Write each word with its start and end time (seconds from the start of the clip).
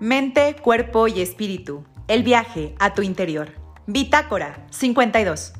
Mente, 0.00 0.56
cuerpo 0.56 1.08
y 1.08 1.20
espíritu. 1.20 1.84
El 2.06 2.22
viaje 2.22 2.74
a 2.78 2.94
tu 2.94 3.02
interior. 3.02 3.52
Bitácora 3.86 4.66
52. 4.70 5.52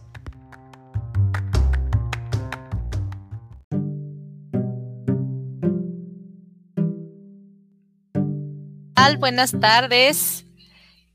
Buenas 9.18 9.52
tardes. 9.60 10.46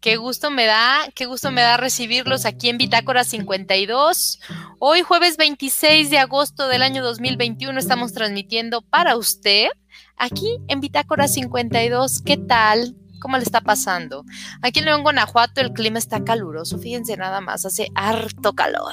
Qué 0.02 0.18
gusto 0.18 0.52
me 0.52 0.66
da, 0.66 1.08
qué 1.16 1.26
gusto 1.26 1.52
me 1.52 1.62
da 1.62 1.78
recibirlos 1.78 2.46
aquí 2.46 2.68
en 2.68 2.78
Bitácora 2.78 3.24
52. 3.24 4.40
Hoy 4.80 5.02
jueves 5.02 5.38
26 5.38 6.10
de 6.10 6.18
agosto 6.18 6.68
del 6.68 6.84
año 6.84 7.02
2021 7.02 7.80
estamos 7.80 8.14
transmitiendo 8.14 8.82
para 8.82 9.16
usted 9.16 9.70
aquí 10.18 10.58
en 10.68 10.82
Bitácora 10.82 11.30
52. 11.30 12.22
¿Qué 12.22 12.38
tal? 12.38 12.98
¿Cómo 13.24 13.38
le 13.38 13.44
está 13.44 13.62
pasando? 13.62 14.26
Aquí 14.62 14.80
en 14.80 14.86
León, 14.86 15.02
Guanajuato, 15.02 15.62
el 15.62 15.72
clima 15.72 15.98
está 15.98 16.26
caluroso. 16.26 16.78
Fíjense 16.78 17.16
nada 17.16 17.40
más, 17.40 17.66
hace 17.66 17.88
harto 17.96 18.52
calor. 18.52 18.92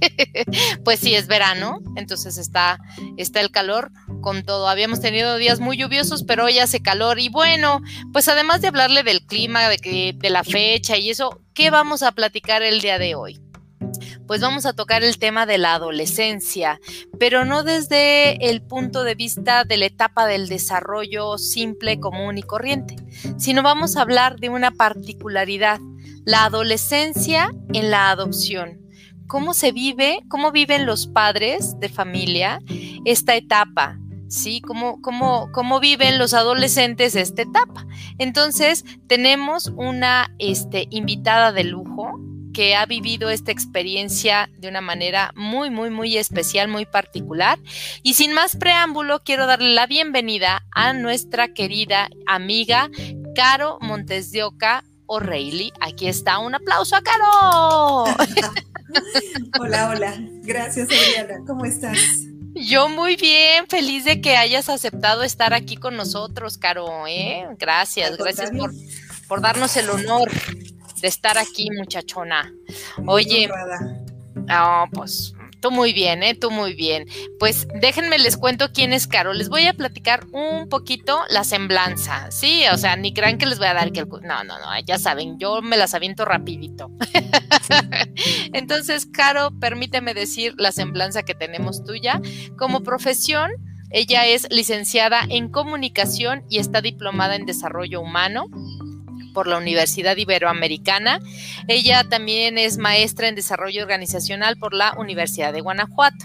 pues 0.84 1.00
sí, 1.00 1.16
es 1.16 1.26
verano, 1.26 1.80
entonces 1.96 2.38
está, 2.38 2.78
está 3.16 3.40
el 3.40 3.50
calor 3.50 3.90
con 4.20 4.44
todo. 4.44 4.68
Habíamos 4.68 5.00
tenido 5.00 5.36
días 5.36 5.58
muy 5.58 5.76
lluviosos, 5.76 6.22
pero 6.22 6.44
hoy 6.44 6.60
hace 6.60 6.80
calor. 6.80 7.18
Y 7.18 7.28
bueno, 7.28 7.80
pues 8.12 8.28
además 8.28 8.60
de 8.60 8.68
hablarle 8.68 9.02
del 9.02 9.26
clima, 9.26 9.68
de, 9.68 9.78
que, 9.78 10.14
de 10.16 10.30
la 10.30 10.44
fecha 10.44 10.96
y 10.96 11.10
eso, 11.10 11.40
¿qué 11.52 11.70
vamos 11.70 12.04
a 12.04 12.12
platicar 12.12 12.62
el 12.62 12.80
día 12.80 13.00
de 13.00 13.16
hoy? 13.16 13.40
Pues 14.26 14.40
vamos 14.40 14.66
a 14.66 14.72
tocar 14.72 15.04
el 15.04 15.18
tema 15.18 15.46
de 15.46 15.58
la 15.58 15.74
adolescencia, 15.74 16.80
pero 17.18 17.44
no 17.44 17.62
desde 17.62 18.48
el 18.50 18.62
punto 18.62 19.04
de 19.04 19.14
vista 19.14 19.64
de 19.64 19.76
la 19.76 19.86
etapa 19.86 20.26
del 20.26 20.48
desarrollo 20.48 21.38
simple, 21.38 22.00
común 22.00 22.38
y 22.38 22.42
corriente, 22.42 22.96
sino 23.38 23.62
vamos 23.62 23.96
a 23.96 24.02
hablar 24.02 24.36
de 24.38 24.48
una 24.48 24.70
particularidad, 24.70 25.80
la 26.24 26.44
adolescencia 26.44 27.50
en 27.72 27.90
la 27.90 28.10
adopción. 28.10 28.80
¿Cómo 29.26 29.54
se 29.54 29.72
vive, 29.72 30.20
cómo 30.28 30.52
viven 30.52 30.86
los 30.86 31.06
padres 31.06 31.78
de 31.80 31.88
familia 31.88 32.60
esta 33.04 33.34
etapa? 33.34 33.98
¿sí? 34.28 34.60
¿Cómo, 34.60 35.00
cómo, 35.02 35.50
cómo 35.52 35.80
viven 35.80 36.18
los 36.18 36.34
adolescentes 36.34 37.16
esta 37.16 37.42
etapa? 37.42 37.86
Entonces, 38.18 38.84
tenemos 39.06 39.72
una 39.76 40.32
este, 40.38 40.86
invitada 40.90 41.52
de 41.52 41.64
lujo 41.64 42.20
que 42.56 42.74
ha 42.74 42.86
vivido 42.86 43.28
esta 43.28 43.52
experiencia 43.52 44.48
de 44.56 44.68
una 44.68 44.80
manera 44.80 45.30
muy, 45.36 45.68
muy, 45.68 45.90
muy 45.90 46.16
especial, 46.16 46.68
muy 46.68 46.86
particular. 46.86 47.58
Y 48.02 48.14
sin 48.14 48.32
más 48.32 48.56
preámbulo, 48.56 49.22
quiero 49.22 49.46
darle 49.46 49.74
la 49.74 49.86
bienvenida 49.86 50.64
a 50.72 50.94
nuestra 50.94 51.48
querida 51.48 52.08
amiga 52.24 52.88
Caro 53.34 53.76
Montes 53.82 54.32
de 54.32 54.44
Oca 54.44 54.84
O'Reilly. 55.04 55.70
Aquí 55.82 56.08
está, 56.08 56.38
un 56.38 56.54
aplauso 56.54 56.96
a 56.96 57.02
Caro. 57.02 58.04
hola, 59.60 59.90
hola. 59.90 60.16
Gracias, 60.42 60.88
Adriana. 60.88 61.44
¿Cómo 61.46 61.66
estás? 61.66 61.98
Yo 62.54 62.88
muy 62.88 63.16
bien, 63.16 63.66
feliz 63.68 64.06
de 64.06 64.22
que 64.22 64.34
hayas 64.38 64.70
aceptado 64.70 65.24
estar 65.24 65.52
aquí 65.52 65.76
con 65.76 65.94
nosotros, 65.94 66.56
Caro. 66.56 67.06
¿eh? 67.06 67.46
Gracias, 67.58 68.16
gracias 68.16 68.50
por, 68.52 68.72
por 69.28 69.42
darnos 69.42 69.76
el 69.76 69.90
honor 69.90 70.30
de 71.00 71.08
estar 71.08 71.38
aquí, 71.38 71.68
muchachona. 71.70 72.52
Oye, 73.06 73.48
no, 74.34 74.84
pues 74.92 75.34
tú 75.60 75.70
muy 75.70 75.92
bien, 75.92 76.22
¿eh? 76.22 76.34
Tú 76.34 76.50
muy 76.50 76.74
bien. 76.74 77.06
Pues 77.38 77.66
déjenme 77.80 78.18
les 78.18 78.36
cuento 78.36 78.72
quién 78.72 78.92
es 78.92 79.06
Caro. 79.06 79.32
Les 79.32 79.48
voy 79.48 79.66
a 79.66 79.74
platicar 79.74 80.26
un 80.32 80.68
poquito 80.68 81.22
la 81.28 81.44
semblanza, 81.44 82.30
¿sí? 82.30 82.64
O 82.72 82.78
sea, 82.78 82.96
ni 82.96 83.12
crean 83.12 83.38
que 83.38 83.46
les 83.46 83.58
voy 83.58 83.68
a 83.68 83.74
dar 83.74 83.92
que 83.92 84.00
el... 84.00 84.08
No, 84.08 84.44
no, 84.44 84.58
no, 84.58 84.66
ya 84.86 84.98
saben, 84.98 85.38
yo 85.38 85.62
me 85.62 85.76
las 85.76 85.94
aviento 85.94 86.24
rapidito. 86.24 86.90
Entonces, 88.52 89.06
Caro, 89.06 89.50
permíteme 89.58 90.14
decir 90.14 90.54
la 90.56 90.72
semblanza 90.72 91.22
que 91.22 91.34
tenemos 91.34 91.84
tuya. 91.84 92.20
Como 92.56 92.82
profesión, 92.82 93.50
ella 93.90 94.26
es 94.26 94.48
licenciada 94.50 95.22
en 95.28 95.48
comunicación 95.48 96.44
y 96.48 96.58
está 96.58 96.80
diplomada 96.80 97.36
en 97.36 97.46
desarrollo 97.46 98.00
humano 98.00 98.46
por 99.36 99.48
la 99.48 99.58
Universidad 99.58 100.16
Iberoamericana. 100.16 101.20
Ella 101.68 102.04
también 102.08 102.56
es 102.56 102.78
maestra 102.78 103.28
en 103.28 103.34
desarrollo 103.34 103.82
organizacional 103.82 104.56
por 104.56 104.72
la 104.72 104.94
Universidad 104.94 105.52
de 105.52 105.60
Guanajuato. 105.60 106.24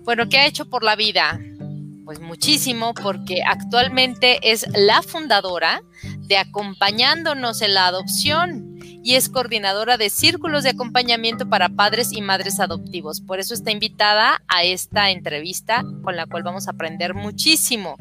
Bueno, 0.00 0.28
¿qué 0.28 0.38
ha 0.38 0.46
hecho 0.46 0.68
por 0.68 0.82
la 0.82 0.96
vida? 0.96 1.38
Pues 2.04 2.18
muchísimo, 2.18 2.94
porque 2.94 3.44
actualmente 3.46 4.40
es 4.42 4.66
la 4.74 5.02
fundadora 5.02 5.82
de 6.22 6.36
Acompañándonos 6.36 7.62
en 7.62 7.74
la 7.74 7.86
Adopción 7.86 8.76
y 9.04 9.14
es 9.14 9.28
coordinadora 9.28 9.96
de 9.96 10.10
círculos 10.10 10.64
de 10.64 10.70
acompañamiento 10.70 11.48
para 11.48 11.68
padres 11.68 12.12
y 12.12 12.22
madres 12.22 12.58
adoptivos. 12.58 13.20
Por 13.20 13.38
eso 13.38 13.54
está 13.54 13.70
invitada 13.70 14.42
a 14.48 14.64
esta 14.64 15.10
entrevista 15.10 15.84
con 16.02 16.16
la 16.16 16.26
cual 16.26 16.42
vamos 16.42 16.66
a 16.66 16.72
aprender 16.72 17.14
muchísimo. 17.14 17.96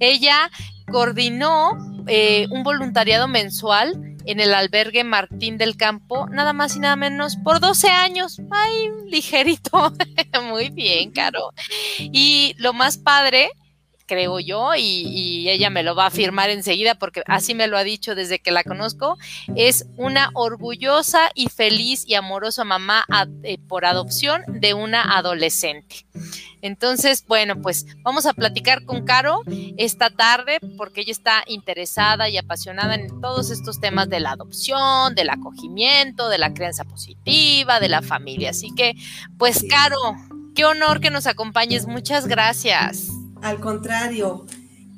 Ella 0.00 0.50
coordinó 0.92 1.78
eh, 2.06 2.46
un 2.50 2.62
voluntariado 2.62 3.26
mensual 3.26 4.16
en 4.24 4.38
el 4.38 4.54
albergue 4.54 5.02
Martín 5.02 5.58
del 5.58 5.76
Campo, 5.76 6.28
nada 6.28 6.52
más 6.52 6.76
y 6.76 6.78
nada 6.78 6.94
menos, 6.94 7.36
por 7.36 7.58
12 7.58 7.88
años. 7.88 8.40
Ay, 8.50 8.90
ligerito. 9.06 9.92
Muy 10.44 10.70
bien, 10.70 11.10
Caro. 11.10 11.52
Y 11.98 12.54
lo 12.58 12.72
más 12.72 12.98
padre 12.98 13.50
creo 14.06 14.40
yo, 14.40 14.74
y, 14.76 15.48
ella 15.48 15.70
me 15.70 15.82
lo 15.82 15.94
va 15.94 16.04
a 16.04 16.08
afirmar 16.08 16.50
enseguida 16.50 16.94
porque 16.96 17.22
así 17.26 17.54
me 17.54 17.66
lo 17.66 17.78
ha 17.78 17.82
dicho 17.82 18.14
desde 18.14 18.40
que 18.40 18.50
la 18.50 18.62
conozco, 18.62 19.16
es 19.56 19.86
una 19.96 20.28
orgullosa 20.34 21.30
y 21.34 21.48
feliz 21.48 22.04
y 22.06 22.14
amorosa 22.14 22.62
mamá 22.64 23.06
eh, 23.42 23.56
por 23.68 23.86
adopción 23.86 24.42
de 24.48 24.74
una 24.74 25.16
adolescente. 25.16 26.04
Entonces, 26.62 27.24
bueno, 27.26 27.60
pues 27.60 27.86
vamos 28.02 28.24
a 28.24 28.32
platicar 28.32 28.84
con 28.84 29.04
Caro 29.04 29.42
esta 29.76 30.10
tarde 30.10 30.58
porque 30.78 31.02
ella 31.02 31.12
está 31.12 31.44
interesada 31.46 32.28
y 32.28 32.38
apasionada 32.38 32.94
en 32.94 33.20
todos 33.20 33.50
estos 33.50 33.80
temas 33.80 34.08
de 34.08 34.20
la 34.20 34.30
adopción, 34.30 35.14
del 35.14 35.30
acogimiento, 35.30 36.28
de 36.28 36.38
la 36.38 36.54
crianza 36.54 36.84
positiva, 36.84 37.80
de 37.80 37.88
la 37.88 38.00
familia. 38.00 38.50
Así 38.50 38.72
que, 38.74 38.94
pues, 39.38 39.64
Caro, 39.68 39.98
qué 40.54 40.64
honor 40.64 41.00
que 41.00 41.10
nos 41.10 41.26
acompañes. 41.26 41.86
Muchas 41.86 42.26
gracias. 42.26 43.08
Al 43.42 43.58
contrario, 43.58 44.46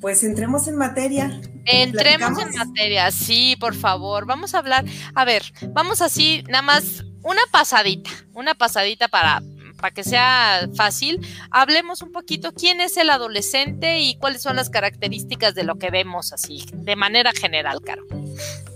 pues 0.04 0.22
entremos 0.22 0.69
en 0.69 0.76
materia. 0.76 1.41
Entremos 1.64 2.38
en 2.38 2.54
materia, 2.54 3.10
sí, 3.10 3.56
por 3.58 3.75
favor. 3.75 4.26
Vamos 4.26 4.54
a 4.54 4.58
hablar, 4.58 4.84
a 5.14 5.25
ver, 5.25 5.42
vamos 5.72 6.02
así, 6.02 6.44
nada 6.46 6.60
más 6.60 7.04
una 7.22 7.41
pasadita, 7.50 8.10
una 8.34 8.54
pasadita 8.54 9.08
para, 9.08 9.42
para 9.76 9.92
que 9.92 10.04
sea 10.04 10.68
fácil. 10.74 11.20
Hablemos 11.50 12.02
un 12.02 12.12
poquito 12.12 12.52
quién 12.52 12.80
es 12.80 12.96
el 12.96 13.10
adolescente 13.10 14.00
y 14.00 14.16
cuáles 14.16 14.42
son 14.42 14.56
las 14.56 14.70
características 14.70 15.54
de 15.54 15.64
lo 15.64 15.76
que 15.76 15.90
vemos 15.90 16.32
así, 16.32 16.64
de 16.72 16.96
manera 16.96 17.32
general, 17.32 17.80
Caro. 17.82 18.04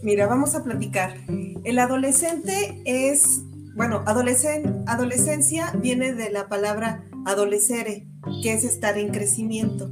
Mira, 0.02 0.26
vamos 0.26 0.54
a 0.54 0.62
platicar. 0.62 1.16
El 1.64 1.78
adolescente 1.78 2.82
es, 2.84 3.40
bueno, 3.74 4.04
adolescencia 4.06 5.72
viene 5.74 6.14
de 6.14 6.30
la 6.30 6.48
palabra 6.48 7.04
adolescere, 7.26 8.06
que 8.42 8.52
es 8.52 8.64
estar 8.64 8.98
en 8.98 9.10
crecimiento. 9.10 9.90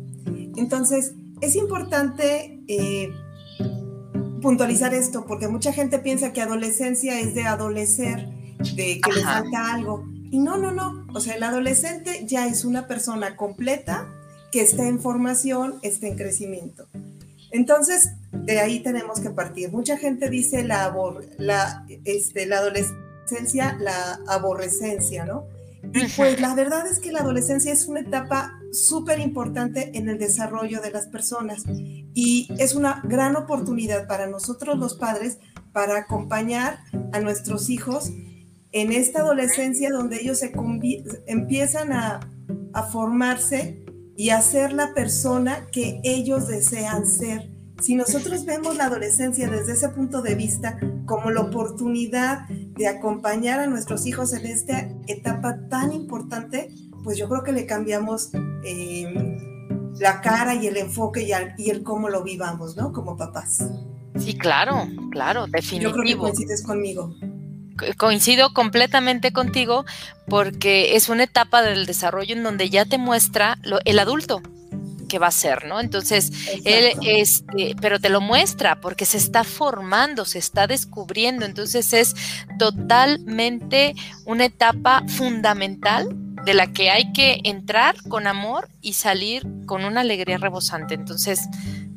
Entonces, 0.57 1.15
es 1.41 1.57
importante 1.57 2.63
eh, 2.69 3.11
puntualizar 4.41 4.95
esto, 4.95 5.27
porque 5.27 5.49
mucha 5.49 5.73
gente 5.73 5.99
piensa 5.99 6.33
que 6.33 6.41
adolescencia 6.41 7.21
es 7.21 7.35
de 7.35 7.45
adolecer, 7.45 8.29
de 8.75 9.01
que 9.01 9.13
le 9.13 9.23
falta 9.23 9.75
algo. 9.75 10.05
Y 10.31 10.39
no, 10.39 10.57
no, 10.57 10.71
no. 10.71 11.07
O 11.15 11.21
sea, 11.21 11.35
el 11.35 11.43
adolescente 11.43 12.25
ya 12.27 12.47
es 12.47 12.65
una 12.65 12.87
persona 12.87 13.37
completa 13.37 14.09
que 14.53 14.61
está 14.61 14.87
en 14.87 15.01
formación, 15.01 15.79
está 15.83 16.07
en 16.07 16.17
crecimiento. 16.17 16.89
Entonces, 17.51 18.11
de 18.33 18.61
ahí 18.61 18.81
tenemos 18.81 19.21
que 19.21 19.31
partir. 19.31 19.71
Mucha 19.71 19.97
gente 19.97 20.29
dice 20.29 20.65
la, 20.65 20.95
la, 21.39 21.87
este, 22.05 22.47
la 22.47 22.59
adolescencia, 22.59 23.77
la 23.81 24.21
aborrecencia, 24.29 25.25
¿no? 25.25 25.47
Y 25.95 26.07
pues 26.17 26.41
la 26.41 26.55
verdad 26.55 26.87
es 26.87 26.99
que 26.99 27.13
la 27.13 27.21
adolescencia 27.21 27.73
es 27.73 27.87
una 27.87 28.01
etapa 28.01 28.61
súper 28.73 29.21
importante 29.21 29.97
en 29.97 30.09
el 30.09 30.19
desarrollo 30.19 30.81
de 30.81 30.91
las 30.91 31.07
personas 31.07 31.63
y 31.69 32.49
es 32.59 32.75
una 32.75 33.03
gran 33.05 33.37
oportunidad 33.37 34.07
para 34.07 34.27
nosotros 34.27 34.79
los 34.79 34.95
padres 34.95 35.39
para 35.73 35.99
acompañar 35.99 36.81
a 37.13 37.21
nuestros 37.21 37.71
hijos 37.71 38.11
en 38.73 38.93
esta 38.93 39.21
adolescencia 39.21 39.91
donde 39.91 40.21
ellos 40.21 40.39
se 40.39 40.53
empiezan 41.27 41.93
a, 41.93 42.21
a 42.73 42.83
formarse 42.85 43.85
y 44.17 44.31
a 44.31 44.41
ser 44.41 44.73
la 44.73 44.95
persona 44.95 45.67
que 45.73 46.01
ellos 46.05 46.49
desean 46.49 47.07
ser 47.07 47.57
si 47.81 47.95
nosotros 47.95 48.45
vemos 48.47 48.77
la 48.77 48.87
adolescencia 48.87 49.51
desde 49.51 49.73
ese 49.73 49.91
punto 49.91 50.23
de 50.23 50.35
vista 50.35 50.79
como 51.05 51.31
la 51.31 51.43
oportunidad 51.43 52.49
de 52.49 52.89
acompañar 52.89 53.61
a 53.61 53.67
nuestros 53.67 54.07
hijos 54.07 54.33
en 54.33 54.47
esta 54.47 54.89
etapa 55.07 55.69
tan 55.69 55.93
importante, 55.93 56.71
pues 57.05 57.19
yo 57.19 57.29
creo 57.29 57.43
que 57.43 57.53
le 57.53 57.67
cambiamos 57.67 58.31
em, 58.65 59.37
la 59.99 60.21
cara 60.23 60.55
y 60.55 60.67
el 60.67 60.79
enfoque 60.79 61.23
y, 61.23 61.33
y, 61.63 61.71
el 61.71 61.83
cómo 61.83 62.09
lo 62.09 62.23
vivamos, 62.23 62.77
¿no? 62.77 62.93
Como 62.93 63.17
papás. 63.17 63.69
Sí, 64.17 64.37
claro, 64.37 64.89
claro, 65.11 65.47
definitivo. 65.47 65.91
Yo 65.91 65.97
creo 65.97 66.05
que 66.05 66.19
coincides 66.19 66.63
conmigo. 66.63 67.15
Coincido 67.97 68.53
completamente 68.53 69.33
contigo 69.33 69.85
porque 70.29 70.97
es 70.97 71.09
una 71.09 71.25
etapa 71.25 71.63
del 71.63 71.87
desarrollo 71.87 72.35
en 72.35 72.43
donde 72.43 72.71
ya 72.71 72.85
te 72.85 72.99
muestra 72.99 73.59
el 73.85 73.99
adulto 73.99 74.43
que 75.09 75.19
va 75.19 75.29
a 75.29 75.33
ser, 75.33 75.67
¿no? 75.67 75.81
Entonces, 75.81 76.33
él, 76.65 76.93
este, 77.03 77.77
pero 77.81 78.01
te 78.01 78.09
lo 78.09 78.21
muestra 78.21 78.81
porque 78.81 79.07
se 79.07 79.19
está 79.19 79.45
formando, 79.45 80.25
se 80.25 80.39
está 80.39 80.67
descubriendo, 80.67 81.47
entonces 81.47 81.93
es 81.93 82.15
totalmente 82.59 83.95
una 84.25 84.47
etapa 84.47 85.05
fundamental 85.07 86.09
de 86.45 86.55
la 86.55 86.73
que 86.73 86.91
hay 86.91 87.13
que 87.13 87.41
entrar 87.45 87.97
con 88.09 88.27
amor 88.27 88.69
y 88.81 88.93
salir 88.93 89.47
con 89.67 89.85
una 89.85 90.03
alegría 90.03 90.39
rebosante. 90.39 90.95
Entonces, 90.95 91.41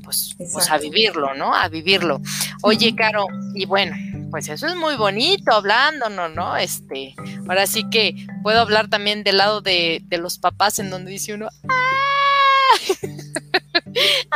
pues, 0.09 0.35
pues, 0.51 0.71
a 0.71 0.79
vivirlo, 0.79 1.35
¿no? 1.35 1.53
A 1.53 1.67
vivirlo. 1.67 2.19
Oye, 2.63 2.95
Caro, 2.95 3.27
y 3.53 3.67
bueno, 3.67 3.95
pues 4.31 4.49
eso 4.49 4.65
es 4.65 4.75
muy 4.75 4.95
bonito 4.95 5.51
hablando, 5.51 6.09
¿no? 6.09 6.27
¿no? 6.29 6.57
Este, 6.57 7.13
ahora 7.47 7.67
sí 7.67 7.87
que 7.91 8.15
puedo 8.41 8.59
hablar 8.59 8.87
también 8.87 9.23
del 9.23 9.37
lado 9.37 9.61
de, 9.61 10.01
de 10.05 10.17
los 10.17 10.39
papás 10.39 10.79
en 10.79 10.89
donde 10.89 11.11
dice 11.11 11.35
uno, 11.35 11.49
¡ah! 11.69 12.75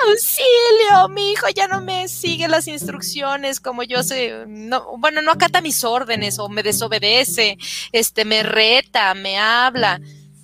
auxilio, 0.08 1.10
mi 1.10 1.31
hijo 1.31 1.48
ya 1.56 1.68
no 1.68 1.81
me 1.81 2.08
sigue 2.08 2.48
las 2.48 2.68
instrucciones 2.68 3.60
como 3.60 3.81
yo 3.81 4.04
sé, 4.04 4.46
no, 4.48 4.98
bueno, 5.00 5.24
no 5.24 5.31
acata 5.31 5.60
mis 5.60 5.84
órdenes 5.84 6.38
o 6.38 6.50
me 6.50 6.62
desobedece, 6.62 7.58
este, 7.92 8.25
me 8.25 8.44
reta, 8.44 9.12
me 9.16 9.40
habla. 9.40 10.00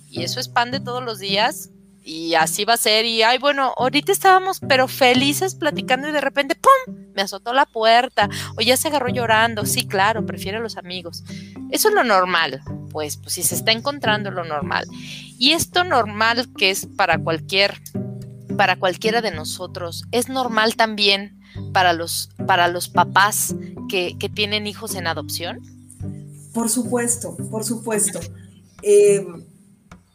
Y 0.08 0.24
eso 0.24 0.40
es 0.40 0.48
pan 0.48 0.72
de 0.72 0.80
todos 0.80 1.04
los 1.04 1.20
días 1.20 1.70
y 2.04 2.34
así 2.34 2.64
va 2.64 2.74
a 2.74 2.78
ser. 2.78 3.04
Y 3.04 3.22
ay, 3.22 3.38
bueno, 3.38 3.74
ahorita 3.76 4.12
estábamos 4.12 4.60
pero 4.66 4.88
felices 4.88 5.54
platicando 5.54 6.08
y 6.08 6.12
de 6.12 6.20
repente, 6.20 6.54
¡pum! 6.54 6.94
Me 7.14 7.22
azotó 7.22 7.52
la 7.52 7.66
puerta 7.66 8.28
o 8.56 8.62
ya 8.62 8.76
se 8.76 8.88
agarró 8.88 9.08
llorando. 9.08 9.66
Sí, 9.66 9.86
claro, 9.86 10.24
prefiere 10.24 10.58
a 10.58 10.60
los 10.60 10.76
amigos. 10.76 11.24
Eso 11.70 11.88
es 11.88 11.94
lo 11.94 12.04
normal, 12.04 12.62
pues, 12.90 13.16
pues 13.16 13.34
si 13.34 13.42
se 13.42 13.54
está 13.54 13.72
encontrando 13.72 14.30
lo 14.30 14.44
normal. 14.44 14.86
Y 15.38 15.52
esto 15.52 15.84
normal 15.84 16.48
que 16.56 16.70
es 16.70 16.86
para 16.86 17.18
cualquier, 17.18 17.80
para 18.56 18.76
cualquiera 18.76 19.20
de 19.20 19.30
nosotros, 19.30 20.04
es 20.10 20.28
normal 20.28 20.76
también 20.76 21.40
para 21.72 21.92
los, 21.92 22.30
para 22.46 22.68
los 22.68 22.88
papás 22.88 23.54
que, 23.88 24.16
que 24.18 24.28
tienen 24.28 24.66
hijos 24.66 24.94
en 24.94 25.06
adopción. 25.06 25.60
Por 26.52 26.68
supuesto, 26.68 27.36
por 27.50 27.64
supuesto. 27.64 28.20
Eh, 28.82 29.24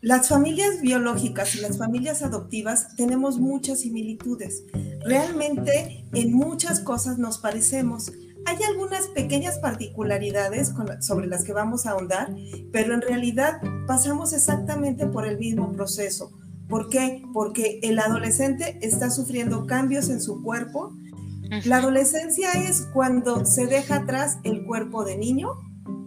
las 0.06 0.30
familias 0.30 0.82
biológicas 0.82 1.56
y 1.56 1.62
las 1.62 1.80
familias 1.80 2.22
adoptivas 2.22 2.96
tenemos 2.96 3.40
muchas 3.40 3.80
similitudes. 3.80 4.64
Realmente 5.04 6.06
en 6.14 6.32
muchas 6.32 6.80
cosas 6.80 7.18
nos 7.18 7.40
parecemos. 7.40 8.12
Hay 8.46 8.58
algunas 8.70 9.08
pequeñas 9.08 9.58
particularidades 9.58 10.72
sobre 11.00 11.26
las 11.26 11.44
que 11.44 11.54
vamos 11.54 11.88
a 11.88 11.94
ahondar, 11.94 12.36
pero 12.72 12.94
en 12.94 13.02
realidad 13.02 13.60
pasamos 13.88 14.32
exactamente 14.34 15.08
por 15.08 15.26
el 15.26 15.40
mismo 15.40 15.72
proceso. 15.72 16.32
¿Por 16.70 16.90
qué? 16.90 17.24
Porque 17.34 17.80
el 17.82 17.98
adolescente 17.98 18.78
está 18.84 19.10
sufriendo 19.10 19.66
cambios 19.66 20.10
en 20.10 20.22
su 20.22 20.44
cuerpo. 20.44 20.96
La 21.64 21.78
adolescencia 21.78 22.52
es 22.52 22.88
cuando 22.94 23.44
se 23.48 23.66
deja 23.66 23.96
atrás 23.96 24.38
el 24.44 24.68
cuerpo 24.68 25.04
de 25.04 25.18
niño 25.18 25.50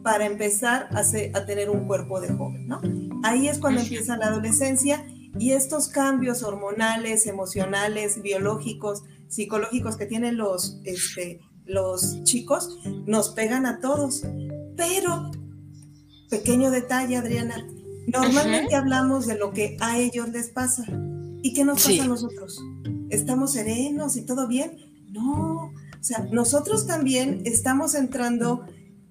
para 0.05 0.25
empezar 0.25 0.89
a, 0.93 1.01
a 1.01 1.47
tener 1.47 1.69
un 1.69 1.89
cuerpo 1.89 2.21
de 2.21 2.29
joven, 2.29 2.69
¿no? 2.69 2.81
Ahí 3.23 3.49
es 3.49 3.59
cuando 3.59 3.81
empieza 3.81 4.17
la 4.17 4.27
adolescencia 4.27 5.07
y 5.39 5.53
estos 5.53 5.89
cambios 5.89 6.43
hormonales, 6.43 7.27
emocionales, 7.27 8.23
biológicos, 8.23 9.03
psicológicos 9.29 9.97
que 9.97 10.07
tienen 10.07 10.37
los, 10.37 10.81
este, 10.85 11.41
los 11.65 12.23
chicos 12.25 12.79
nos 13.07 13.31
pegan 13.31 13.67
a 13.67 13.81
todos. 13.81 14.23
Pero, 14.77 15.31
pequeño 16.31 16.71
detalle, 16.71 17.17
Adriana, 17.17 17.67
normalmente 18.07 18.75
hablamos 18.75 19.27
de 19.27 19.37
lo 19.37 19.53
que 19.53 19.77
a 19.81 19.99
ellos 19.99 20.29
les 20.31 20.51
pasa. 20.51 20.85
¿Y 21.43 21.53
qué 21.53 21.65
nos 21.65 21.85
pasa 21.85 22.05
a 22.05 22.09
nosotros? 22.09 22.61
¿Estamos 23.11 23.53
serenos 23.53 24.17
y 24.17 24.23
todo 24.23 24.49
bien? 24.49 24.77
No, 25.11 25.73
o 25.99 26.05
sea, 26.05 26.27
nosotros 26.33 26.87
también 26.87 27.43
estamos 27.45 27.95
entrando 27.95 28.65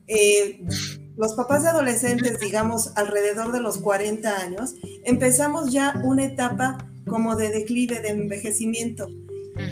eh, 0.07 0.65
los 1.17 1.33
papás 1.33 1.63
de 1.63 1.69
adolescentes, 1.69 2.39
digamos, 2.39 2.91
alrededor 2.95 3.51
de 3.51 3.59
los 3.59 3.79
40 3.79 4.39
años, 4.39 4.75
empezamos 5.03 5.71
ya 5.71 5.99
una 6.03 6.25
etapa 6.25 6.77
como 7.07 7.35
de 7.35 7.49
declive, 7.49 7.99
de 8.01 8.09
envejecimiento. 8.09 9.07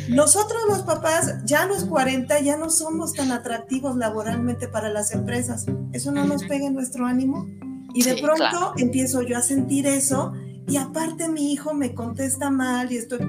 Nosotros 0.09 0.59
los 0.67 0.81
papás, 0.81 1.45
ya 1.45 1.63
a 1.63 1.67
los 1.67 1.85
40, 1.85 2.39
ya 2.39 2.57
no 2.57 2.71
somos 2.71 3.13
tan 3.13 3.31
atractivos 3.31 3.95
laboralmente 3.95 4.67
para 4.67 4.89
las 4.89 5.11
empresas. 5.11 5.65
Eso 5.93 6.11
no 6.11 6.25
nos 6.25 6.43
pega 6.45 6.65
en 6.65 6.73
nuestro 6.73 7.05
ánimo. 7.05 7.45
Y 7.93 8.03
de 8.03 8.15
pronto 8.21 8.73
empiezo 8.77 9.21
yo 9.21 9.37
a 9.37 9.41
sentir 9.41 9.85
eso 9.85 10.33
y 10.67 10.77
aparte 10.77 11.29
mi 11.29 11.53
hijo 11.53 11.73
me 11.73 11.93
contesta 11.93 12.49
mal 12.49 12.91
y 12.91 12.97
estoy 12.97 13.19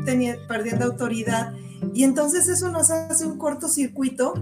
perdiendo 0.49 0.87
autoridad. 0.87 1.53
Y 1.95 2.05
entonces 2.05 2.49
eso 2.49 2.71
nos 2.71 2.91
hace 2.91 3.27
un 3.27 3.39
cortocircuito 3.39 4.35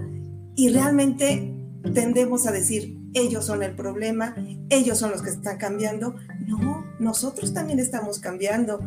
y 0.55 0.69
realmente 0.71 1.53
tendemos 1.93 2.47
a 2.47 2.53
decir, 2.53 3.04
ellos 3.15 3.47
son 3.47 3.63
el 3.63 3.75
problema, 3.75 4.35
ellos 4.71 4.99
son 4.99 5.11
los 5.11 5.23
que 5.23 5.31
están 5.31 5.57
cambiando. 5.59 6.17
No, 6.47 6.85
nosotros 6.99 7.55
también 7.55 7.79
estamos 7.79 8.19
cambiando. 8.19 8.81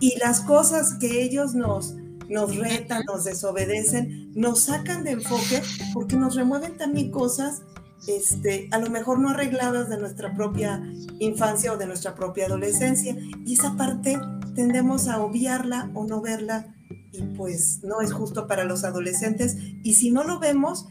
Y 0.00 0.18
las 0.18 0.40
cosas 0.40 0.94
que 0.94 1.22
ellos 1.22 1.54
nos, 1.54 1.94
nos 2.28 2.56
retan, 2.56 3.04
nos 3.06 3.24
desobedecen, 3.24 4.32
nos 4.34 4.64
sacan 4.64 5.04
de 5.04 5.12
enfoque 5.12 5.62
porque 5.94 6.16
nos 6.16 6.34
remueven 6.34 6.76
también 6.76 7.10
cosas, 7.10 7.62
este, 8.06 8.68
a 8.72 8.78
lo 8.78 8.90
mejor 8.90 9.18
no 9.18 9.30
arregladas 9.30 9.88
de 9.88 9.98
nuestra 9.98 10.34
propia 10.34 10.82
infancia 11.18 11.72
o 11.72 11.76
de 11.76 11.86
nuestra 11.86 12.14
propia 12.14 12.46
adolescencia. 12.46 13.16
Y 13.44 13.54
esa 13.54 13.76
parte 13.76 14.18
tendemos 14.54 15.08
a 15.08 15.20
obviarla 15.22 15.90
o 15.94 16.06
no 16.06 16.20
verla 16.20 16.74
y 17.12 17.22
pues 17.22 17.80
no 17.82 18.00
es 18.00 18.12
justo 18.12 18.46
para 18.46 18.64
los 18.64 18.84
adolescentes. 18.84 19.56
Y 19.82 19.94
si 19.94 20.10
no 20.10 20.24
lo 20.24 20.38
vemos, 20.38 20.86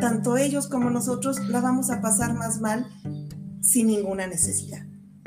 tanto 0.00 0.36
ellos 0.36 0.66
como 0.68 0.90
nosotros 0.90 1.38
la 1.48 1.60
vamos 1.60 1.90
a 1.90 2.00
pasar 2.00 2.34
más 2.34 2.60
mal 2.60 2.86
sin 3.62 3.86
ninguna 3.88 4.26
necesidad. 4.26 4.84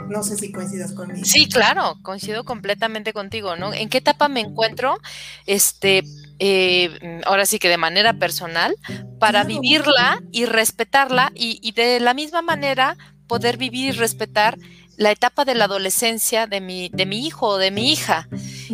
No 0.09 0.23
sé 0.23 0.35
si 0.35 0.51
coincidas 0.51 0.91
conmigo. 0.91 1.25
Sí, 1.25 1.47
claro, 1.47 1.97
coincido 2.01 2.43
completamente 2.43 3.13
contigo, 3.13 3.55
¿no? 3.55 3.73
¿En 3.73 3.89
qué 3.89 3.99
etapa 3.99 4.27
me 4.27 4.41
encuentro? 4.41 4.97
Este, 5.45 6.03
eh, 6.39 7.21
ahora 7.25 7.45
sí 7.45 7.59
que 7.59 7.69
de 7.69 7.77
manera 7.77 8.13
personal, 8.13 8.75
para 9.19 9.43
vivirla 9.43 10.19
y 10.31 10.45
respetarla 10.45 11.31
y, 11.35 11.71
de 11.71 11.99
la 11.99 12.13
misma 12.13 12.41
manera 12.41 12.97
poder 13.27 13.57
vivir 13.57 13.93
y 13.93 13.97
respetar 13.97 14.57
la 14.97 15.11
etapa 15.11 15.45
de 15.45 15.55
la 15.55 15.65
adolescencia 15.65 16.47
de 16.47 16.59
mi, 16.59 16.89
de 16.89 17.05
mi 17.05 17.25
hijo 17.25 17.47
o 17.47 17.57
de 17.57 17.71
mi 17.71 17.91
hija. 17.91 18.27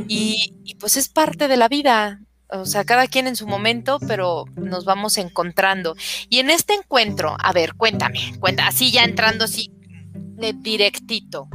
y, 0.08 0.76
pues 0.80 0.98
es 0.98 1.10
parte 1.10 1.48
de 1.48 1.58
la 1.58 1.68
vida, 1.68 2.22
o 2.52 2.66
sea, 2.66 2.84
cada 2.84 3.08
quien 3.08 3.28
en 3.28 3.36
su 3.36 3.48
momento, 3.48 4.00
pero 4.08 4.46
nos 4.56 4.86
vamos 4.86 5.18
encontrando. 5.18 5.96
Y 6.30 6.40
en 6.40 6.50
este 6.50 6.74
encuentro, 6.74 7.36
a 7.40 7.54
ver, 7.54 7.76
cuéntame, 7.76 8.20
cuenta, 8.40 8.68
así 8.68 8.92
ya 8.92 9.04
entrando 9.04 9.46
así 9.46 9.72
de 10.14 10.54
directito, 10.54 11.48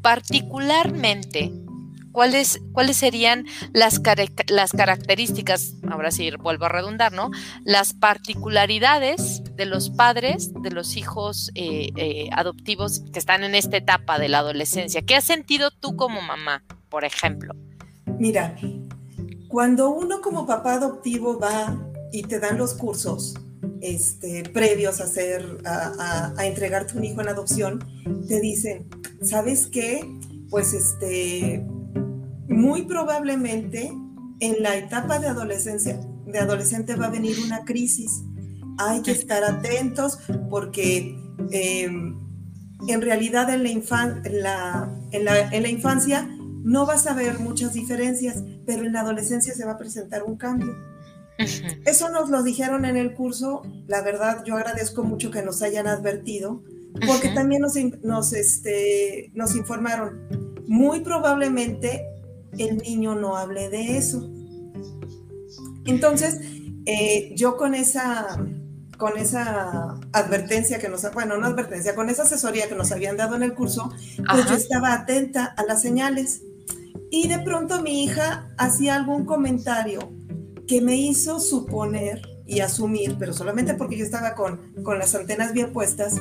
particularmente, 0.00 1.52
¿cuáles, 2.10 2.60
cuáles 2.72 2.96
serían 2.96 3.46
las, 3.72 4.00
las 4.48 4.72
características, 4.72 5.74
ahora 5.88 6.10
sí 6.10 6.30
vuelvo 6.40 6.64
a 6.64 6.70
redundar, 6.70 7.12
¿no? 7.12 7.30
Las 7.64 7.94
particularidades 7.94 9.42
de 9.54 9.66
los 9.66 9.90
padres 9.90 10.52
de 10.62 10.70
los 10.70 10.96
hijos 10.96 11.52
eh, 11.54 11.90
eh, 11.96 12.28
adoptivos 12.32 13.02
que 13.12 13.18
están 13.18 13.44
en 13.44 13.54
esta 13.54 13.76
etapa 13.76 14.18
de 14.18 14.28
la 14.28 14.38
adolescencia. 14.38 15.02
¿Qué 15.02 15.14
has 15.14 15.24
sentido 15.24 15.70
tú 15.70 15.94
como 15.94 16.20
mamá, 16.20 16.64
por 16.88 17.04
ejemplo? 17.04 17.54
Mira, 18.18 18.56
cuando 19.52 19.90
uno 19.90 20.22
como 20.22 20.46
papá 20.46 20.76
adoptivo 20.76 21.38
va 21.38 21.78
y 22.10 22.22
te 22.22 22.40
dan 22.40 22.56
los 22.56 22.72
cursos 22.72 23.34
este, 23.82 24.44
previos 24.44 24.98
a, 24.98 25.04
hacer, 25.04 25.58
a, 25.66 26.32
a, 26.38 26.46
entregarte 26.46 26.96
un 26.96 27.04
hijo 27.04 27.20
en 27.20 27.28
adopción, 27.28 27.84
te 28.26 28.40
dicen, 28.40 28.88
¿sabes 29.20 29.66
qué? 29.66 30.00
Pues 30.48 30.72
este, 30.72 31.66
muy 32.48 32.86
probablemente 32.86 33.92
en 34.40 34.62
la 34.62 34.74
etapa 34.78 35.18
de 35.18 35.28
adolescencia, 35.28 36.00
de 36.24 36.38
adolescente 36.38 36.96
va 36.96 37.06
a 37.06 37.10
venir 37.10 37.36
una 37.44 37.66
crisis. 37.66 38.22
Hay 38.78 39.02
que 39.02 39.10
estar 39.10 39.44
atentos 39.44 40.18
porque 40.48 41.14
em, 41.50 42.18
en 42.88 43.02
realidad 43.02 43.52
en 43.52 43.64
la, 44.42 44.88
en 45.12 45.62
la 45.62 45.68
infancia 45.68 46.26
no 46.62 46.86
vas 46.86 47.06
a 47.06 47.14
ver 47.14 47.38
muchas 47.38 47.74
diferencias, 47.74 48.42
pero 48.66 48.84
en 48.84 48.92
la 48.92 49.00
adolescencia 49.00 49.54
se 49.54 49.64
va 49.64 49.72
a 49.72 49.78
presentar 49.78 50.22
un 50.22 50.36
cambio. 50.36 50.74
Eso 51.86 52.08
nos 52.10 52.30
lo 52.30 52.42
dijeron 52.42 52.84
en 52.84 52.96
el 52.96 53.14
curso, 53.14 53.62
la 53.86 54.02
verdad 54.02 54.44
yo 54.44 54.56
agradezco 54.56 55.02
mucho 55.02 55.30
que 55.30 55.42
nos 55.42 55.62
hayan 55.62 55.86
advertido, 55.86 56.62
porque 57.06 57.30
también 57.30 57.62
nos, 57.62 57.74
nos, 58.02 58.32
este, 58.32 59.30
nos 59.34 59.56
informaron, 59.56 60.28
muy 60.66 61.00
probablemente 61.00 62.04
el 62.58 62.78
niño 62.78 63.14
no 63.14 63.36
hable 63.36 63.70
de 63.70 63.96
eso. 63.96 64.30
Entonces, 65.84 66.38
eh, 66.86 67.32
yo 67.34 67.56
con 67.56 67.74
esa, 67.74 68.38
con 68.98 69.16
esa 69.16 69.98
advertencia 70.12 70.78
que 70.78 70.88
nos, 70.88 71.10
bueno, 71.12 71.36
no 71.38 71.46
advertencia, 71.46 71.94
con 71.94 72.08
esa 72.08 72.22
asesoría 72.22 72.68
que 72.68 72.74
nos 72.74 72.92
habían 72.92 73.16
dado 73.16 73.36
en 73.36 73.42
el 73.42 73.54
curso, 73.54 73.90
pues 74.30 74.46
yo 74.46 74.54
estaba 74.54 74.92
atenta 74.92 75.44
a 75.44 75.64
las 75.64 75.82
señales. 75.82 76.42
Y 77.14 77.28
de 77.28 77.40
pronto 77.40 77.82
mi 77.82 78.04
hija 78.04 78.48
hacía 78.56 78.96
algún 78.96 79.26
comentario 79.26 80.10
que 80.66 80.80
me 80.80 80.96
hizo 80.96 81.40
suponer 81.40 82.22
y 82.46 82.60
asumir, 82.60 83.16
pero 83.18 83.34
solamente 83.34 83.74
porque 83.74 83.98
yo 83.98 84.04
estaba 84.04 84.34
con, 84.34 84.72
con 84.82 84.98
las 84.98 85.14
antenas 85.14 85.52
bien 85.52 85.74
puestas, 85.74 86.14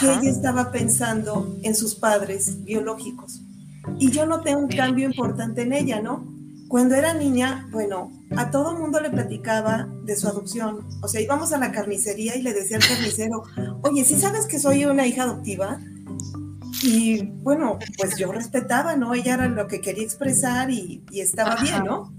que 0.00 0.06
ella 0.06 0.30
estaba 0.30 0.72
pensando 0.72 1.58
en 1.62 1.74
sus 1.74 1.94
padres 1.94 2.64
biológicos. 2.64 3.42
Y 3.98 4.10
yo 4.12 4.24
noté 4.24 4.56
un 4.56 4.68
cambio 4.68 5.04
importante 5.04 5.60
en 5.60 5.74
ella, 5.74 6.00
¿no? 6.00 6.26
Cuando 6.68 6.94
era 6.94 7.12
niña, 7.12 7.68
bueno, 7.70 8.10
a 8.34 8.50
todo 8.50 8.78
mundo 8.78 8.98
le 8.98 9.10
platicaba 9.10 9.90
de 10.04 10.16
su 10.16 10.26
adopción. 10.26 10.88
O 11.02 11.08
sea, 11.08 11.20
íbamos 11.20 11.52
a 11.52 11.58
la 11.58 11.70
carnicería 11.70 12.34
y 12.36 12.40
le 12.40 12.54
decía 12.54 12.78
al 12.78 12.88
carnicero, 12.88 13.42
oye, 13.82 14.06
¿sí 14.06 14.18
sabes 14.18 14.46
que 14.46 14.58
soy 14.58 14.86
una 14.86 15.06
hija 15.06 15.24
adoptiva? 15.24 15.80
Y 16.82 17.22
bueno, 17.22 17.78
pues 17.98 18.16
yo 18.16 18.32
respetaba, 18.32 18.96
¿no? 18.96 19.14
Ella 19.14 19.34
era 19.34 19.48
lo 19.48 19.66
que 19.66 19.80
quería 19.80 20.04
expresar 20.04 20.70
y, 20.70 21.02
estaba 21.12 21.56
bien, 21.56 21.84
¿no? 21.84 22.14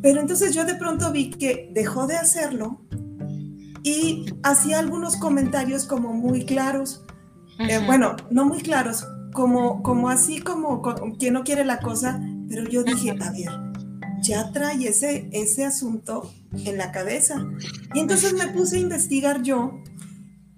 Pero 0.00 0.20
entonces 0.20 0.54
yo 0.54 0.64
de 0.64 0.74
pronto 0.74 1.12
vi 1.12 1.30
que 1.30 1.70
dejó 1.72 2.06
de 2.06 2.16
hacerlo 2.16 2.80
y 3.82 4.26
hacía 4.42 4.78
algunos 4.78 5.16
comentarios 5.16 5.84
como 5.84 6.12
muy 6.12 6.44
claros. 6.44 7.04
Eh, 7.58 7.80
bueno, 7.86 8.16
no 8.30 8.44
muy 8.44 8.62
claros, 8.62 9.06
como, 9.32 9.82
como 9.82 10.08
así 10.08 10.40
como, 10.40 10.82
quien 11.18 11.34
no 11.34 11.44
quiere 11.44 11.64
la 11.64 11.78
cosa, 11.78 12.20
pero 12.48 12.64
yo 12.68 12.82
dije, 12.82 13.10
a 13.10 13.30
ver, 13.30 13.50
ya 14.22 14.52
trae 14.52 14.88
ese, 14.88 15.28
ese 15.32 15.64
asunto 15.64 16.32
en 16.64 16.78
la 16.78 16.92
cabeza. 16.92 17.44
Y 17.94 18.00
entonces 18.00 18.32
me 18.34 18.48
puse 18.48 18.76
a 18.76 18.80
investigar 18.80 19.42
yo 19.42 19.80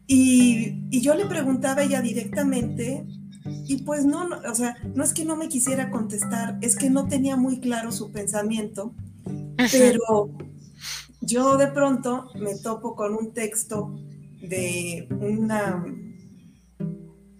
y, 0.06 0.86
y 0.90 1.00
yo 1.00 1.14
le 1.14 1.26
preguntaba 1.26 1.80
a 1.80 1.84
ella 1.84 2.00
directamente 2.00 3.06
y 3.44 3.82
pues 3.82 4.04
no, 4.04 4.28
no, 4.28 4.38
o 4.50 4.54
sea, 4.54 4.76
no 4.94 5.04
es 5.04 5.12
que 5.12 5.24
no 5.24 5.36
me 5.36 5.48
quisiera 5.48 5.90
contestar, 5.90 6.58
es 6.60 6.76
que 6.76 6.90
no 6.90 7.08
tenía 7.08 7.36
muy 7.36 7.60
claro 7.60 7.92
su 7.92 8.10
pensamiento 8.10 8.94
pero 9.56 10.30
yo 11.20 11.56
de 11.56 11.68
pronto 11.68 12.30
me 12.34 12.56
topo 12.56 12.94
con 12.94 13.14
un 13.14 13.32
texto 13.32 13.94
de 14.40 15.06
una 15.10 15.84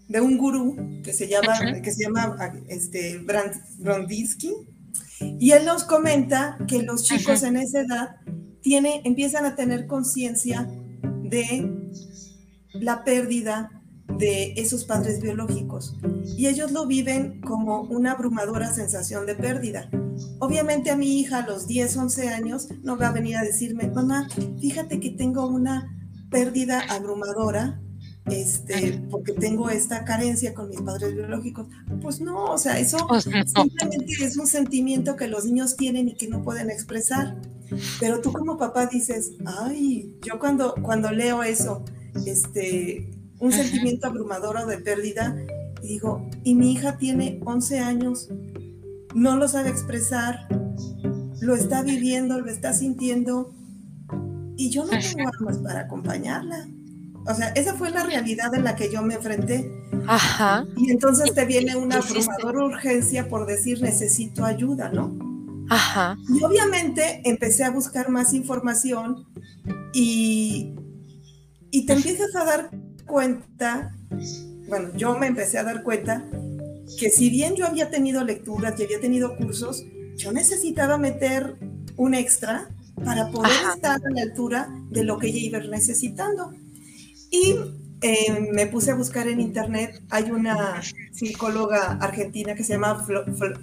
de 0.09 0.21
un 0.21 0.39
gurú 0.39 1.01
que 1.03 1.13
se 1.13 1.29
llama 1.29 1.81
que 1.83 1.93
se 1.93 2.05
llama 2.05 2.37
este 2.69 3.19
Brandisky 3.79 4.53
y 5.21 5.51
él 5.53 5.65
nos 5.65 5.85
comenta 5.85 6.59
que 6.69 6.83
los 6.83 7.05
chicos 7.05 7.43
en 7.43 7.57
esa 7.57 7.81
edad 7.81 8.17
tiene, 8.61 9.03
empiezan 9.05 9.45
a 9.45 9.55
tener 9.55 9.87
conciencia 9.87 10.69
de 11.23 11.71
la 12.75 13.05
pérdida 13.05 13.74
de 14.19 14.55
esos 14.57 14.85
padres 14.85 15.21
biológicos 15.21 15.97
y 16.37 16.47
ellos 16.47 16.73
lo 16.73 16.87
viven 16.87 17.41
como 17.41 17.83
una 17.83 18.13
abrumadora 18.13 18.73
sensación 18.73 19.27
de 19.27 19.35
pérdida. 19.35 19.89
Obviamente 20.39 20.91
a 20.91 20.97
mi 20.97 21.19
hija 21.21 21.39
a 21.39 21.47
los 21.47 21.67
10, 21.67 21.97
11 21.97 22.29
años 22.29 22.69
no 22.83 22.97
va 22.97 23.09
a 23.09 23.13
venir 23.13 23.37
a 23.37 23.43
decirme, 23.43 23.89
mamá, 23.89 24.29
fíjate 24.61 25.01
que 25.01 25.11
tengo 25.11 25.47
una 25.47 25.91
pérdida 26.31 26.81
abrumadora, 26.89 27.81
este, 28.27 29.03
porque 29.11 29.33
tengo 29.33 29.69
esta 29.69 30.05
carencia 30.05 30.55
con 30.55 30.69
mis 30.69 30.81
padres 30.81 31.15
biológicos. 31.15 31.69
Pues 32.01 32.21
no, 32.21 32.45
o 32.45 32.59
sea, 32.59 32.79
eso 32.79 33.07
pues 33.09 33.25
simplemente 33.25 34.13
es 34.21 34.37
un 34.37 34.47
sentimiento 34.47 35.17
que 35.17 35.29
los 35.29 35.45
niños 35.45 35.77
tienen 35.77 36.09
y 36.09 36.15
que 36.15 36.29
no 36.29 36.43
pueden 36.43 36.71
expresar. 36.71 37.41
Pero 38.01 38.21
tú 38.21 38.33
como 38.33 38.57
papá 38.57 38.87
dices, 38.87 39.33
ay, 39.45 40.15
yo 40.23 40.39
cuando, 40.39 40.75
cuando 40.83 41.11
leo 41.11 41.43
eso, 41.43 41.85
este, 42.27 43.11
un 43.39 43.53
sentimiento 43.53 44.07
abrumador 44.07 44.67
de 44.67 44.79
pérdida, 44.79 45.37
y 45.83 45.89
digo, 45.89 46.29
y 46.45 46.55
mi 46.55 46.73
hija 46.73 46.97
tiene 46.97 47.41
11 47.45 47.79
años, 47.81 48.29
no 49.15 49.37
lo 49.37 49.49
sabe 49.49 49.71
expresar, 49.71 50.49
lo 51.41 51.55
está 51.55 51.83
viviendo, 51.83 52.41
lo 52.41 52.51
está 52.51 52.73
sintiendo, 52.73 53.55
y 54.57 54.71
yo 54.71 54.85
no 54.85 54.91
tengo 54.91 55.29
armas 55.29 55.59
para 55.59 55.81
acompañarla. 55.81 56.69
O 57.27 57.35
sea, 57.35 57.49
esa 57.49 57.75
fue 57.75 57.91
la 57.91 58.05
realidad 58.05 58.55
en 58.55 58.65
la 58.65 58.77
que 58.77 58.93
yo 58.93 59.03
me 59.03 59.15
enfrenté. 59.15 59.71
Ajá. 60.07 60.67
Y 60.77 60.91
entonces 60.91 61.33
te 61.35 61.45
viene 61.47 61.75
una 61.77 61.97
abrumadora 61.97 62.65
urgencia 62.65 63.29
por 63.29 63.47
decir 63.47 63.81
necesito 63.81 64.45
ayuda, 64.45 64.91
¿no? 64.91 65.17
Ajá. 65.71 66.19
Y 66.29 66.43
obviamente 66.45 67.23
empecé 67.25 67.65
a 67.65 67.71
buscar 67.71 68.11
más 68.11 68.35
información 68.35 69.27
y, 69.95 70.75
y 71.71 71.87
te 71.87 71.95
empiezas 71.95 72.35
a 72.37 72.45
dar 72.45 72.71
cuenta, 73.07 73.95
bueno, 74.69 74.91
yo 74.97 75.17
me 75.19 75.27
empecé 75.27 75.59
a 75.59 75.65
dar 75.65 75.83
cuenta 75.83 76.25
que 76.99 77.11
si 77.11 77.31
bien 77.31 77.55
yo 77.55 77.67
había 77.67 77.91
tenido 77.91 78.25
lecturas 78.25 78.79
y 78.79 78.85
había 78.85 79.01
tenido 79.01 79.37
cursos, 79.37 79.85
yo 80.17 80.33
necesitaba 80.33 80.99
meter 80.99 81.57
un 81.97 82.15
extra 82.15 82.69
para 83.05 83.29
poder 83.31 83.51
estar 83.75 84.01
a 84.05 84.11
la 84.11 84.23
altura 84.23 84.69
de 84.91 85.05
lo 85.05 85.19
que 85.19 85.29
ella 85.29 85.39
iba 85.39 85.59
necesitando. 85.61 86.53
Y 87.31 87.57
eh, 88.01 88.51
me 88.53 88.67
puse 88.67 88.91
a 88.91 88.95
buscar 88.95 89.29
en 89.29 89.41
internet, 89.41 90.03
hay 90.11 90.31
una 90.31 90.81
psicóloga 91.13 91.99
argentina 92.01 92.55
que 92.55 92.63
se 92.63 92.75
llama 92.75 93.05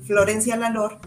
Florencia 0.05 0.57
Lalor, 0.57 1.00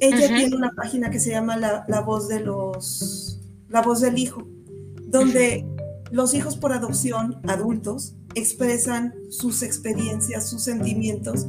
ella 0.00 0.28
tiene 0.28 0.56
una 0.56 0.70
página 0.70 1.10
que 1.10 1.18
se 1.18 1.30
llama 1.30 1.56
la, 1.56 1.84
la, 1.88 2.00
voz 2.00 2.28
de 2.28 2.40
los, 2.40 3.40
la 3.68 3.82
voz 3.82 4.00
del 4.00 4.16
hijo, 4.16 4.46
donde 5.08 5.66
los 6.10 6.34
hijos 6.34 6.56
por 6.56 6.72
adopción, 6.72 7.40
adultos, 7.46 8.16
expresan 8.34 9.14
sus 9.30 9.62
experiencias, 9.62 10.48
sus 10.48 10.62
sentimientos. 10.62 11.46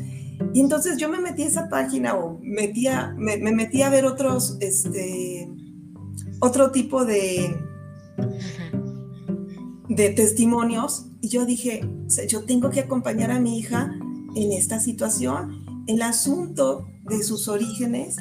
Y 0.53 0.61
entonces 0.61 0.97
yo 0.97 1.09
me 1.09 1.19
metí 1.19 1.43
a 1.43 1.47
esa 1.47 1.69
página 1.69 2.15
o 2.15 2.39
me, 2.41 2.71
metí 3.51 3.81
a 3.81 3.89
ver 3.89 4.05
otros, 4.05 4.57
este, 4.61 5.49
otro 6.39 6.71
tipo 6.71 7.05
de, 7.05 7.55
de 9.89 10.09
testimonios 10.09 11.07
y 11.21 11.29
yo 11.29 11.45
dije, 11.45 11.81
yo 12.27 12.45
tengo 12.45 12.69
que 12.69 12.79
acompañar 12.79 13.31
a 13.31 13.39
mi 13.39 13.59
hija 13.59 13.93
en 14.35 14.51
esta 14.53 14.79
situación. 14.79 15.83
El 15.87 16.01
asunto 16.01 16.87
de 17.09 17.23
sus 17.23 17.47
orígenes 17.47 18.15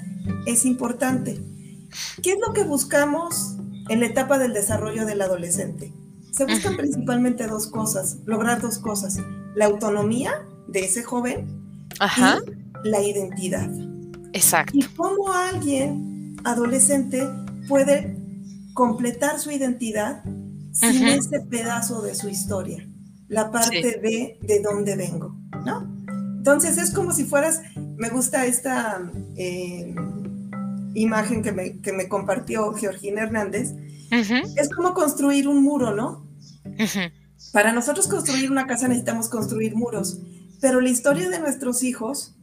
es 0.47 0.64
importante. 0.64 1.40
¿Qué 2.23 2.33
es 2.33 2.38
lo 2.45 2.52
que 2.52 2.64
buscamos 2.64 3.57
en 3.88 4.00
la 4.00 4.07
etapa 4.07 4.38
del 4.38 4.52
desarrollo 4.52 5.07
del 5.07 5.23
adolescente? 5.23 5.92
Se 6.38 6.45
buscan 6.45 6.76
principalmente 6.76 7.49
dos 7.49 7.66
cosas, 7.66 8.18
lograr 8.25 8.61
dos 8.61 8.78
cosas, 8.78 9.18
la 9.57 9.64
autonomía 9.64 10.47
de 10.68 10.85
ese 10.85 11.02
joven 11.02 11.49
y 12.00 12.88
la 12.88 13.02
identidad. 13.02 13.68
Exacto. 14.33 14.73
Y 14.73 14.83
cómo 14.83 15.33
alguien 15.33 16.37
adolescente 16.45 17.28
puede 17.66 18.16
completar 18.73 19.40
su 19.40 19.50
identidad 19.50 20.23
sin 20.71 21.09
ese 21.09 21.40
pedazo 21.40 22.02
de 22.02 22.14
su 22.14 22.28
historia, 22.28 22.88
la 23.26 23.50
parte 23.50 23.80
de 23.80 24.38
de 24.40 24.62
dónde 24.62 24.95
vengo, 24.95 25.37
¿no? 25.66 25.92
Entonces 26.37 26.78
es 26.78 26.92
como 26.92 27.12
si 27.12 27.25
fueras, 27.25 27.62
me 27.97 28.11
gusta 28.11 28.47
esta 28.47 29.11
eh, 29.37 29.92
imagen 30.95 31.42
que 31.42 31.50
me, 31.50 31.80
que 31.80 31.92
me 31.92 32.09
compartió 32.09 32.73
Georgina 32.75 33.23
Hernández, 33.23 33.75
es 34.12 34.68
como 34.68 34.95
construir 34.95 35.49
un 35.49 35.64
muro, 35.64 35.97
¿no? 35.97 36.27
Para 37.52 37.73
nosotros 37.73 38.08
construir 38.08 38.50
una 38.50 38.66
casa 38.66 38.88
necesitamos 38.88 39.28
construir 39.28 39.75
muros, 39.75 40.20
pero 40.61 40.80
la 40.80 40.88
historia 40.88 41.28
de 41.28 41.38
nuestros 41.38 41.82
hijos, 41.82 42.37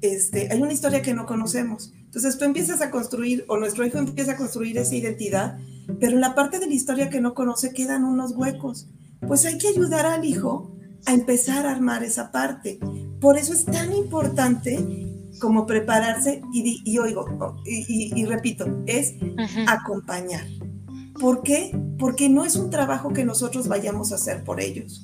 este, 0.00 0.48
hay 0.50 0.60
una 0.62 0.72
historia 0.72 1.02
que 1.02 1.14
no 1.14 1.26
conocemos. 1.26 1.92
Entonces 1.94 2.38
tú 2.38 2.44
empiezas 2.44 2.80
a 2.80 2.90
construir, 2.90 3.44
o 3.48 3.58
nuestro 3.58 3.86
hijo 3.86 3.98
empieza 3.98 4.32
a 4.32 4.36
construir 4.36 4.78
esa 4.78 4.96
identidad, 4.96 5.58
pero 6.00 6.12
en 6.12 6.20
la 6.20 6.34
parte 6.34 6.58
de 6.58 6.66
la 6.66 6.74
historia 6.74 7.10
que 7.10 7.20
no 7.20 7.34
conoce 7.34 7.72
quedan 7.72 8.04
unos 8.04 8.32
huecos. 8.32 8.88
Pues 9.26 9.44
hay 9.44 9.58
que 9.58 9.68
ayudar 9.68 10.06
al 10.06 10.24
hijo 10.24 10.74
a 11.06 11.12
empezar 11.12 11.66
a 11.66 11.72
armar 11.72 12.02
esa 12.02 12.32
parte. 12.32 12.78
Por 13.20 13.36
eso 13.36 13.52
es 13.52 13.64
tan 13.64 13.92
importante 13.92 15.06
como 15.40 15.66
prepararse 15.66 16.42
y, 16.52 16.98
oigo, 16.98 17.26
y, 17.64 18.24
repito, 18.24 18.82
es 18.86 19.14
acompañar. 19.66 20.46
¿Por 21.20 21.42
qué? 21.42 21.78
Porque 21.98 22.30
no 22.30 22.46
es 22.46 22.56
un 22.56 22.70
trabajo 22.70 23.12
que 23.12 23.24
nosotros 23.24 23.68
vayamos 23.68 24.10
a 24.10 24.14
hacer 24.14 24.42
por 24.42 24.58
ellos. 24.58 25.02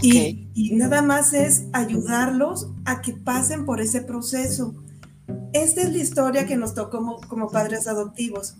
Y, 0.00 0.48
nada 0.72 1.02
más 1.02 1.34
es 1.34 1.66
ayudarlos 1.72 2.68
a 2.84 3.00
que 3.02 3.12
pasen 3.12 3.66
por 3.66 3.80
ese 3.80 4.00
proceso. 4.00 4.74
Esta 5.52 5.82
es 5.82 5.92
la 5.92 5.98
historia 5.98 6.46
que 6.46 6.56
nos 6.56 6.74
tocó 6.74 7.20
como, 7.28 7.50
padres 7.50 7.86
adoptivos. 7.86 8.56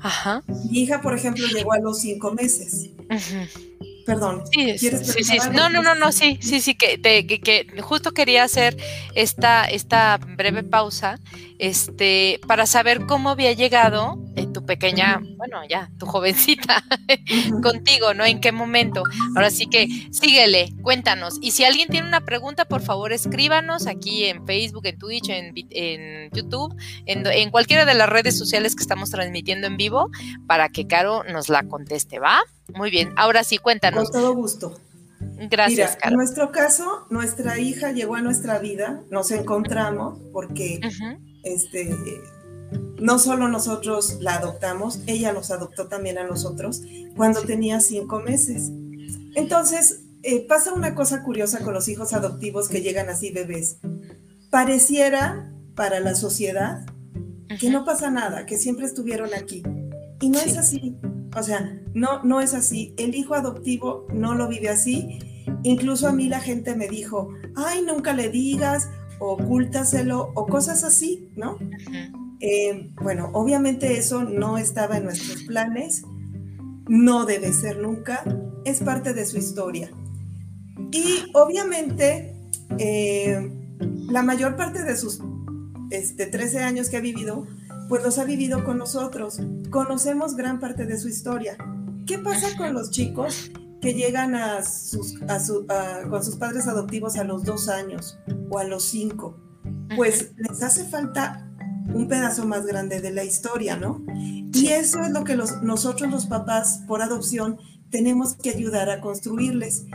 Ajá. 0.00 0.42
Mi 0.70 0.80
hija, 0.82 1.00
por 1.00 1.14
ejemplo, 1.14 1.46
llegó 1.46 1.72
a 1.72 1.78
los 1.78 2.00
cinco 2.00 2.32
meses. 2.32 2.90
Perdón. 4.06 4.42
Sí, 4.52 4.78
sí, 4.78 4.90
sí, 5.22 5.38
No, 5.52 5.68
no, 5.68 5.82
no, 5.82 5.94
no, 5.94 6.12
sí, 6.12 6.38
sí, 6.40 6.60
sí, 6.60 6.74
que, 6.74 7.00
que, 7.00 7.66
justo 7.82 8.12
quería 8.12 8.44
hacer 8.44 8.76
esta, 9.14 9.64
esta 9.64 10.18
breve 10.18 10.62
pausa 10.62 11.18
este, 11.58 12.40
para 12.46 12.66
saber 12.66 13.06
cómo 13.06 13.30
había 13.30 13.52
llegado 13.52 14.18
pequeña, 14.70 15.20
bueno, 15.36 15.62
ya, 15.68 15.90
tu 15.98 16.06
jovencita 16.06 16.84
contigo, 17.60 18.14
¿no? 18.14 18.24
¿En 18.24 18.40
qué 18.40 18.52
momento? 18.52 19.02
Ahora 19.34 19.50
sí 19.50 19.66
que 19.66 19.88
síguele, 20.12 20.72
cuéntanos. 20.80 21.38
Y 21.40 21.50
si 21.50 21.64
alguien 21.64 21.88
tiene 21.88 22.06
una 22.06 22.20
pregunta, 22.20 22.66
por 22.66 22.80
favor, 22.80 23.12
escríbanos 23.12 23.88
aquí 23.88 24.26
en 24.26 24.46
Facebook, 24.46 24.86
en 24.86 24.96
Twitch, 24.96 25.28
en, 25.28 25.52
en 25.70 26.30
YouTube, 26.30 26.72
en, 27.06 27.26
en 27.26 27.50
cualquiera 27.50 27.84
de 27.84 27.94
las 27.94 28.08
redes 28.08 28.38
sociales 28.38 28.76
que 28.76 28.82
estamos 28.82 29.10
transmitiendo 29.10 29.66
en 29.66 29.76
vivo 29.76 30.08
para 30.46 30.68
que 30.68 30.86
Caro 30.86 31.24
nos 31.24 31.48
la 31.48 31.64
conteste, 31.64 32.20
¿va? 32.20 32.38
Muy 32.72 32.92
bien, 32.92 33.12
ahora 33.16 33.42
sí, 33.42 33.58
cuéntanos. 33.58 34.04
Con 34.04 34.20
todo 34.20 34.34
gusto. 34.36 34.80
Gracias, 35.50 35.96
Mira, 35.96 36.08
En 36.10 36.14
nuestro 36.14 36.52
caso, 36.52 37.08
nuestra 37.10 37.58
hija 37.58 37.90
llegó 37.90 38.14
a 38.14 38.22
nuestra 38.22 38.60
vida, 38.60 39.02
nos 39.10 39.32
encontramos 39.32 40.20
porque 40.32 40.80
este, 41.42 41.90
no 43.00 43.18
solo 43.18 43.48
nosotros 43.48 44.18
la 44.20 44.36
adoptamos, 44.36 45.00
ella 45.06 45.32
nos 45.32 45.50
adoptó 45.50 45.88
también 45.88 46.18
a 46.18 46.26
nosotros 46.26 46.82
cuando 47.16 47.42
tenía 47.42 47.80
cinco 47.80 48.20
meses. 48.20 48.70
Entonces, 49.34 50.02
eh, 50.22 50.46
pasa 50.46 50.74
una 50.74 50.94
cosa 50.94 51.22
curiosa 51.22 51.60
con 51.60 51.72
los 51.72 51.88
hijos 51.88 52.12
adoptivos 52.12 52.68
que 52.68 52.82
llegan 52.82 53.08
así 53.08 53.30
bebés. 53.30 53.78
Pareciera 54.50 55.52
para 55.74 56.00
la 56.00 56.14
sociedad 56.14 56.84
que 57.58 57.70
no 57.70 57.84
pasa 57.84 58.10
nada, 58.10 58.46
que 58.46 58.58
siempre 58.58 58.86
estuvieron 58.86 59.30
aquí. 59.34 59.62
Y 60.20 60.28
no 60.28 60.38
es 60.38 60.56
así. 60.56 60.96
O 61.36 61.42
sea, 61.42 61.80
no, 61.94 62.22
no 62.22 62.40
es 62.40 62.54
así. 62.54 62.94
El 62.98 63.14
hijo 63.14 63.34
adoptivo 63.34 64.06
no 64.12 64.34
lo 64.34 64.48
vive 64.48 64.68
así. 64.68 65.18
Incluso 65.62 66.06
a 66.08 66.12
mí 66.12 66.28
la 66.28 66.40
gente 66.40 66.76
me 66.76 66.88
dijo, 66.88 67.30
ay, 67.56 67.82
nunca 67.82 68.12
le 68.12 68.28
digas, 68.28 68.88
ocúltaselo 69.18 70.32
o 70.34 70.46
cosas 70.46 70.84
así, 70.84 71.30
¿no? 71.36 71.58
Eh, 72.40 72.90
bueno, 73.02 73.30
obviamente 73.34 73.98
eso 73.98 74.24
no 74.24 74.56
estaba 74.56 74.96
en 74.96 75.04
nuestros 75.04 75.42
planes, 75.44 76.02
no 76.88 77.26
debe 77.26 77.52
ser 77.52 77.78
nunca, 77.78 78.24
es 78.64 78.80
parte 78.80 79.12
de 79.12 79.26
su 79.26 79.38
historia. 79.38 79.90
Y 80.90 81.30
obviamente 81.34 82.34
eh, 82.78 83.52
la 84.08 84.22
mayor 84.22 84.56
parte 84.56 84.82
de 84.82 84.96
sus 84.96 85.20
este, 85.90 86.26
13 86.26 86.60
años 86.60 86.88
que 86.88 86.96
ha 86.96 87.00
vivido, 87.00 87.46
pues 87.88 88.02
los 88.02 88.18
ha 88.18 88.24
vivido 88.24 88.64
con 88.64 88.78
nosotros. 88.78 89.40
Conocemos 89.70 90.34
gran 90.34 90.60
parte 90.60 90.86
de 90.86 90.98
su 90.98 91.08
historia. 91.08 91.56
¿Qué 92.06 92.18
pasa 92.18 92.56
con 92.56 92.72
los 92.72 92.90
chicos 92.90 93.50
que 93.80 93.94
llegan 93.94 94.34
a 94.34 94.64
sus, 94.64 95.18
con 96.08 96.24
sus 96.24 96.36
padres 96.36 96.66
adoptivos 96.66 97.16
a 97.16 97.24
los 97.24 97.44
dos 97.44 97.68
años 97.68 98.18
o 98.48 98.58
a 98.58 98.64
los 98.64 98.84
cinco? 98.84 99.38
Pues 99.96 100.32
les 100.36 100.62
hace 100.62 100.84
falta 100.84 101.49
un 101.94 102.08
pedazo 102.08 102.46
más 102.46 102.66
grande 102.66 103.00
de 103.00 103.10
la 103.10 103.24
historia, 103.24 103.76
¿no? 103.76 104.04
Y 104.52 104.68
eso 104.68 105.00
es 105.00 105.10
lo 105.10 105.24
que 105.24 105.36
nosotros 105.36 106.10
los 106.10 106.26
papás 106.26 106.82
por 106.86 107.02
adopción 107.02 107.58
tenemos 107.90 108.34
que 108.34 108.50
ayudar 108.50 108.90
a 108.90 109.00
construirles. 109.00 109.86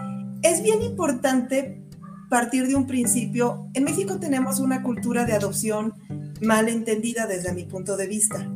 Es 0.42 0.62
bien 0.62 0.82
importante 0.82 1.86
partir 2.30 2.68
de 2.68 2.76
un 2.76 2.88
principio. 2.88 3.70
En 3.74 3.84
México 3.84 4.20
tenemos 4.20 4.60
una 4.60 4.84
cultura 4.84 5.26
de 5.26 5.34
adopción 5.34 5.94
mal 6.42 6.70
entendida 6.70 7.28
desde 7.28 7.54
mi 7.54 7.64
punto 7.64 7.98
de 7.98 8.08
vista. 8.08 8.52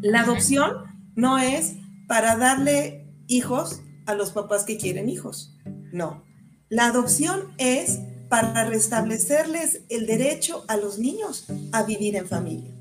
La 0.00 0.20
adopción 0.20 0.72
no 1.14 1.38
es 1.38 1.74
para 2.06 2.36
darle 2.36 3.06
hijos 3.26 3.82
a 4.06 4.14
los 4.14 4.30
papás 4.30 4.64
que 4.64 4.76
quieren 4.76 5.08
hijos. 5.08 5.56
No. 5.92 6.24
La 6.68 6.86
adopción 6.86 7.40
es 7.58 8.00
para 8.32 8.64
restablecerles 8.64 9.82
el 9.90 10.06
derecho 10.06 10.64
a 10.66 10.78
los 10.78 10.98
niños 10.98 11.44
a 11.70 11.82
vivir 11.82 12.16
en 12.16 12.26
familia. 12.26 12.72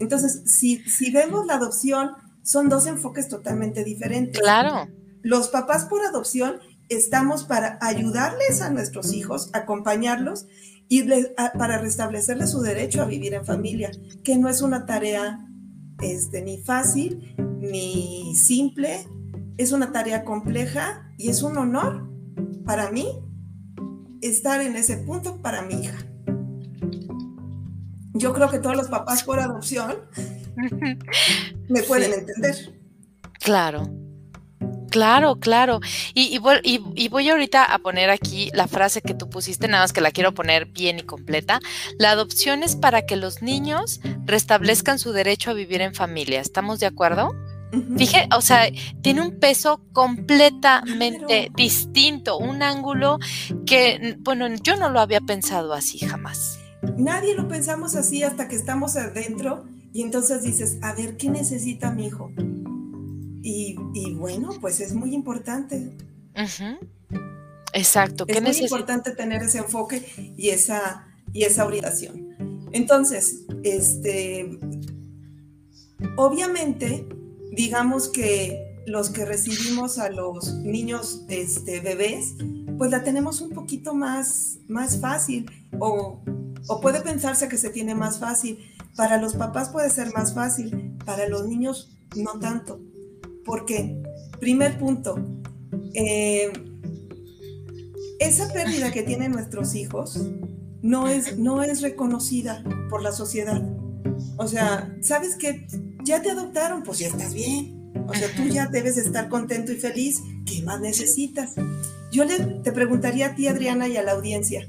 Entonces, 0.00 0.42
si, 0.46 0.78
si 0.78 1.12
vemos 1.12 1.46
la 1.46 1.54
adopción, 1.54 2.10
son 2.42 2.68
dos 2.68 2.88
enfoques 2.88 3.28
totalmente 3.28 3.84
diferentes. 3.84 4.42
Claro. 4.42 4.90
Los 5.22 5.46
papás 5.46 5.84
por 5.84 6.04
adopción 6.04 6.56
estamos 6.88 7.44
para 7.44 7.78
ayudarles 7.80 8.60
a 8.60 8.70
nuestros 8.70 9.12
hijos, 9.12 9.48
acompañarlos 9.52 10.48
y 10.88 11.04
para 11.56 11.78
restablecerles 11.78 12.50
su 12.50 12.60
derecho 12.60 13.00
a 13.00 13.04
vivir 13.04 13.34
en 13.34 13.46
familia, 13.46 13.92
que 14.24 14.36
no 14.36 14.48
es 14.48 14.60
una 14.60 14.86
tarea 14.86 15.38
este, 16.02 16.42
ni 16.42 16.58
fácil 16.58 17.36
ni 17.60 18.34
simple, 18.34 19.06
es 19.56 19.70
una 19.70 19.92
tarea 19.92 20.24
compleja 20.24 21.12
y 21.16 21.28
es 21.28 21.44
un 21.44 21.58
honor 21.58 22.10
para 22.64 22.90
mí 22.90 23.06
estar 24.20 24.60
en 24.60 24.76
ese 24.76 24.98
punto 24.98 25.36
para 25.42 25.62
mi 25.62 25.82
hija. 25.82 25.96
Yo 28.14 28.32
creo 28.32 28.50
que 28.50 28.58
todos 28.58 28.76
los 28.76 28.88
papás 28.88 29.22
por 29.22 29.38
adopción 29.38 29.96
me 31.68 31.82
pueden 31.82 32.12
entender. 32.12 32.74
Claro. 33.40 33.90
Claro, 34.90 35.36
claro. 35.36 35.80
Y, 36.14 36.40
y, 36.64 37.08
voy 37.08 37.28
ahorita 37.28 37.64
a 37.64 37.78
poner 37.80 38.08
aquí 38.08 38.50
la 38.54 38.66
frase 38.66 39.02
que 39.02 39.12
tú 39.12 39.28
pusiste, 39.28 39.68
nada 39.68 39.84
más 39.84 39.92
que 39.92 40.00
la 40.00 40.10
quiero 40.10 40.32
poner 40.32 40.66
bien 40.66 40.98
y 40.98 41.02
completa. 41.02 41.60
La 41.98 42.12
adopción 42.12 42.62
es 42.62 42.76
para 42.76 43.04
que 43.04 43.16
los 43.16 43.42
niños 43.42 44.00
restablezcan 44.24 44.98
su 44.98 45.12
derecho 45.12 45.50
a 45.50 45.54
vivir 45.54 45.82
en 45.82 45.94
familia. 45.94 46.40
¿Estamos 46.40 46.80
de 46.80 46.86
acuerdo? 46.86 47.34
Fíjate, 47.96 48.28
o 48.36 48.40
sea, 48.40 48.68
tiene 49.02 49.22
un 49.22 49.38
peso 49.38 49.82
completamente 49.92 51.50
distinto, 51.54 52.38
un 52.38 52.62
ángulo 52.62 53.18
que, 53.66 54.16
bueno, 54.20 54.46
yo 54.62 54.76
no 54.76 54.88
lo 54.90 55.00
había 55.00 55.20
pensado 55.20 55.72
así 55.72 55.98
jamás. 55.98 56.58
Nadie 56.96 57.34
lo 57.34 57.48
pensamos 57.48 57.96
así 57.96 58.22
hasta 58.22 58.48
que 58.48 58.56
estamos 58.56 58.96
adentro 58.96 59.64
y 59.92 60.02
entonces 60.02 60.42
dices, 60.42 60.78
a 60.82 60.94
ver, 60.94 61.16
¿qué 61.16 61.30
necesita 61.30 61.90
mi 61.90 62.06
hijo? 62.06 62.30
Y, 63.48 63.76
bueno, 64.14 64.50
pues 64.60 64.80
es 64.80 64.92
muy 64.92 65.14
importante. 65.14 65.96
Exacto. 67.72 68.24
es 68.26 68.42
muy 68.42 68.56
importante 68.58 69.12
tener 69.12 69.42
ese 69.42 69.58
enfoque 69.58 70.34
y 70.36 70.50
esa, 70.50 71.06
y 71.32 71.44
esa 71.44 71.64
orientación. 71.64 72.68
Entonces, 72.72 73.44
este, 73.62 74.58
obviamente, 76.16 77.06
digamos 77.52 78.08
que 78.08 78.82
los 78.86 79.10
que 79.10 79.24
recibimos 79.24 79.98
a 79.98 80.10
los 80.10 80.54
niños 80.54 81.24
este, 81.28 81.80
bebés, 81.80 82.34
pues 82.78 82.90
la 82.90 83.02
tenemos 83.02 83.40
un 83.40 83.50
poquito 83.50 83.94
más, 83.94 84.58
más 84.68 85.00
fácil 85.00 85.50
o, 85.78 86.22
o 86.68 86.80
puede 86.80 87.00
pensarse 87.00 87.48
que 87.48 87.58
se 87.58 87.70
tiene 87.70 87.94
más 87.94 88.18
fácil. 88.18 88.58
Para 88.96 89.20
los 89.20 89.34
papás 89.34 89.68
puede 89.70 89.90
ser 89.90 90.12
más 90.12 90.34
fácil, 90.34 90.96
para 91.04 91.28
los 91.28 91.46
niños 91.46 91.96
no 92.14 92.38
tanto. 92.38 92.80
¿Por 93.44 93.64
qué? 93.64 94.02
Primer 94.40 94.78
punto, 94.78 95.16
eh, 95.94 96.52
esa 98.18 98.52
pérdida 98.52 98.92
que 98.92 99.02
tienen 99.02 99.32
nuestros 99.32 99.74
hijos 99.74 100.20
no 100.82 101.08
es, 101.08 101.38
no 101.38 101.62
es 101.62 101.82
reconocida 101.82 102.62
por 102.90 103.02
la 103.02 103.12
sociedad. 103.12 103.62
O 104.36 104.46
sea, 104.46 104.94
¿sabes 105.00 105.36
que 105.36 105.66
Ya 106.04 106.22
te 106.22 106.30
adoptaron, 106.30 106.82
pues 106.82 106.98
ya 106.98 107.08
estás 107.08 107.34
bien. 107.34 107.92
O 108.06 108.14
sea, 108.14 108.28
tú 108.36 108.44
ya 108.44 108.66
debes 108.66 108.96
estar 108.96 109.28
contento 109.28 109.72
y 109.72 109.76
feliz. 109.76 110.20
¿Qué 110.44 110.62
más 110.62 110.80
necesitas? 110.80 111.54
Yo 112.12 112.24
le, 112.24 112.38
te 112.62 112.70
preguntaría 112.72 113.28
a 113.28 113.34
ti, 113.34 113.48
Adriana, 113.48 113.88
y 113.88 113.96
a 113.96 114.02
la 114.02 114.12
audiencia. 114.12 114.68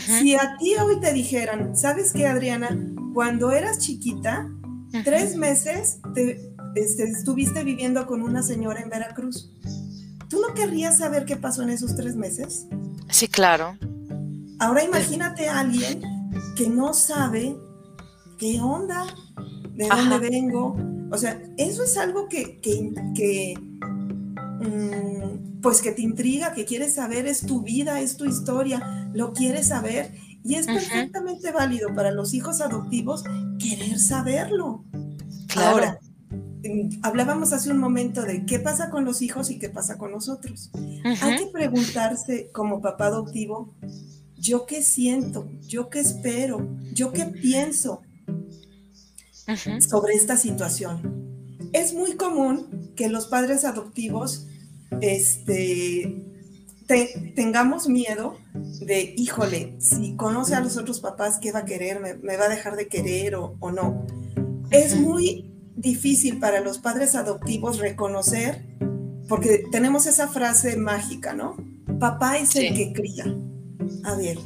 Si 0.00 0.34
a 0.34 0.56
ti 0.58 0.74
hoy 0.74 0.98
te 1.00 1.12
dijeran, 1.12 1.76
¿sabes 1.76 2.12
qué, 2.12 2.26
Adriana? 2.26 2.76
Cuando 3.14 3.52
eras 3.52 3.78
chiquita, 3.78 4.50
tres 5.04 5.36
meses 5.36 6.00
te, 6.14 6.52
este, 6.74 7.04
estuviste 7.04 7.62
viviendo 7.64 8.06
con 8.06 8.22
una 8.22 8.42
señora 8.42 8.80
en 8.80 8.88
Veracruz. 8.88 9.52
¿Tú 10.28 10.40
no 10.40 10.54
querrías 10.54 10.98
saber 10.98 11.24
qué 11.24 11.36
pasó 11.36 11.62
en 11.62 11.70
esos 11.70 11.94
tres 11.94 12.16
meses? 12.16 12.66
Sí, 13.10 13.28
claro. 13.28 13.76
Ahora 14.58 14.82
imagínate 14.82 15.48
a 15.48 15.60
alguien 15.60 16.00
que 16.56 16.68
no 16.68 16.94
sabe 16.94 17.56
qué 18.42 18.60
onda, 18.60 19.06
de 19.76 19.86
dónde 19.86 20.18
vengo. 20.18 20.76
O 21.12 21.16
sea, 21.16 21.40
eso 21.56 21.84
es 21.84 21.96
algo 21.96 22.28
que, 22.28 22.58
que, 22.60 23.54
mm, 24.60 25.60
pues 25.60 25.80
que 25.80 25.92
te 25.92 26.02
intriga, 26.02 26.52
que 26.52 26.64
quieres 26.64 26.94
saber, 26.94 27.28
es 27.28 27.46
tu 27.46 27.62
vida, 27.62 28.00
es 28.00 28.16
tu 28.16 28.24
historia, 28.24 29.08
lo 29.14 29.32
quieres 29.32 29.68
saber. 29.68 30.12
Y 30.42 30.56
es 30.56 30.66
perfectamente 30.66 31.52
válido 31.52 31.94
para 31.94 32.10
los 32.10 32.34
hijos 32.34 32.60
adoptivos 32.60 33.22
querer 33.60 34.00
saberlo. 34.00 34.84
Claro. 35.46 35.70
Ahora, 35.70 36.00
hablábamos 37.02 37.52
hace 37.52 37.70
un 37.70 37.78
momento 37.78 38.22
de 38.22 38.44
qué 38.44 38.58
pasa 38.58 38.90
con 38.90 39.04
los 39.04 39.22
hijos 39.22 39.52
y 39.52 39.60
qué 39.60 39.68
pasa 39.68 39.98
con 39.98 40.10
nosotros. 40.10 40.72
Hay 41.04 41.36
que 41.36 41.46
preguntarse 41.46 42.50
como 42.52 42.80
papá 42.80 43.06
adoptivo, 43.06 43.72
¿yo 44.36 44.66
qué 44.66 44.82
siento? 44.82 45.48
¿Yo 45.60 45.90
qué 45.90 46.00
espero? 46.00 46.68
¿Yo 46.92 47.12
qué 47.12 47.26
pienso 47.26 48.02
sobre 49.80 50.14
esta 50.14 50.36
situación? 50.36 51.22
Es 51.72 51.94
muy 51.94 52.16
común 52.16 52.92
que 52.96 53.08
los 53.08 53.26
padres 53.26 53.64
adoptivos 53.64 54.46
este, 55.00 56.24
tengamos 57.34 57.88
miedo 57.88 58.36
de, 58.80 59.14
híjole, 59.16 59.76
si 59.78 60.16
conoce 60.16 60.54
a 60.54 60.60
los 60.60 60.76
otros 60.76 61.00
papás, 61.00 61.38
¿qué 61.40 61.52
va 61.52 61.60
a 61.60 61.64
querer? 61.64 62.00
¿Me, 62.00 62.36
va 62.36 62.44
a 62.44 62.48
dejar 62.48 62.76
de 62.76 62.88
querer 62.88 63.34
o, 63.36 63.56
o 63.60 63.70
no? 63.70 64.06
Es 64.70 64.96
muy 64.96 65.50
difícil 65.76 66.38
para 66.38 66.60
los 66.60 66.78
padres 66.78 67.14
adoptivos 67.14 67.78
reconocer, 67.78 68.66
porque 69.28 69.64
tenemos 69.70 70.06
esa 70.06 70.28
frase 70.28 70.76
mágica, 70.76 71.32
¿no? 71.32 71.56
Papá 71.98 72.38
es 72.38 72.54
el 72.56 72.74
que 72.74 72.92
cría. 72.92 73.24
A 74.04 74.14
ver, 74.16 74.38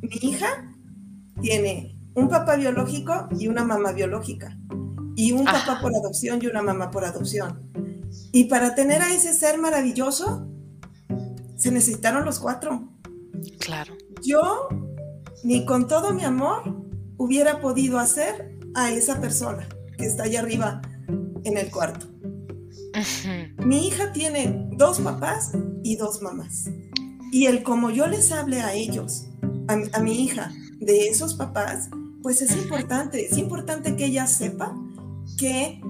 mi 0.00 0.30
hija 0.30 0.74
tiene 1.40 1.97
un 2.18 2.28
papá 2.28 2.56
biológico 2.56 3.28
y 3.38 3.48
una 3.48 3.64
mamá 3.64 3.92
biológica, 3.92 4.58
y 5.16 5.32
un 5.32 5.44
papá 5.44 5.78
por 5.80 5.94
adopción 5.94 6.40
y 6.42 6.46
una 6.46 6.62
mamá 6.62 6.90
por 6.90 7.04
adopción. 7.04 7.70
Y 8.32 8.44
para 8.44 8.74
tener 8.74 9.02
a 9.02 9.12
ese 9.12 9.32
ser 9.34 9.58
maravilloso, 9.58 10.48
se 11.56 11.70
necesitaron 11.70 12.24
los 12.24 12.38
cuatro. 12.38 12.92
Claro. 13.60 13.94
Yo, 14.22 14.68
ni 15.44 15.64
con 15.64 15.86
todo 15.86 16.12
mi 16.12 16.24
amor, 16.24 16.62
hubiera 17.16 17.60
podido 17.60 17.98
hacer 17.98 18.58
a 18.74 18.90
esa 18.90 19.20
persona 19.20 19.68
que 19.96 20.06
está 20.06 20.24
allá 20.24 20.40
arriba 20.40 20.82
en 21.44 21.58
el 21.58 21.70
cuarto. 21.70 22.06
Mi 23.58 23.86
hija 23.86 24.12
tiene 24.12 24.68
dos 24.72 25.00
papás 25.00 25.52
y 25.82 25.96
dos 25.96 26.22
mamás. 26.22 26.70
Y 27.30 27.46
el 27.46 27.62
como 27.62 27.90
yo 27.90 28.06
les 28.06 28.32
hable 28.32 28.60
a 28.60 28.74
ellos, 28.74 29.26
a, 29.68 30.00
mi 30.00 30.24
hija, 30.24 30.50
de 30.80 31.08
esos 31.08 31.34
papás, 31.34 31.90
pues 32.28 32.42
es 32.42 32.54
importante. 32.56 33.24
Es 33.24 33.38
importante 33.38 33.96
que 33.96 34.04
ella 34.04 34.26
sepa 34.26 34.76
que 35.38 35.80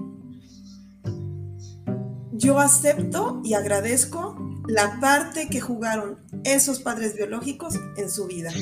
yo 2.31 2.59
acepto 2.59 3.41
y 3.43 3.55
agradezco 3.55 4.37
la 4.65 5.01
parte 5.01 5.49
que 5.49 5.59
jugaron 5.59 6.17
esos 6.45 6.79
padres 6.79 7.13
biológicos 7.17 7.77
en 7.97 8.09
su 8.09 8.27
vida. 8.27 8.53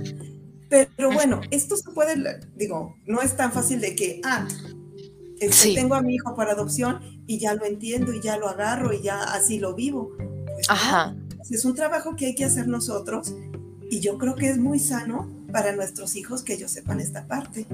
Pero 0.69 1.11
bueno, 1.11 1.39
esto 1.51 1.77
se 1.77 1.91
puede, 1.91 2.15
digo, 2.55 2.95
no 3.05 3.21
es 3.21 3.37
tan 3.37 3.51
fácil 3.51 3.79
de 3.79 3.95
que, 3.95 4.21
ah, 4.23 4.47
este, 5.39 5.75
tengo 5.75 5.93
a 5.93 6.01
mi 6.01 6.15
hijo 6.15 6.35
por 6.35 6.49
adopción 6.49 6.99
y 7.27 7.37
ya 7.37 7.53
lo 7.53 7.63
entiendo 7.63 8.11
y 8.11 8.21
ya 8.21 8.37
lo 8.37 8.49
agarro 8.49 8.91
y 8.91 9.03
ya 9.03 9.21
así 9.21 9.59
lo 9.59 9.75
vivo. 9.75 10.13
Pues 10.17 10.67
Ajá. 10.67 11.15
es 11.47 11.63
un 11.63 11.75
trabajo 11.75 12.15
que 12.15 12.25
hay 12.25 12.33
que 12.33 12.45
hacer 12.45 12.67
nosotros 12.67 13.35
y 13.91 13.99
yo 13.99 14.17
creo 14.17 14.33
que 14.33 14.49
es 14.49 14.57
muy 14.57 14.79
sano 14.79 15.36
para 15.51 15.71
nuestros 15.71 16.15
hijos 16.15 16.43
que 16.43 16.53
ellos 16.53 16.71
sepan 16.71 16.99
esta 16.99 17.25
parte. 17.25 17.65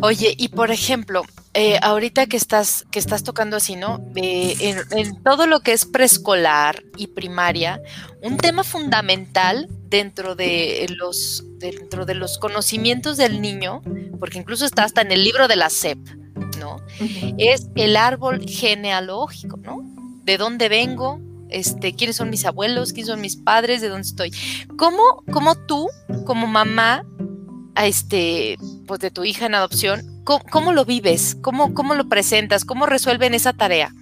Oye, 0.00 0.34
y 0.36 0.48
por 0.48 0.70
ejemplo, 0.70 1.22
eh, 1.54 1.78
ahorita 1.82 2.26
que 2.26 2.36
estás, 2.36 2.86
que 2.90 2.98
estás 2.98 3.22
tocando 3.24 3.56
así, 3.56 3.76
¿no? 3.76 4.04
Eh, 4.16 4.56
en, 4.60 4.78
en, 4.98 5.22
todo 5.22 5.46
lo 5.46 5.60
que 5.60 5.72
es 5.72 5.84
preescolar 5.84 6.82
y 6.96 7.08
primaria, 7.08 7.80
un 8.22 8.36
tema 8.36 8.64
fundamental 8.64 9.68
dentro 9.88 10.34
de 10.34 10.86
los, 10.96 11.44
dentro 11.58 12.06
de 12.06 12.14
los 12.14 12.38
conocimientos 12.38 13.16
del 13.16 13.40
niño, 13.40 13.82
porque 14.18 14.38
incluso 14.38 14.64
está 14.64 14.84
hasta 14.84 15.02
en 15.02 15.12
el 15.12 15.24
libro 15.24 15.48
de 15.48 15.56
la 15.56 15.70
SEP, 15.70 15.98
¿no? 16.58 16.76
Es 17.38 17.68
el 17.74 17.96
árbol 17.96 18.46
genealógico, 18.46 19.56
¿no? 19.58 19.82
¿De 20.24 20.38
dónde 20.38 20.68
vengo? 20.68 21.20
Este, 21.50 21.94
quiénes 21.94 22.16
son 22.16 22.30
mis 22.30 22.44
abuelos, 22.44 22.92
quiénes 22.92 23.08
son 23.08 23.20
mis 23.20 23.36
padres, 23.36 23.80
de 23.80 23.88
dónde 23.88 24.06
estoy. 24.06 24.32
¿Cómo, 24.76 25.24
cómo 25.32 25.54
tú, 25.54 25.88
como 26.24 26.46
mamá, 26.46 27.04
este, 27.76 28.56
pues 28.86 29.00
de 29.00 29.10
tu 29.10 29.24
hija 29.24 29.46
en 29.46 29.54
adopción, 29.54 30.22
cómo, 30.24 30.72
lo 30.72 30.84
vives? 30.84 31.36
¿Cómo, 31.40 31.74
¿Cómo 31.74 31.94
lo 31.94 32.08
presentas? 32.08 32.64
¿Cómo 32.64 32.86
resuelven 32.86 33.34
esa 33.34 33.52
tarea? 33.52 33.94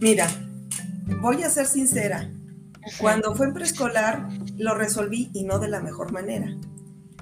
Mira, 0.00 0.28
voy 1.20 1.42
a 1.42 1.50
ser 1.50 1.66
sincera. 1.66 2.30
Cuando 2.98 3.34
fue 3.34 3.46
en 3.46 3.54
preescolar, 3.54 4.28
lo 4.56 4.74
resolví 4.74 5.30
y 5.32 5.44
no 5.44 5.58
de 5.58 5.68
la 5.68 5.80
mejor 5.80 6.12
manera. 6.12 6.56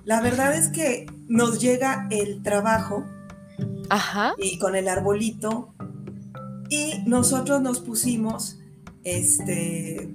La 0.04 0.20
verdad 0.20 0.54
es 0.54 0.68
que 0.68 1.06
nos 1.26 1.60
llega 1.60 2.06
el 2.10 2.42
trabajo 2.42 3.04
Ajá. 3.90 4.34
y 4.38 4.58
con 4.58 4.74
el 4.74 4.88
arbolito 4.88 5.74
y 6.70 7.02
nosotros 7.06 7.60
nos 7.60 7.80
pusimos, 7.80 8.57
este, 9.16 10.08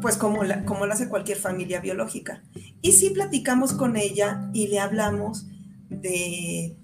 pues 0.00 0.16
como, 0.16 0.40
como 0.64 0.86
lo 0.86 0.92
hace 0.92 1.08
cualquier 1.08 1.38
familia 1.38 1.80
biológica. 1.80 2.42
Y 2.82 2.92
sí 2.92 3.10
platicamos 3.10 3.72
con 3.72 3.96
ella 3.96 4.48
y 4.52 4.68
le 4.68 4.78
hablamos 4.78 5.46
de, 5.88 6.76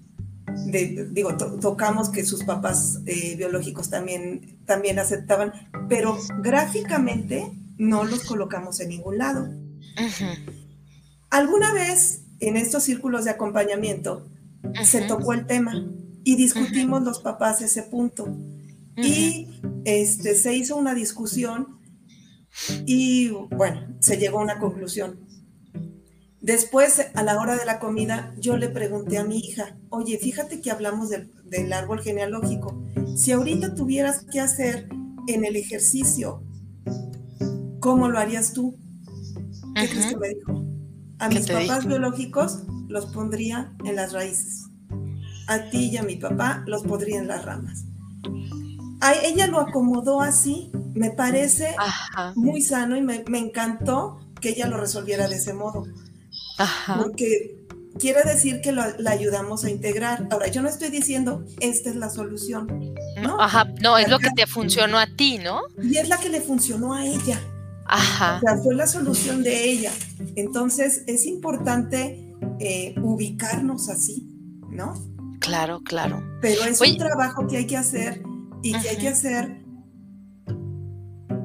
digo, 1.11 1.35
tocamos 1.37 2.09
que 2.09 2.25
sus 2.25 2.43
papás 2.43 3.01
eh, 3.05 3.35
biológicos 3.35 3.89
también, 3.89 4.59
también 4.65 4.99
aceptaban, 4.99 5.53
pero 5.89 6.17
gráficamente 6.39 7.51
no 7.77 8.03
los 8.03 8.23
colocamos 8.23 8.79
en 8.79 8.89
ningún 8.89 9.17
lado. 9.17 9.49
Alguna 11.29 11.73
vez 11.73 12.21
en 12.39 12.57
estos 12.57 12.83
círculos 12.83 13.25
de 13.25 13.31
acompañamiento 13.31 14.27
se 14.83 15.01
tocó 15.01 15.33
el 15.33 15.45
tema 15.45 15.73
y 16.23 16.35
discutimos 16.35 17.03
los 17.03 17.19
papás 17.19 17.61
ese 17.61 17.83
punto. 17.83 18.35
Y 18.97 19.47
este, 19.83 20.35
se 20.35 20.55
hizo 20.55 20.77
una 20.77 20.93
discusión 20.93 21.79
y 22.85 23.29
bueno, 23.29 23.97
se 23.99 24.17
llegó 24.17 24.39
a 24.39 24.43
una 24.43 24.59
conclusión. 24.59 25.19
Después, 26.41 27.07
a 27.13 27.23
la 27.23 27.39
hora 27.39 27.57
de 27.57 27.65
la 27.65 27.79
comida, 27.79 28.33
yo 28.39 28.55
le 28.55 28.69
pregunté 28.69 29.17
a 29.17 29.25
mi 29.25 29.39
hija, 29.39 29.77
oye, 29.89 30.17
fíjate 30.19 30.61
que 30.61 30.71
hablamos 30.71 31.09
del, 31.09 31.31
del 31.43 31.73
árbol 31.73 32.01
genealógico. 32.01 32.83
Si 33.17 33.31
ahorita 33.31 33.73
tuvieras 33.73 34.25
que 34.31 34.39
hacer 34.39 34.87
en 35.27 35.43
el 35.43 35.55
ejercicio 35.55 36.45
¿Cómo 37.85 38.09
lo 38.09 38.17
harías 38.17 38.51
tú? 38.51 38.75
¿Qué 39.75 39.87
crees 39.87 40.07
que 40.07 40.17
me 40.17 40.29
dijo? 40.29 40.65
A 41.19 41.29
mis 41.29 41.45
papás 41.45 41.85
biológicos 41.85 42.63
los 42.87 43.05
pondría 43.05 43.75
en 43.83 43.95
las 43.95 44.11
raíces. 44.11 44.65
A 45.47 45.69
ti 45.69 45.91
y 45.91 45.97
a 45.97 46.01
mi 46.01 46.15
papá 46.15 46.63
los 46.65 46.81
pondría 46.81 47.19
en 47.19 47.27
las 47.27 47.45
ramas. 47.45 47.85
A 49.05 49.13
ella 49.13 49.45
lo 49.45 49.59
acomodó 49.59 50.19
así. 50.19 50.71
Me 50.95 51.11
parece 51.11 51.75
muy 52.33 52.63
sano 52.63 52.97
y 52.97 53.03
me, 53.03 53.23
encantó 53.37 54.19
que 54.41 54.49
ella 54.49 54.65
lo 54.65 54.77
resolviera 54.77 55.27
de 55.27 55.35
ese 55.35 55.53
modo. 55.53 55.83
Porque 56.97 57.67
quiere 57.99 58.23
decir 58.23 58.61
que 58.61 58.71
la 58.71 58.95
ayudamos 59.11 59.63
a 59.63 59.69
integrar. 59.69 60.27
Ahora, 60.31 60.47
yo 60.47 60.63
no 60.63 60.69
estoy 60.69 60.89
diciendo 60.89 61.45
esta 61.59 61.91
es 61.91 61.97
la 61.97 62.09
solución. 62.09 62.95
No, 63.21 63.39
Ajá, 63.39 63.71
no, 63.79 63.99
es 63.99 64.09
lo 64.09 64.17
que 64.17 64.31
te 64.31 64.47
funcionó 64.47 64.97
a 64.97 65.05
ti, 65.05 65.37
¿no? 65.37 65.61
Y 65.83 65.97
es 65.97 66.09
la 66.09 66.17
que 66.17 66.29
le 66.29 66.41
funcionó 66.41 66.95
a 66.95 67.05
ella. 67.05 67.39
Ajá. 67.85 68.37
O 68.37 68.39
sea, 68.39 68.57
fue 68.57 68.73
la 68.73 68.87
solución 68.87 69.43
de 69.43 69.69
ella. 69.69 69.91
Entonces, 70.35 71.03
es 71.05 71.27
importante 71.27 72.33
eh, 72.59 72.95
ubicarnos 73.03 73.87
así, 73.87 74.27
¿no? 74.71 74.95
Claro, 75.41 75.81
claro. 75.83 76.23
Pero 76.41 76.63
es 76.63 76.81
un 76.81 76.97
trabajo 76.97 77.45
que 77.45 77.57
hay 77.57 77.67
que 77.67 77.77
hacer 77.77 78.23
y 78.65 78.71
que 78.81 78.89
hay 78.89 78.97
que 78.97 79.09
hacer 79.09 79.61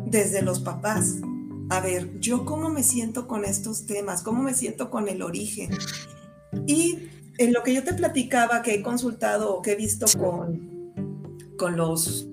desde 0.07 0.41
los 0.41 0.61
papás. 0.61 1.17
A 1.69 1.81
ver, 1.81 2.19
yo 2.19 2.47
cómo 2.47 2.71
me 2.71 2.83
siento 2.83 3.29
con 3.29 3.45
estos 3.45 3.85
temas, 3.85 4.23
cómo 4.23 4.43
me 4.43 4.55
siento 4.55 4.89
con 4.89 5.07
el 5.07 5.21
origen. 5.21 5.71
Y 6.67 7.11
en 7.37 7.53
lo 7.53 7.63
que 7.63 7.75
yo 7.75 7.85
te 7.85 7.93
platicaba, 7.93 8.63
que 8.63 8.75
he 8.75 8.83
consultado 8.83 9.55
o 9.55 9.61
que 9.61 9.73
he 9.73 9.77
visto 9.77 10.07
con, 10.19 10.95
con 11.59 11.77
los 11.77 12.27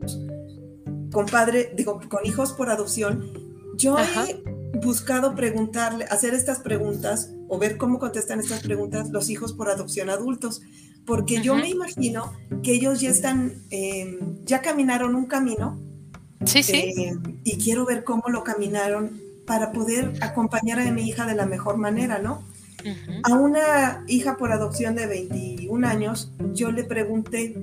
con 1.11 1.25
padre, 1.25 1.73
digo, 1.75 1.99
con 2.09 2.25
hijos 2.25 2.53
por 2.53 2.69
adopción, 2.69 3.29
yo 3.75 3.97
he 3.99 4.41
buscado 4.81 5.35
preguntarle, 5.35 6.05
hacer 6.05 6.33
estas 6.33 6.59
preguntas 6.59 7.33
o 7.49 7.59
ver 7.59 7.77
cómo 7.77 7.99
contestan 7.99 8.39
estas 8.39 8.61
preguntas 8.61 9.09
los 9.09 9.29
hijos 9.29 9.51
por 9.51 9.69
adopción 9.69 10.09
adultos, 10.09 10.61
porque 11.07 11.41
yo 11.41 11.55
me 11.55 11.69
imagino 11.69 12.33
que 12.61 12.73
ellos 12.73 12.99
ya 12.99 13.09
están, 13.09 13.53
em, 13.69 14.43
ya 14.43 14.61
caminaron 14.61 15.15
un 15.15 15.25
camino. 15.25 15.79
Sí, 16.45 16.61
sí. 16.61 16.93
Em, 16.97 17.39
y 17.45 17.57
quiero 17.57 17.85
ver 17.85 18.03
cómo 18.03 18.23
lo 18.27 18.43
caminaron 18.43 19.17
para 19.45 19.71
poder 19.71 20.15
acompañar 20.19 20.79
a 20.79 20.91
mi 20.91 21.07
hija 21.07 21.25
de 21.25 21.33
la 21.33 21.45
mejor 21.45 21.77
manera, 21.77 22.19
¿no? 22.19 22.43
A 23.23 23.33
una 23.33 24.03
hija 24.07 24.37
por 24.37 24.51
adopción 24.51 24.95
de 24.95 25.07
21 25.07 25.85
años, 25.85 26.31
yo 26.53 26.71
le 26.71 26.83
pregunté, 26.83 27.55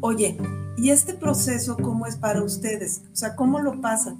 oye, 0.00 0.38
¿y 0.78 0.90
este 0.90 1.12
proceso 1.14 1.76
cómo 1.76 2.06
es 2.06 2.16
para 2.16 2.42
ustedes? 2.42 3.02
O 3.12 3.16
sea, 3.16 3.36
¿cómo 3.36 3.60
lo 3.60 3.80
pasan? 3.82 4.16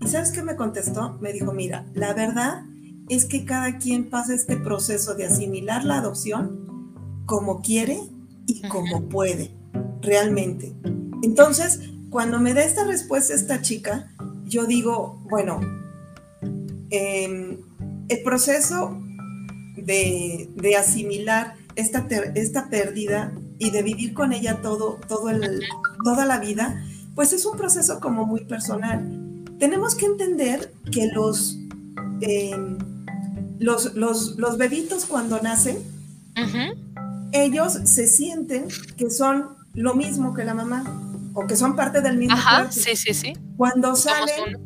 ¿Y 0.00 0.06
sabes 0.08 0.30
qué 0.30 0.42
me 0.42 0.56
contestó? 0.56 1.18
Me 1.20 1.32
dijo, 1.32 1.52
mira, 1.52 1.86
la 1.92 2.14
verdad 2.14 2.64
es 3.08 3.26
que 3.26 3.44
cada 3.44 3.78
quien 3.78 4.10
pasa 4.10 4.34
este 4.34 4.56
proceso 4.56 5.14
de 5.14 5.26
asimilar 5.26 5.84
la 5.84 5.98
adopción 5.98 6.63
como 7.26 7.62
quiere 7.62 8.00
y 8.46 8.62
como 8.68 9.08
puede, 9.08 9.50
realmente. 10.02 10.72
Entonces, 11.22 11.80
cuando 12.10 12.38
me 12.38 12.54
da 12.54 12.62
esta 12.62 12.84
respuesta 12.84 13.34
esta 13.34 13.62
chica, 13.62 14.10
yo 14.46 14.66
digo, 14.66 15.20
bueno, 15.30 15.60
em, 16.90 17.58
el 18.08 18.22
proceso 18.22 18.98
de, 19.76 20.76
asimilar 20.78 21.54
esta, 21.76 22.06
esta 22.34 22.68
pérdida 22.68 23.32
y 23.58 23.70
de 23.70 23.82
vivir 23.82 24.14
con 24.14 24.32
ella 24.32 24.60
todo, 24.62 25.00
todo 25.08 25.30
el, 25.30 25.62
toda 26.04 26.24
la 26.26 26.38
vida, 26.38 26.84
pues 27.14 27.32
es 27.32 27.44
un 27.46 27.56
proceso 27.56 28.00
como 28.00 28.26
muy 28.26 28.44
personal. 28.44 29.44
Tenemos 29.58 29.94
que 29.94 30.06
entender 30.06 30.72
que 30.90 31.06
los, 31.08 31.58
em, 32.20 32.78
los, 33.58 33.94
los, 33.94 34.58
bebitos 34.58 35.06
cuando 35.06 35.40
nacen, 35.40 35.78
ellos 37.34 37.80
se 37.84 38.06
sienten 38.06 38.68
que 38.96 39.10
son 39.10 39.56
lo 39.74 39.94
mismo 39.94 40.32
que 40.34 40.44
la 40.44 40.54
mamá 40.54 40.84
o 41.34 41.46
que 41.46 41.56
son 41.56 41.74
parte 41.74 42.00
del 42.00 42.16
mismo 42.16 42.36
Ajá, 42.36 42.70
sí, 42.70 42.94
sí, 42.94 43.12
sí. 43.12 43.32
Cuando 43.56 43.96
salen, 43.96 44.60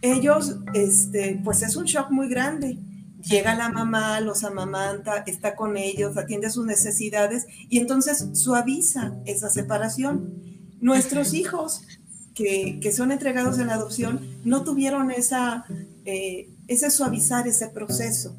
ellos, 0.00 0.56
este, 0.72 1.40
pues 1.44 1.62
es 1.62 1.76
un 1.76 1.84
shock 1.84 2.10
muy 2.10 2.28
grande. 2.28 2.78
Llega 3.20 3.54
la 3.54 3.68
mamá, 3.68 4.20
los 4.20 4.44
amamanta, 4.44 5.24
está 5.26 5.54
con 5.56 5.76
ellos, 5.76 6.16
atiende 6.16 6.48
sus 6.48 6.64
necesidades 6.64 7.46
y 7.68 7.78
entonces 7.80 8.28
suaviza 8.32 9.14
esa 9.26 9.50
separación. 9.50 10.40
Nuestros 10.80 11.34
hijos 11.34 11.82
que, 12.34 12.78
que, 12.80 12.92
son 12.92 13.12
entregados 13.12 13.58
en 13.58 13.66
la 13.66 13.74
adopción 13.74 14.20
no 14.44 14.62
tuvieron 14.62 15.10
esa, 15.10 15.64
eh, 16.04 16.48
ese 16.68 16.90
suavizar 16.90 17.46
ese 17.46 17.68
proceso. 17.68 18.36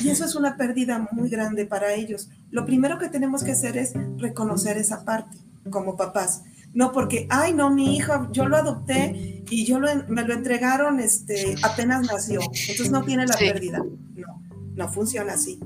Y 0.00 0.08
eso 0.08 0.24
es 0.24 0.34
una 0.34 0.56
pérdida 0.56 1.08
muy 1.12 1.28
grande 1.28 1.66
para 1.66 1.94
ellos. 1.94 2.30
Lo 2.50 2.64
primero 2.64 2.98
que 2.98 3.08
tenemos 3.08 3.42
que 3.42 3.52
hacer 3.52 3.76
es 3.76 3.92
reconocer 4.16 4.76
esa 4.78 5.04
parte 5.04 5.38
como 5.70 5.96
papás. 5.96 6.42
No 6.74 6.92
porque, 6.92 7.26
ay, 7.28 7.52
no, 7.52 7.70
mi 7.70 7.96
hijo, 7.96 8.28
yo 8.32 8.46
lo 8.46 8.56
adopté 8.56 9.42
y 9.50 9.64
yo 9.64 9.78
me 9.80 10.22
lo 10.22 10.32
entregaron 10.32 11.00
este, 11.00 11.56
apenas 11.62 12.06
nació. 12.06 12.40
Entonces 12.40 12.90
no 12.90 13.04
tiene 13.04 13.26
la 13.26 13.36
pérdida. 13.36 13.78
No, 13.78 14.42
no 14.74 14.88
funciona 14.88 15.34
así. 15.34 15.60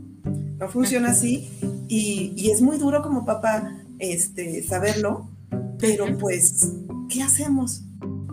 No 0.58 0.68
funciona 0.68 1.10
así. 1.10 1.50
Y, 1.88 2.32
y, 2.36 2.50
es 2.50 2.60
muy 2.60 2.78
duro 2.78 3.02
como 3.02 3.24
papá 3.24 3.76
este, 4.00 4.64
saberlo, 4.64 5.30
pero 5.78 6.18
pues, 6.18 6.72
¿qué 7.08 7.22
hacemos? 7.22 7.84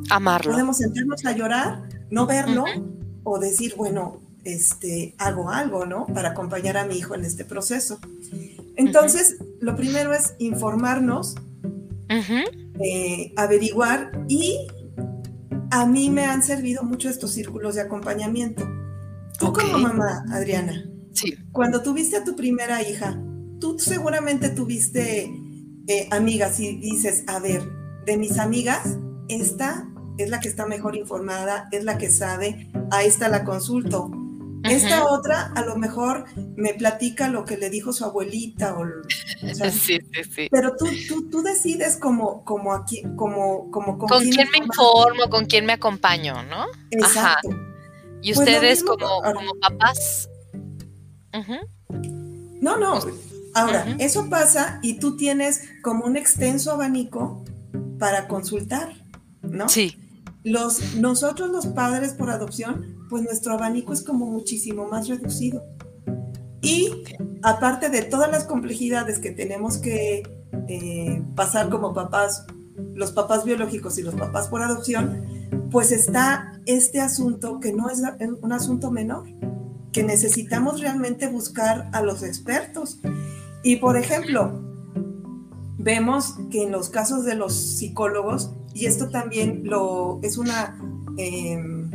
Amarlo. 0.10 0.52
Podemos 0.52 0.78
sentarnos 0.78 1.24
a 1.26 1.34
llorar, 1.34 1.84
no 2.10 2.26
verlo, 2.26 2.66
o 3.24 3.40
decir, 3.40 3.76
bueno, 3.78 4.22
este, 4.44 5.16
hago 5.18 5.50
algo, 5.50 5.86
¿no? 5.86 6.06
Para 6.08 6.30
acompañar 6.30 6.78
a 6.78 6.86
mi 6.86 6.98
hijo 6.98 7.16
en 7.16 7.26
este 7.26 7.46
proceso. 7.46 8.00
Entonces, 8.76 9.38
lo 9.60 9.76
primero 9.76 10.14
es 10.14 10.36
informarnos, 10.40 11.36
eh, 12.10 13.34
averiguar 13.36 14.12
y 14.28 14.68
a 15.72 15.86
mí 15.86 16.10
me 16.10 16.26
han 16.26 16.44
servido 16.44 16.84
mucho 16.84 17.10
estos 17.10 17.32
círculos 17.32 17.76
de 17.76 17.82
acompañamiento. 17.82 18.68
Tú 19.40 19.54
como 19.54 19.80
mamá, 19.80 20.24
Adriana, 20.32 20.86
sí. 21.14 21.36
cuando 21.52 21.82
tuviste 21.82 22.18
a 22.18 22.24
tu 22.24 22.36
primera 22.36 22.88
hija, 22.88 23.20
tú 23.60 23.80
seguramente 23.80 24.50
tuviste 24.50 25.32
eh, 25.88 26.08
amigas 26.12 26.60
y 26.60 26.78
dices, 26.78 27.24
a 27.28 27.40
ver, 27.40 27.64
de 28.06 28.18
mis 28.18 28.38
amigas, 28.38 28.98
esta 29.30 29.90
es 30.18 30.30
la 30.30 30.40
que 30.40 30.48
está 30.48 30.66
mejor 30.66 30.96
informada, 30.96 31.68
es 31.72 31.84
la 31.84 31.98
que 31.98 32.10
sabe, 32.10 32.72
a 32.92 33.04
esta 33.04 33.30
la 33.30 33.44
consulto. 33.44 34.12
Esta 34.64 35.06
otra 35.06 35.52
a 35.56 35.66
lo 35.66 35.76
mejor 35.76 36.26
me 36.56 36.74
platica 36.74 37.28
lo 37.28 37.44
que 37.44 37.58
le 37.58 37.70
dijo 37.70 37.92
su 37.92 38.06
abuelita 38.06 38.78
o, 38.78 38.86
sí, 39.72 40.00
sí, 40.00 40.24
sí. 40.34 40.48
Pero 40.50 40.76
tú, 40.78 40.88
tú, 41.08 41.30
tú 41.30 41.42
decides 41.42 41.98
como, 41.98 42.46
como 42.46 42.74
aquí, 42.74 43.04
como, 43.18 43.70
como 43.72 43.98
con, 43.98 44.08
quién, 44.22 44.48
me 44.52 44.60
informo, 44.60 45.30
con 45.30 45.46
quién 45.46 45.66
me 45.66 45.74
acompaño, 45.74 46.44
¿no? 46.44 46.66
Exacto. 46.92 47.50
Y 48.22 48.34
pues 48.34 48.40
ustedes 48.40 48.84
como, 48.84 49.22
como 49.22 49.54
papás. 49.60 50.30
No, 52.62 52.78
no. 52.78 53.00
Ahora, 53.54 53.98
eso 54.00 54.30
pasa 54.30 54.80
y 54.82 54.98
tú 54.98 55.18
tienes 55.18 55.62
como 55.82 56.06
un 56.06 56.16
extenso 56.16 56.72
abanico 56.72 57.44
para 58.00 58.30
consultar, 58.30 58.94
¿no? 59.42 59.68
Sí. 59.68 59.98
Los, 60.44 60.96
nosotros 60.96 61.50
los 61.52 61.68
padres 61.68 62.14
por 62.14 62.30
adopción, 62.30 62.98
pues 63.10 63.24
nuestro 63.24 63.54
abanico 63.54 63.94
es 63.94 64.04
como 64.04 64.26
muchísimo 64.26 64.88
más 64.88 65.08
reducido. 65.08 65.64
Y 66.62 67.04
aparte 67.42 67.90
de 67.90 68.04
todas 68.04 68.32
las 68.32 68.46
complejidades 68.46 69.20
que 69.20 69.32
tenemos 69.32 69.78
que 69.78 70.24
eh, 70.68 71.22
pasar 71.36 71.70
como 71.70 71.94
papás, 71.94 72.46
los 72.94 73.12
papás 73.12 73.44
biológicos 73.44 73.98
y 73.98 74.02
los 74.02 74.16
papás 74.16 74.48
por 74.48 74.62
adopción, 74.62 75.26
pues 75.72 75.92
está 75.92 76.60
este 76.66 77.02
asunto 77.02 77.60
que 77.60 77.74
no 77.74 77.90
es 77.90 78.02
un 78.42 78.52
asunto 78.54 78.92
menor, 78.92 79.26
que 79.92 80.04
necesitamos 80.04 80.80
realmente 80.80 81.28
buscar 81.28 81.90
a 81.92 82.02
los 82.02 82.24
expertos. 82.24 83.00
Y 83.64 83.78
por 83.78 83.98
ejemplo, 83.98 84.62
vemos 85.78 86.36
que 86.50 86.64
en 86.64 86.72
los 86.72 86.90
casos 86.90 87.26
de 87.26 87.36
los 87.36 87.54
psicólogos, 87.54 88.54
y 88.74 88.86
esto 88.86 89.10
también 89.10 89.62
lo 89.64 90.20
es 90.24 90.38
una, 90.38 90.78
em, 91.18 91.90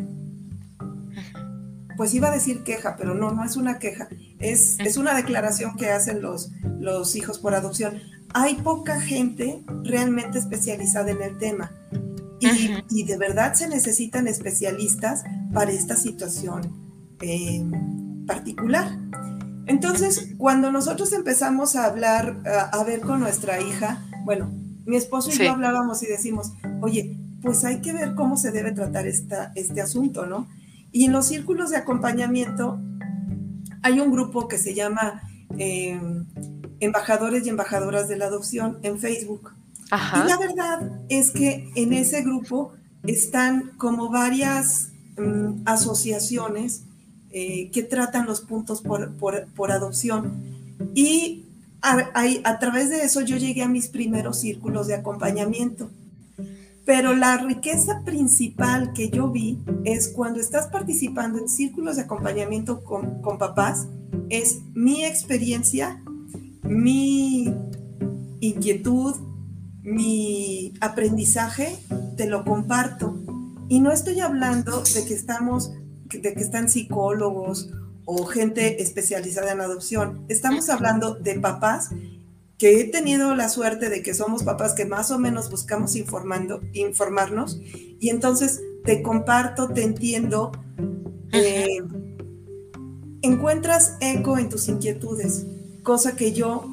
pues 1.97 2.14
iba 2.14 2.29
a 2.29 2.33
decir 2.33 2.62
queja, 2.62 2.97
pero 2.97 3.14
no, 3.14 3.33
no 3.33 3.45
es 3.45 3.57
una 3.57 3.79
queja, 3.79 4.09
es, 4.38 4.79
es 4.81 4.97
una 4.97 5.14
declaración 5.14 5.77
que 5.77 5.91
hacen 5.91 6.23
los, 6.23 6.51
los 6.79 7.17
hijos 7.17 7.38
por 7.38 7.55
adopción. 7.55 8.01
Hay 8.35 8.57
poca 8.57 9.01
gente 9.01 9.64
realmente 9.85 10.38
especializada 10.38 11.11
en 11.11 11.23
el 11.23 11.38
tema. 11.38 11.73
Y, 12.41 13.01
y 13.01 13.05
de 13.05 13.17
verdad 13.17 13.55
se 13.55 13.69
necesitan 13.69 14.29
especialistas 14.29 15.25
para 15.53 15.73
esta 15.73 15.97
situación 15.97 16.73
em, 17.21 18.27
particular. 18.27 18.97
Entonces, 19.69 20.35
cuando 20.38 20.73
nosotros 20.73 21.12
empezamos 21.12 21.77
a 21.77 21.85
hablar, 21.85 22.43
a, 22.73 22.83
ver 22.85 23.01
con 23.01 23.21
nuestra 23.21 23.61
hija, 23.61 24.03
bueno, 24.25 24.51
mi 24.88 24.96
esposo 24.96 25.31
y 25.31 25.37
yo 25.37 25.53
hablábamos 25.53 26.03
y 26.03 26.07
decimos, 26.07 26.53
oye, 26.81 27.16
pues 27.42 27.64
hay 27.64 27.81
que 27.81 27.92
ver 27.92 28.14
cómo 28.14 28.37
se 28.37 28.51
debe 28.51 28.72
tratar 28.72 29.07
esta, 29.07 29.53
este 29.55 29.81
asunto, 29.81 30.27
¿no? 30.27 30.48
Y 30.90 31.05
en 31.05 31.12
los 31.12 31.27
círculos 31.27 31.70
de 31.70 31.77
acompañamiento 31.77 32.81
hay 33.83 34.01
un 34.01 34.11
grupo 34.11 34.48
que 34.48 34.59
se 34.59 34.74
llama 34.74 35.22
em, 35.59 36.24
Embajadores 36.81 37.46
y 37.46 37.51
Embajadoras 37.51 38.09
de 38.09 38.16
la 38.16 38.27
Adopción 38.27 38.79
en 38.83 38.98
Facebook. 38.98 39.53
Y 39.90 40.29
la 40.29 40.38
verdad 40.38 40.90
es 41.09 41.31
que 41.31 41.70
en 41.74 41.92
ese 41.92 42.22
grupo 42.22 42.72
están 43.07 43.72
como 43.77 44.11
varias 44.11 44.90
mm, 45.18 45.62
asociaciones 45.66 46.83
eh, 47.31 47.70
que 47.72 47.83
tratan 47.83 48.27
los 48.27 48.40
puntos 48.40 48.83
por, 48.83 49.70
adopción. 49.70 50.33
Y 50.94 51.44
a, 51.83 52.59
través 52.59 52.91
de 52.91 53.03
eso 53.03 53.21
yo 53.21 53.37
llegué 53.37 53.62
a 53.62 53.69
mis 53.69 53.88
primeros 53.88 54.41
círculos 54.41 54.87
de 54.87 54.95
acompañamiento. 54.95 55.91
Pero 56.85 57.14
la 57.14 57.37
riqueza 57.37 58.03
principal 58.05 58.93
que 58.95 59.11
yo 59.11 59.31
vi 59.31 59.59
es 59.85 60.09
cuando 60.09 60.41
estás 60.41 60.69
participando 60.69 61.38
en 61.38 61.49
círculos 61.49 61.97
de 61.97 62.03
acompañamiento 62.03 62.83
con, 62.83 63.21
con 63.21 63.37
papás, 63.37 63.87
es 64.31 64.61
mi 64.75 65.05
experiencia, 65.05 66.03
mi 66.62 67.53
inquietud, 68.41 69.14
mi 69.83 70.73
aprendizaje, 70.81 71.77
te 72.17 72.27
lo 72.27 72.45
comparto. 72.45 73.17
Y 73.69 73.81
no 73.81 73.93
estoy 73.93 74.21
hablando 74.21 74.83
de 74.83 75.05
que 75.05 75.14
estamos 75.14 75.73
de 76.09 76.33
que 76.33 76.41
están 76.41 76.69
psicólogos 76.69 77.71
o 78.11 78.25
gente 78.25 78.83
especializada 78.83 79.53
en 79.53 79.61
adopción. 79.61 80.25
Estamos 80.31 80.71
hablando 80.71 81.14
de 81.16 81.38
papás 81.38 81.90
que 82.57 82.81
he 82.81 82.85
tenido 82.85 83.35
la 83.35 83.51
suerte 83.51 83.90
de 83.90 84.03
que 84.03 84.14
somos 84.14 84.44
papás 84.44 84.73
que 84.73 84.87
más 84.87 85.11
o 85.11 85.18
menos 85.18 85.51
buscamos 85.51 85.94
informando, 85.94 86.62
informarnos 86.73 87.61
y 88.01 88.09
entonces 88.09 88.62
te 88.87 89.03
comparto, 89.03 89.68
te 89.68 89.83
entiendo, 89.83 90.53
eh, 91.33 91.83
encuentras 93.21 93.99
eco 94.01 94.38
en 94.38 94.49
tus 94.49 94.68
inquietudes, 94.68 95.44
cosa 95.83 96.16
que 96.16 96.33
yo 96.33 96.66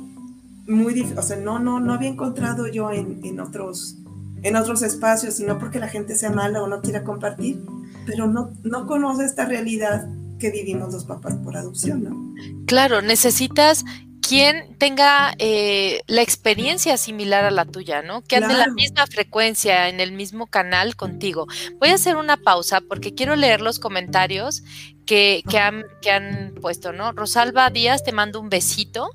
muy 0.67 1.01
o 1.17 1.21
sea, 1.21 1.35
no, 1.35 1.59
no, 1.59 1.81
no 1.81 1.93
había 1.93 2.07
encontrado 2.07 2.67
yo 2.67 2.91
en, 2.91 3.19
en, 3.25 3.41
otros, 3.41 3.97
en 4.41 4.55
otros 4.55 4.83
espacios, 4.83 5.33
sino 5.33 5.59
porque 5.59 5.79
la 5.79 5.89
gente 5.89 6.15
sea 6.15 6.29
mala 6.29 6.63
o 6.63 6.67
no 6.67 6.81
quiera 6.81 7.03
compartir, 7.03 7.61
pero 8.05 8.25
no, 8.25 8.53
no 8.63 8.87
conoce 8.87 9.25
esta 9.25 9.43
realidad 9.43 10.07
que 10.39 10.51
vivimos 10.51 10.93
los 10.93 11.05
papás 11.05 11.35
por 11.43 11.57
adopción, 11.57 12.03
¿no? 12.03 12.65
Claro, 12.65 13.01
necesitas 13.01 13.83
quien 14.27 14.75
tenga 14.77 15.33
eh, 15.37 16.01
la 16.07 16.21
experiencia 16.21 16.97
similar 16.97 17.45
a 17.45 17.51
la 17.51 17.65
tuya, 17.65 18.01
¿no? 18.01 18.23
Que 18.23 18.37
ande 18.37 18.55
la 18.55 18.69
misma 18.69 19.05
frecuencia 19.07 19.87
en 19.87 19.99
el 19.99 20.11
mismo 20.13 20.47
canal 20.47 20.95
contigo. 20.95 21.47
Voy 21.79 21.89
a 21.89 21.95
hacer 21.95 22.15
una 22.15 22.37
pausa 22.37 22.81
porque 22.81 23.13
quiero 23.13 23.35
leer 23.35 23.61
los 23.61 23.79
comentarios 23.79 24.63
que, 25.05 25.43
que, 25.47 25.59
han, 25.59 25.83
que 26.01 26.11
han 26.11 26.55
puesto, 26.59 26.91
¿no? 26.91 27.11
Rosalba 27.11 27.69
Díaz, 27.69 28.03
te 28.03 28.11
mando 28.11 28.39
un 28.39 28.49
besito. 28.49 29.09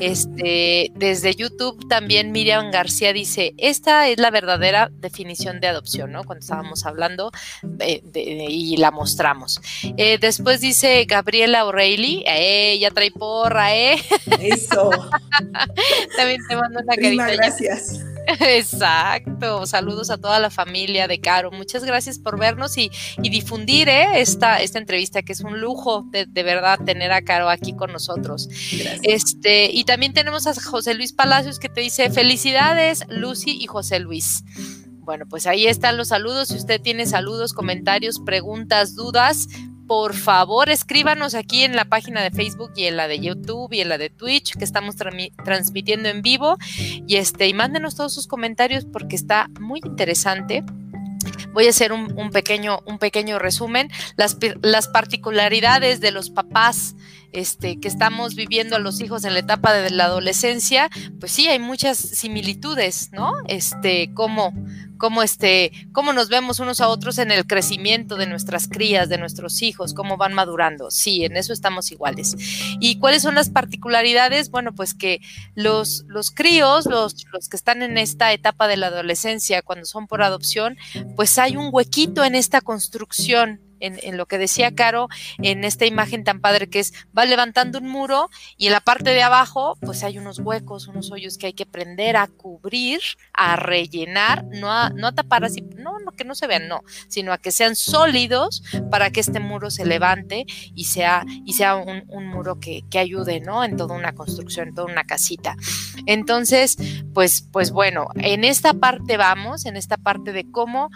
Este, 0.00 0.90
desde 0.94 1.34
YouTube 1.34 1.88
también 1.88 2.32
Miriam 2.32 2.70
García 2.70 3.12
dice, 3.12 3.54
esta 3.58 4.08
es 4.08 4.18
la 4.18 4.30
verdadera 4.30 4.90
definición 4.92 5.60
de 5.60 5.68
adopción, 5.68 6.12
¿no? 6.12 6.24
Cuando 6.24 6.42
estábamos 6.42 6.86
hablando 6.86 7.30
y 8.14 8.76
la 8.76 8.90
mostramos. 8.90 9.60
Eh, 9.96 10.18
después 10.18 10.60
dice 10.60 11.04
Gabriela 11.06 11.64
O'Reilly, 11.64 12.24
eh, 12.26 12.78
ya 12.78 12.90
trae 12.90 13.10
porra, 13.10 13.74
¿eh? 13.74 13.96
Eso. 14.40 14.90
también 16.16 16.40
te 16.48 16.56
mando 16.56 16.80
una 16.80 16.94
Prima, 16.94 17.28
gracias. 17.30 18.00
Exacto. 18.40 19.66
Saludos 19.66 20.10
a 20.10 20.18
toda 20.18 20.40
la 20.40 20.50
familia 20.50 21.06
de 21.08 21.20
Caro. 21.20 21.50
Muchas 21.50 21.84
gracias 21.84 22.18
por 22.18 22.38
vernos 22.38 22.76
y, 22.76 22.90
difundir 23.18 23.88
¿eh? 23.88 24.20
esta, 24.20 24.60
esta 24.60 24.78
entrevista, 24.78 25.22
que 25.22 25.32
es 25.32 25.40
un 25.40 25.60
lujo 25.60 26.06
de, 26.10 26.26
verdad 26.42 26.78
tener 26.84 27.12
a 27.12 27.22
Caro 27.22 27.48
aquí 27.48 27.74
con 27.74 27.92
nosotros. 27.92 28.48
Este, 29.02 29.70
y 29.70 29.84
también 29.84 30.12
tenemos 30.12 30.46
a 30.46 30.54
José 30.54 30.94
Luis 30.94 31.12
Palacios 31.12 31.58
que 31.58 31.68
te 31.68 31.80
dice 31.80 32.10
felicidades, 32.10 33.04
Lucy 33.08 33.58
y 33.60 33.66
José 33.66 34.00
Luis. 34.00 34.44
Bueno, 35.06 35.24
pues 35.28 35.46
ahí 35.46 35.66
están 35.66 35.96
los 35.96 36.08
saludos. 36.08 36.48
Si 36.48 36.56
usted 36.56 36.80
tiene 36.80 37.06
saludos, 37.06 37.52
comentarios, 37.52 38.20
preguntas, 38.24 38.96
dudas, 38.96 39.48
por 39.86 40.14
favor 40.14 40.68
escríbanos 40.68 41.34
aquí 41.34 41.62
en 41.62 41.76
la 41.76 41.84
página 41.84 42.22
de 42.22 42.30
Facebook 42.30 42.72
y 42.76 42.84
en 42.84 42.96
la 42.96 43.08
de 43.08 43.20
YouTube 43.20 43.72
y 43.72 43.80
en 43.80 43.88
la 43.88 43.98
de 43.98 44.10
Twitch 44.10 44.56
que 44.56 44.64
estamos 44.64 44.96
transmitiendo 44.96 46.08
en 46.08 46.22
vivo 46.22 46.56
y 47.06 47.16
este 47.16 47.48
y 47.48 47.54
mándenos 47.54 47.94
todos 47.94 48.14
sus 48.14 48.26
comentarios 48.26 48.84
porque 48.84 49.16
está 49.16 49.48
muy 49.60 49.80
interesante. 49.84 50.64
Voy 51.52 51.66
a 51.66 51.70
hacer 51.70 51.92
un, 51.92 52.30
pequeño, 52.30 52.80
un 52.86 52.98
pequeño 52.98 53.38
resumen. 53.38 53.88
Las, 54.16 54.36
las 54.62 54.88
particularidades 54.88 56.00
de 56.00 56.10
los 56.10 56.30
papás 56.30 56.94
este, 57.32 57.78
que 57.80 57.88
estamos 57.88 58.34
viviendo 58.34 58.76
a 58.76 58.78
los 58.78 59.00
hijos 59.00 59.24
en 59.24 59.34
la 59.34 59.40
etapa 59.40 59.72
de 59.72 59.90
la 59.90 60.04
adolescencia, 60.04 60.90
pues 61.20 61.32
sí, 61.32 61.48
hay 61.48 61.58
muchas 61.58 61.98
similitudes, 61.98 63.10
¿no? 63.12 63.32
Este, 63.48 64.10
cómo, 64.14 64.52
cómo, 64.96 65.22
este, 65.22 65.72
cómo 65.92 66.12
nos 66.12 66.28
vemos 66.28 66.60
unos 66.60 66.80
a 66.80 66.88
otros 66.88 67.18
en 67.18 67.30
el 67.30 67.46
crecimiento 67.46 68.16
de 68.16 68.26
nuestras 68.26 68.68
crías, 68.68 69.08
de 69.08 69.18
nuestros 69.18 69.62
hijos, 69.62 69.94
cómo 69.94 70.16
van 70.16 70.34
madurando. 70.34 70.90
Sí, 70.90 71.24
en 71.24 71.36
eso 71.36 71.52
estamos 71.52 71.92
iguales. 71.92 72.36
¿Y 72.80 72.98
cuáles 72.98 73.22
son 73.22 73.34
las 73.34 73.50
particularidades? 73.50 74.50
Bueno, 74.50 74.74
pues 74.74 74.94
que 74.94 75.20
los, 75.54 76.04
los 76.08 76.30
críos, 76.30 76.86
los, 76.86 77.26
los 77.32 77.48
que 77.48 77.56
están 77.56 77.82
en 77.82 77.98
esta 77.98 78.32
etapa 78.32 78.68
de 78.68 78.76
la 78.76 78.88
adolescencia, 78.88 79.62
cuando 79.62 79.84
son 79.84 80.06
por 80.06 80.22
adopción, 80.22 80.76
pues 81.16 81.38
hay 81.38 81.56
un 81.56 81.70
huequito 81.72 82.24
en 82.24 82.34
esta 82.34 82.60
construcción 82.60 83.60
en, 83.80 84.16
lo 84.16 84.26
que 84.26 84.38
decía 84.38 84.74
Caro, 84.74 85.08
en 85.38 85.64
esta 85.64 85.86
imagen 85.86 86.24
tan 86.24 86.40
padre 86.40 86.68
que 86.68 86.80
es, 86.80 86.92
va 87.16 87.24
levantando 87.24 87.78
un 87.78 87.88
muro 87.88 88.28
y 88.56 88.66
en 88.66 88.72
la 88.72 88.80
parte 88.80 89.10
de 89.10 89.22
abajo, 89.22 89.76
pues 89.80 90.02
hay 90.02 90.18
unos 90.18 90.38
huecos, 90.38 90.88
unos 90.88 91.10
hoyos 91.10 91.38
que 91.38 91.46
hay 91.46 91.52
que 91.52 91.64
aprender 91.64 92.16
a 92.16 92.26
cubrir, 92.26 93.00
a 93.32 93.56
rellenar, 93.56 94.44
no 94.44 94.72
a, 94.72 94.90
no 94.90 95.08
a 95.08 95.12
tapar 95.12 95.44
así, 95.44 95.62
no, 95.76 95.98
no, 95.98 96.12
que 96.12 96.24
no 96.24 96.34
se 96.34 96.46
vean, 96.46 96.68
no, 96.68 96.82
sino 97.08 97.32
a 97.32 97.38
que 97.38 97.52
sean 97.52 97.76
sólidos 97.76 98.62
para 98.90 99.10
que 99.10 99.20
este 99.20 99.40
muro 99.40 99.70
se 99.70 99.84
levante 99.84 100.46
y 100.74 100.84
sea, 100.84 101.24
y 101.44 101.54
sea 101.54 101.76
un, 101.76 102.04
un 102.08 102.26
muro 102.26 102.58
que, 102.60 102.82
que, 102.90 102.98
ayude, 102.98 103.40
¿no? 103.40 103.62
En 103.62 103.76
toda 103.76 103.94
una 103.94 104.14
construcción, 104.14 104.68
en 104.68 104.74
toda 104.74 104.90
una 104.90 105.04
casita. 105.04 105.56
Entonces, 106.06 106.76
pues, 107.12 107.46
pues 107.52 107.70
bueno, 107.70 108.08
en 108.16 108.44
esta 108.44 108.74
parte 108.74 109.16
vamos, 109.16 109.66
en 109.66 109.76
esta 109.76 109.96
parte 109.96 110.32
de 110.32 110.50
cómo 110.50 110.90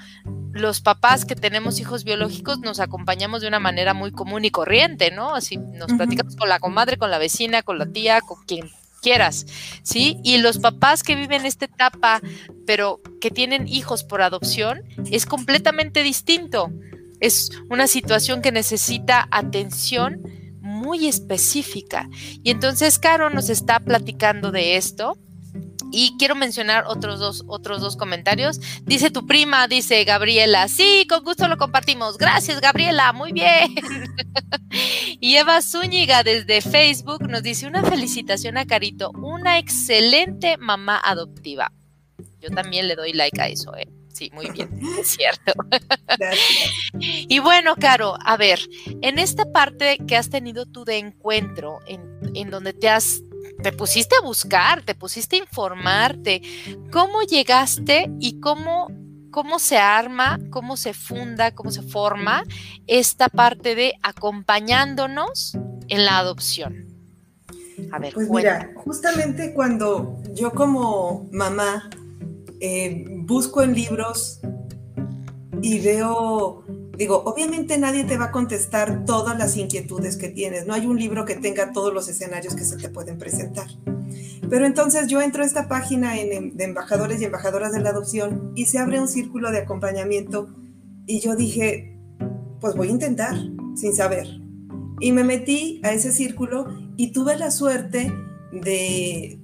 los 0.53 0.81
papás 0.81 1.25
que 1.25 1.37
tenemos 1.37 1.81
hijos 1.81 2.05
biológicos 2.05 2.59
nos 2.59 2.81
acompañamos 2.81 3.43
de 3.43 3.49
una 3.49 3.61
manera 3.61 3.95
muy 3.95 4.11
común 4.11 4.45
y 4.45 4.51
corriente, 4.51 5.11
¿no? 5.11 5.35
Así 5.35 5.57
nos 5.57 5.93
platicamos 5.93 6.37
con 6.37 6.49
la 6.49 6.59
comadre, 6.59 6.97
con 6.97 7.11
la 7.11 7.19
vecina, 7.19 7.63
con 7.63 7.79
la 7.79 7.87
tía, 7.87 8.21
con 8.21 8.43
quien 8.45 8.71
quieras, 9.01 9.47
¿sí? 9.83 10.19
Y 10.23 10.39
los 10.39 10.59
papás 10.59 11.03
que 11.03 11.15
viven 11.15 11.47
esta 11.47 11.65
etapa, 11.65 12.21
pero 12.67 13.01
que 13.21 13.31
tienen 13.31 13.69
hijos 13.69 14.05
por 14.05 14.23
adopción, 14.23 14.83
es 15.11 15.27
completamente 15.27 16.03
distinto. 16.03 16.71
Es 17.21 17.51
una 17.69 17.87
situación 17.87 18.43
que 18.43 18.53
necesita 18.53 19.29
atención 19.31 20.21
muy 20.61 21.07
específica. 21.07 22.09
Y 22.43 22.51
entonces 22.51 22.99
Caro 22.99 23.31
nos 23.31 23.51
está 23.51 23.81
platicando 23.81 24.51
de 24.51 24.77
esto 24.77 25.17
y 25.93 26.17
quiero 26.19 26.35
mencionar 26.35 26.85
otros 26.87 27.19
dos, 27.19 27.45
otros 27.47 27.81
dos 27.81 27.97
comentarios. 27.97 28.61
Dice 28.83 29.11
tu 29.11 29.27
prima, 29.27 29.69
dice 29.69 30.05
Gabriela, 30.05 30.69
sí, 30.69 31.07
con 31.09 31.25
gusto 31.25 31.49
lo 31.49 31.57
compartimos. 31.57 32.19
Gracias, 32.19 32.61
Gabriela, 32.61 33.13
muy 33.13 33.33
bien. 33.33 33.75
y 35.21 35.37
Eva 35.37 35.63
Zúñiga 35.63 36.23
desde 36.23 36.61
Facebook 36.61 37.29
nos 37.29 37.43
dice 37.43 37.67
una 37.67 37.85
felicitación 37.85 38.57
a 38.57 38.67
Carito, 38.67 39.11
una 39.13 39.59
excelente 39.59 40.57
mamá 40.57 41.01
adoptiva. 41.03 41.73
Yo 42.41 42.51
también 42.51 42.89
le 42.89 42.97
doy 42.97 43.13
like 43.13 43.41
a 43.41 43.49
eso, 43.49 43.77
¿eh? 43.77 43.89
Sí, 44.13 44.31
muy 44.35 44.51
bien, 44.51 44.69
es 45.01 45.09
cierto. 45.09 45.53
Gracias. 46.19 46.71
Y 47.29 47.39
bueno, 47.39 47.77
Caro, 47.77 48.17
a 48.25 48.37
ver, 48.37 48.61
en 49.01 49.19
esta 49.19 49.51
parte 49.53 49.99
que 50.07 50.17
has 50.17 50.29
tenido 50.29 50.67
tú 50.67 50.85
de 50.85 50.99
encuentro, 50.99 51.79
en, 51.87 52.03
en 52.35 52.51
donde 52.51 52.73
te 52.73 52.89
has 52.89 53.23
te 53.63 53.73
pusiste 53.73 54.17
a 54.17 54.25
buscar, 54.25 54.83
te 54.83 54.95
pusiste 54.95 55.37
a 55.37 55.41
informarte. 55.41 56.43
¿Cómo 56.91 57.23
llegaste 57.23 58.11
y 58.19 58.41
cómo, 58.41 58.89
cómo 59.31 59.59
se 59.59 59.79
arma, 59.79 60.39
cómo 60.51 60.77
se 60.77 60.95
funda, 60.95 61.55
cómo 61.55 61.71
se 61.71 61.83
forma 61.83 62.45
esta 62.87 63.29
parte 63.29 63.75
de 63.75 63.95
acompañándonos 64.03 65.57
en 65.89 66.05
la 66.05 66.19
adopción? 66.19 66.87
A 67.93 67.99
ver, 67.99 68.13
pues 68.15 68.29
mira, 68.29 68.73
justamente 68.77 69.55
cuando 69.55 70.19
yo 70.35 70.53
como 70.53 71.29
mamá 71.33 71.89
eh, 72.61 73.05
busco 73.09 73.63
en 73.63 73.75
libros 73.75 74.41
y 75.63 75.81
veo 75.81 76.65
Digo, 77.01 77.23
obviamente 77.25 77.79
nadie 77.79 78.05
te 78.05 78.19
va 78.19 78.27
a 78.27 78.31
contestar 78.31 79.07
todas 79.07 79.39
las 79.39 79.57
inquietudes 79.57 80.19
que 80.19 80.29
tienes. 80.29 80.67
No 80.67 80.75
hay 80.75 80.85
un 80.85 80.99
libro 80.99 81.25
que 81.25 81.35
tenga 81.35 81.73
todos 81.73 81.95
los 81.95 82.11
escenarios 82.11 82.55
que 82.55 82.65
se 82.65 82.77
te 82.77 82.91
pueden 82.91 83.17
presentar. 83.17 83.69
Pero 84.51 84.67
entonces 84.67 85.07
yo 85.07 85.23
entro 85.23 85.43
a 85.43 85.47
esta 85.47 85.67
página 85.67 86.13
de 86.13 86.53
embajadores 86.59 87.23
y 87.23 87.25
embajadoras 87.25 87.73
de 87.73 87.81
la 87.81 87.89
adopción 87.89 88.53
y 88.55 88.67
se 88.67 88.77
abre 88.77 89.01
un 89.01 89.09
círculo 89.09 89.51
de 89.51 89.61
acompañamiento 89.61 90.55
y 91.07 91.21
yo 91.21 91.37
dije, 91.37 91.99
pues 92.61 92.75
voy 92.77 92.89
a 92.89 92.91
intentar, 92.91 93.35
sin 93.77 93.95
saber. 93.95 94.27
Y 95.01 95.13
me 95.13 95.25
metí 95.25 95.81
a 95.83 95.93
ese 95.93 96.13
círculo 96.13 96.67
y 96.99 97.13
tuve 97.13 97.35
la 97.39 97.51
suerte 97.51 98.13
de, 98.53 99.41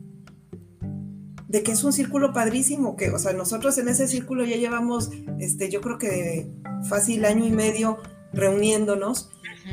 de 1.48 1.62
que 1.62 1.72
es 1.72 1.82
un 1.84 1.94
círculo 1.94 2.34
padrísimo, 2.34 2.96
que, 2.96 3.08
o 3.08 3.18
sea, 3.18 3.32
nosotros 3.32 3.78
en 3.78 3.88
ese 3.88 4.06
círculo 4.08 4.44
ya 4.44 4.56
llevamos, 4.56 5.10
este, 5.38 5.70
yo 5.70 5.80
creo 5.80 5.96
que 5.96 6.50
fácil 6.84 7.24
año 7.24 7.46
y 7.46 7.50
medio 7.50 7.98
reuniéndonos, 8.32 9.30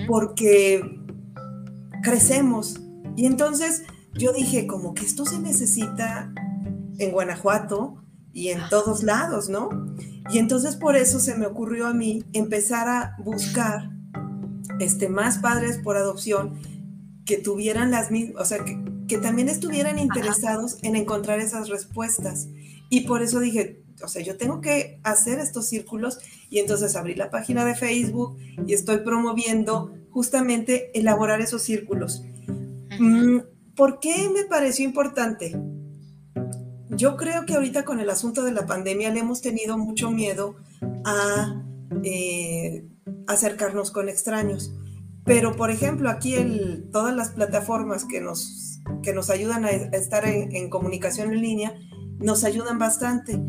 porque 0.08 1.00
crecemos. 2.02 2.80
Y 3.16 3.26
entonces 3.26 3.84
yo 4.14 4.34
dije, 4.34 4.68
como 4.68 4.94
que 4.94 5.06
esto 5.06 5.26
se 5.26 5.40
necesita 5.40 6.34
en 6.98 7.12
Guanajuato 7.12 8.04
y 8.32 8.50
en 8.50 8.60
todos 8.70 9.04
lados, 9.04 9.50
¿no? 9.50 9.70
Y 10.30 10.40
entonces 10.40 10.76
por 10.76 10.96
eso 10.96 11.20
se 11.20 11.36
me 11.36 11.46
ocurrió 11.46 11.88
a 11.88 11.94
mí 11.94 12.24
empezar 12.34 12.88
a 12.88 13.16
buscar 13.24 13.90
este, 14.80 15.10
más 15.10 15.40
padres 15.40 15.78
por 15.78 15.98
adopción 15.98 16.60
que 17.26 17.38
tuvieran 17.38 17.92
las 17.92 18.12
mismas, 18.12 18.42
o 18.42 18.46
sea, 18.46 18.64
que, 18.66 18.84
que 19.08 19.18
también 19.18 19.50
estuvieran 19.50 20.00
interesados 20.00 20.78
en 20.82 20.96
encontrar 20.96 21.40
esas 21.40 21.70
respuestas. 21.70 22.48
Y 22.90 23.02
por 23.02 23.22
eso 23.22 23.40
dije, 23.40 23.83
o 24.04 24.08
sea, 24.08 24.22
yo 24.22 24.38
tengo 24.38 24.62
que 24.62 25.00
hacer 25.04 25.40
estos 25.40 25.68
círculos 25.68 26.20
y 26.50 26.60
entonces 26.60 26.96
abrí 26.96 27.16
la 27.16 27.30
página 27.30 27.66
de 27.66 27.76
Facebook 27.76 28.38
y 28.68 28.74
estoy 28.74 28.98
promoviendo 28.98 29.94
justamente 30.10 30.98
elaborar 30.98 31.42
esos 31.42 31.62
círculos. 31.62 32.24
Mm, 33.00 33.40
¿Por 33.76 34.00
qué 34.00 34.30
me 34.34 34.44
pareció 34.44 34.86
importante? 34.86 35.56
Yo 36.90 37.18
creo 37.18 37.46
que 37.46 37.56
ahorita 37.56 37.86
con 37.86 38.00
el 38.00 38.10
asunto 38.10 38.44
de 38.44 38.52
la 38.52 38.68
pandemia 38.68 39.12
le 39.12 39.22
hemos 39.22 39.42
tenido 39.42 39.78
mucho 39.78 40.12
miedo 40.12 40.56
a 41.06 41.64
eh, 42.04 42.86
acercarnos 43.28 43.92
con 43.92 44.10
extraños. 44.10 44.74
Pero, 45.26 45.56
por 45.56 45.72
ejemplo, 45.72 46.10
aquí 46.10 46.36
el, 46.36 46.90
todas 46.92 47.16
las 47.16 47.32
plataformas 47.32 48.06
que 48.06 48.20
nos 48.20 48.74
que 49.02 49.14
nos 49.14 49.30
ayudan 49.30 49.66
a 49.66 49.70
estar 49.70 50.26
en, 50.26 50.70
comunicación 50.70 51.34
en 51.34 51.42
línea, 51.42 51.74
nos 52.20 52.44
ayudan 52.44 52.80
bastante. 52.80 53.40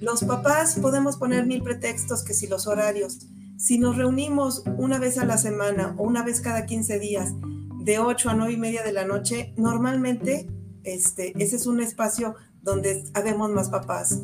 Los 0.00 0.24
papás 0.24 0.78
podemos 0.80 1.18
poner 1.18 1.46
mil 1.46 1.62
pretextos 1.62 2.24
que 2.24 2.32
si 2.32 2.46
los 2.46 2.66
horarios, 2.66 3.28
si 3.58 3.78
nos 3.78 3.96
reunimos 3.96 4.64
una 4.78 4.98
vez 4.98 5.18
a 5.18 5.26
la 5.26 5.36
semana 5.36 5.94
o 5.98 6.04
una 6.04 6.24
vez 6.24 6.40
cada 6.40 6.64
15 6.64 6.98
días, 6.98 7.34
de 7.80 7.98
8 7.98 8.30
a 8.30 8.34
9 8.34 8.52
y 8.52 8.56
media 8.56 8.82
de 8.82 8.92
la 8.92 9.04
noche, 9.04 9.52
normalmente 9.56 10.48
este, 10.84 11.32
ese 11.42 11.56
es 11.56 11.66
un 11.66 11.80
espacio 11.80 12.34
donde 12.62 13.04
habemos 13.14 13.50
más 13.50 13.68
papás 13.68 14.20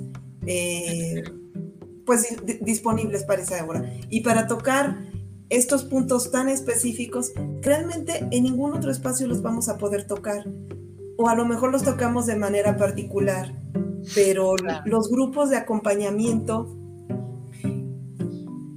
eh, 0.46 1.22
pues 2.06 2.36
disponibles 2.62 3.24
para 3.24 3.42
esa 3.42 3.64
hora. 3.64 3.84
Y 4.08 4.20
para 4.20 4.46
tocar 4.46 4.96
estos 5.48 5.84
puntos 5.84 6.30
tan 6.30 6.48
específicos, 6.48 7.32
realmente 7.60 8.26
en 8.30 8.44
ningún 8.44 8.72
otro 8.72 8.90
espacio 8.90 9.26
los 9.26 9.42
vamos 9.42 9.68
a 9.68 9.76
poder 9.76 10.06
tocar. 10.06 10.44
O 11.16 11.28
a 11.28 11.34
lo 11.34 11.44
mejor 11.46 11.72
los 11.72 11.82
tocamos 11.82 12.26
de 12.26 12.36
manera 12.36 12.76
particular, 12.76 13.54
pero 14.14 14.54
los 14.84 15.10
grupos 15.10 15.50
de 15.50 15.56
acompañamiento, 15.56 16.76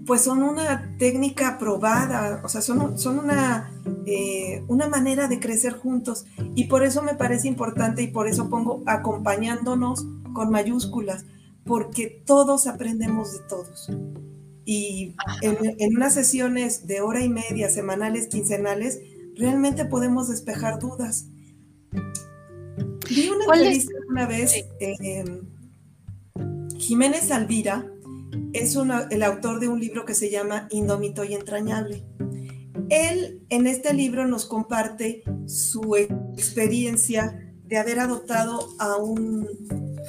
pues 0.05 0.21
son 0.21 0.41
una 0.41 0.95
técnica 0.97 1.57
probada, 1.57 2.41
o 2.43 2.49
sea, 2.49 2.61
son, 2.61 2.97
son 2.97 3.19
una 3.19 3.71
eh, 4.11 4.63
una 4.67 4.87
manera 4.87 5.27
de 5.27 5.39
crecer 5.39 5.73
juntos. 5.73 6.25
Y 6.55 6.65
por 6.65 6.83
eso 6.83 7.03
me 7.03 7.13
parece 7.13 7.47
importante 7.47 8.01
y 8.01 8.07
por 8.07 8.27
eso 8.27 8.49
pongo 8.49 8.81
acompañándonos 8.87 10.05
con 10.33 10.49
mayúsculas, 10.49 11.25
porque 11.63 12.23
todos 12.25 12.65
aprendemos 12.65 13.33
de 13.33 13.39
todos. 13.47 13.91
Y 14.65 15.15
en, 15.41 15.95
unas 15.95 16.15
sesiones 16.15 16.87
de 16.87 17.01
hora 17.01 17.21
y 17.21 17.29
media, 17.29 17.69
semanales, 17.69 18.27
quincenales, 18.27 18.99
realmente 19.35 19.85
podemos 19.85 20.27
despejar 20.27 20.79
dudas. 20.79 21.27
Vi 23.09 23.29
una 23.29 23.45
entrevista 23.45 23.93
una 24.07 24.27
vez, 24.27 24.53
eh, 24.79 25.23
Jiménez 26.77 27.31
Alvira 27.31 27.85
es 28.53 28.75
el 29.09 29.23
autor 29.23 29.59
de 29.59 29.67
un 29.67 29.79
libro 29.79 30.05
que 30.05 30.13
se 30.13 30.29
llama 30.29 30.67
Indómito 30.71 31.23
y 31.23 31.33
Entrañable. 31.33 32.03
Él 32.89 33.41
en 33.49 33.67
este 33.67 33.93
libro 33.93 34.27
nos 34.27 34.45
comparte 34.45 35.23
su 35.45 35.95
experiencia 35.95 37.53
de 37.65 37.77
haber 37.77 37.99
adoptado 37.99 38.69
a 38.79 38.97
un 38.97 39.47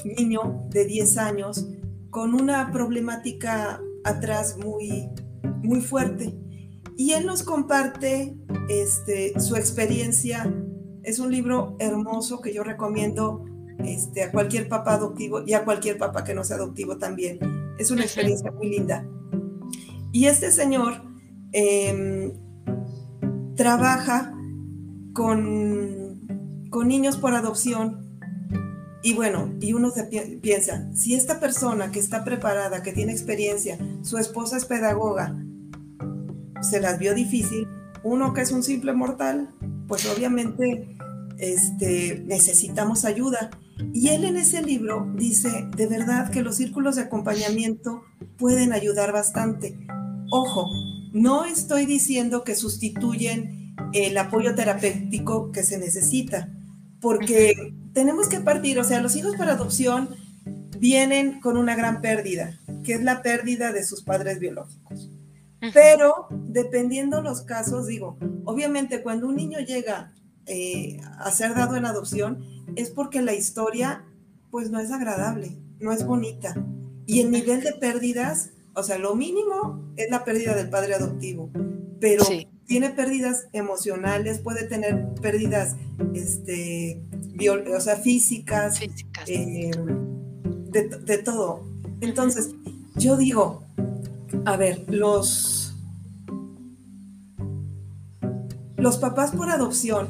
niño 0.04 0.66
de 0.70 0.86
10 0.86 1.18
años 1.18 1.66
con 2.10 2.34
una 2.34 2.70
problemática 2.72 3.80
atrás 4.04 4.56
muy, 4.56 5.08
muy 5.62 5.80
fuerte. 5.80 6.34
Y 6.96 7.12
él 7.12 7.26
nos 7.26 7.42
comparte 7.42 8.36
este, 8.68 9.38
su 9.40 9.56
experiencia. 9.56 10.52
Es 11.02 11.18
un 11.18 11.30
libro 11.30 11.76
hermoso 11.78 12.40
que 12.40 12.52
yo 12.52 12.62
recomiendo 12.62 13.44
este, 13.84 14.22
a 14.22 14.30
cualquier 14.30 14.68
papá 14.68 14.94
adoptivo 14.94 15.42
y 15.46 15.54
a 15.54 15.64
cualquier 15.64 15.98
papá 15.98 16.24
que 16.24 16.34
no 16.34 16.44
sea 16.44 16.56
adoptivo 16.56 16.98
también. 16.98 17.38
Es 17.78 17.90
una 17.90 18.02
experiencia 18.02 18.50
muy 18.50 18.68
linda. 18.68 19.06
Y 20.12 20.26
este 20.26 20.50
señor 20.50 21.02
em, 21.52 22.32
trabaja 23.54 24.34
con, 25.12 26.20
con 26.70 26.88
niños 26.88 27.16
por 27.16 27.34
adopción 27.34 28.10
y 29.02 29.14
bueno, 29.14 29.54
y 29.60 29.72
uno 29.72 29.90
se 29.90 30.04
piensa, 30.42 30.90
si 30.94 31.14
esta 31.14 31.40
persona 31.40 31.90
que 31.90 31.98
está 31.98 32.22
preparada, 32.22 32.82
que 32.82 32.92
tiene 32.92 33.12
experiencia, 33.12 33.78
su 34.02 34.18
esposa 34.18 34.58
es 34.58 34.66
pedagoga, 34.66 35.42
se 36.60 36.80
las 36.80 36.98
vio 36.98 37.14
difícil, 37.14 37.66
uno 38.02 38.34
que 38.34 38.42
es 38.42 38.52
un 38.52 38.62
simple 38.62 38.92
mortal, 38.92 39.54
pues 39.90 40.06
obviamente 40.06 40.96
este, 41.38 42.22
necesitamos 42.24 43.04
ayuda. 43.04 43.50
Y 43.92 44.10
él 44.10 44.24
en 44.24 44.36
ese 44.36 44.62
libro 44.62 45.12
dice, 45.16 45.66
de 45.76 45.88
verdad 45.88 46.30
que 46.30 46.42
los 46.42 46.56
círculos 46.56 46.94
de 46.94 47.02
acompañamiento 47.02 48.04
pueden 48.38 48.72
ayudar 48.72 49.12
bastante. 49.12 49.76
Ojo, 50.30 50.68
no 51.12 51.44
estoy 51.44 51.86
diciendo 51.86 52.44
que 52.44 52.54
sustituyen 52.54 53.74
el 53.92 54.16
apoyo 54.16 54.54
terapéutico 54.54 55.50
que 55.50 55.64
se 55.64 55.76
necesita, 55.76 56.48
porque 57.00 57.74
tenemos 57.92 58.28
que 58.28 58.38
partir, 58.38 58.78
o 58.78 58.84
sea, 58.84 59.00
los 59.00 59.16
hijos 59.16 59.34
para 59.34 59.54
adopción 59.54 60.10
vienen 60.78 61.40
con 61.40 61.56
una 61.56 61.74
gran 61.74 62.00
pérdida, 62.00 62.60
que 62.84 62.92
es 62.94 63.02
la 63.02 63.22
pérdida 63.22 63.72
de 63.72 63.82
sus 63.82 64.04
padres 64.04 64.38
biológicos. 64.38 65.10
Pero 65.74 66.28
dependiendo 66.30 67.20
los 67.22 67.42
casos, 67.42 67.86
digo, 67.86 68.16
obviamente 68.44 69.02
cuando 69.02 69.28
un 69.28 69.36
niño 69.36 69.58
llega 69.60 70.14
eh, 70.46 71.00
a 71.18 71.30
ser 71.30 71.54
dado 71.54 71.76
en 71.76 71.84
adopción, 71.84 72.44
es 72.76 72.90
porque 72.90 73.20
la 73.20 73.34
historia 73.34 74.04
pues 74.50 74.70
no 74.70 74.80
es 74.80 74.90
agradable, 74.90 75.58
no 75.78 75.92
es 75.92 76.04
bonita. 76.06 76.54
Y 77.06 77.20
el 77.20 77.30
nivel 77.30 77.60
de 77.60 77.72
pérdidas 77.72 78.52
o 78.74 78.82
sea, 78.82 78.98
lo 78.98 79.14
mínimo 79.14 79.92
es 79.96 80.10
la 80.10 80.24
pérdida 80.24 80.54
del 80.54 80.70
padre 80.70 80.94
adoptivo, 80.94 81.50
pero 82.00 82.24
tiene 82.66 82.90
pérdidas 82.90 83.48
emocionales, 83.52 84.38
puede 84.38 84.64
tener 84.64 85.12
pérdidas 85.20 85.76
este, 86.14 87.02
o 87.76 87.80
sea, 87.80 87.96
físicas, 87.96 88.80
eh, 89.26 89.70
de, 90.70 90.88
de, 90.88 91.18
todo. 91.18 91.64
Entonces, 92.00 92.50
yo 92.94 93.16
digo, 93.16 93.64
a 94.44 94.56
ver, 94.56 94.84
los, 94.88 95.74
los 98.76 98.98
papás 98.98 99.32
por 99.32 99.50
adopción 99.50 100.08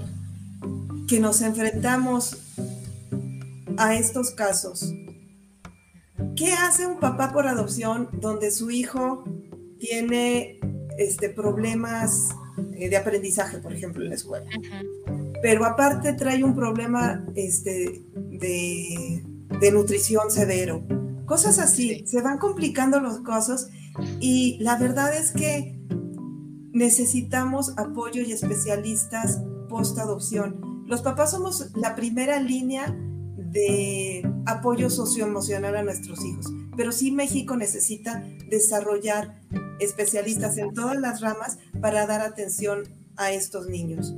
que 1.09 1.21
nos 1.21 1.43
enfrentamos 1.43 2.39
a 3.77 3.95
estos 3.95 4.31
casos, 4.31 4.93
¿Qué 6.37 6.53
hace 6.53 6.87
un 6.87 6.99
papá 6.99 7.33
por 7.33 7.47
adopción 7.47 8.09
donde 8.13 8.51
su 8.51 8.71
hijo 8.71 9.25
tiene 9.79 10.59
este, 10.99 11.29
problemas 11.29 12.31
eh, 12.79 12.89
de 12.89 12.97
aprendizaje, 12.97 13.59
por 13.59 13.73
ejemplo, 13.73 14.03
en 14.03 14.09
la 14.09 14.15
escuela? 14.15 14.47
Pero 15.43 15.65
aparte 15.65 16.15
trae 16.15 16.43
un 16.43 16.55
problema 16.55 17.27
este, 17.35 18.03
de, 18.15 19.23
nutrición 19.71 20.31
severo. 20.31 20.83
Cosas 21.31 21.61
así, 21.61 22.03
se 22.09 22.23
van 22.23 22.39
complicando 22.39 22.99
los 22.99 23.21
casos 23.21 23.69
y 24.19 24.59
la 24.59 24.77
verdad 24.77 25.17
es 25.17 25.31
que 25.31 25.79
necesitamos 26.73 27.73
apoyo 27.79 28.21
y 28.23 28.33
especialistas 28.33 29.41
post 29.69 29.97
adopción. 30.01 30.83
Los 30.89 31.03
papás 31.03 31.31
somos 31.31 31.71
la 31.77 31.95
primera 31.95 32.41
línea 32.41 32.93
de 33.37 34.29
apoyo 34.45 34.91
socioemocional 34.91 35.77
a 35.77 35.85
nuestros 35.85 36.19
hijos. 36.25 36.47
Pero 36.77 36.91
sí 36.91 37.13
México 37.13 37.57
necesita 37.57 38.25
desarrollar 38.49 39.41
especialistas 39.79 40.59
en 40.59 40.75
todas 40.75 40.99
las 40.99 41.21
ramas 41.21 41.59
para 41.81 42.09
dar 42.09 42.23
atención 42.23 42.89
a 43.17 43.31
estos 43.31 43.69
niños. 43.69 44.17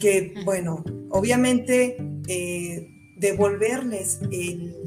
Que, 0.00 0.34
bueno, 0.44 0.82
obviamente 1.08 1.96
eh, 2.26 2.88
devolverles 3.16 4.18
el, 4.32 4.85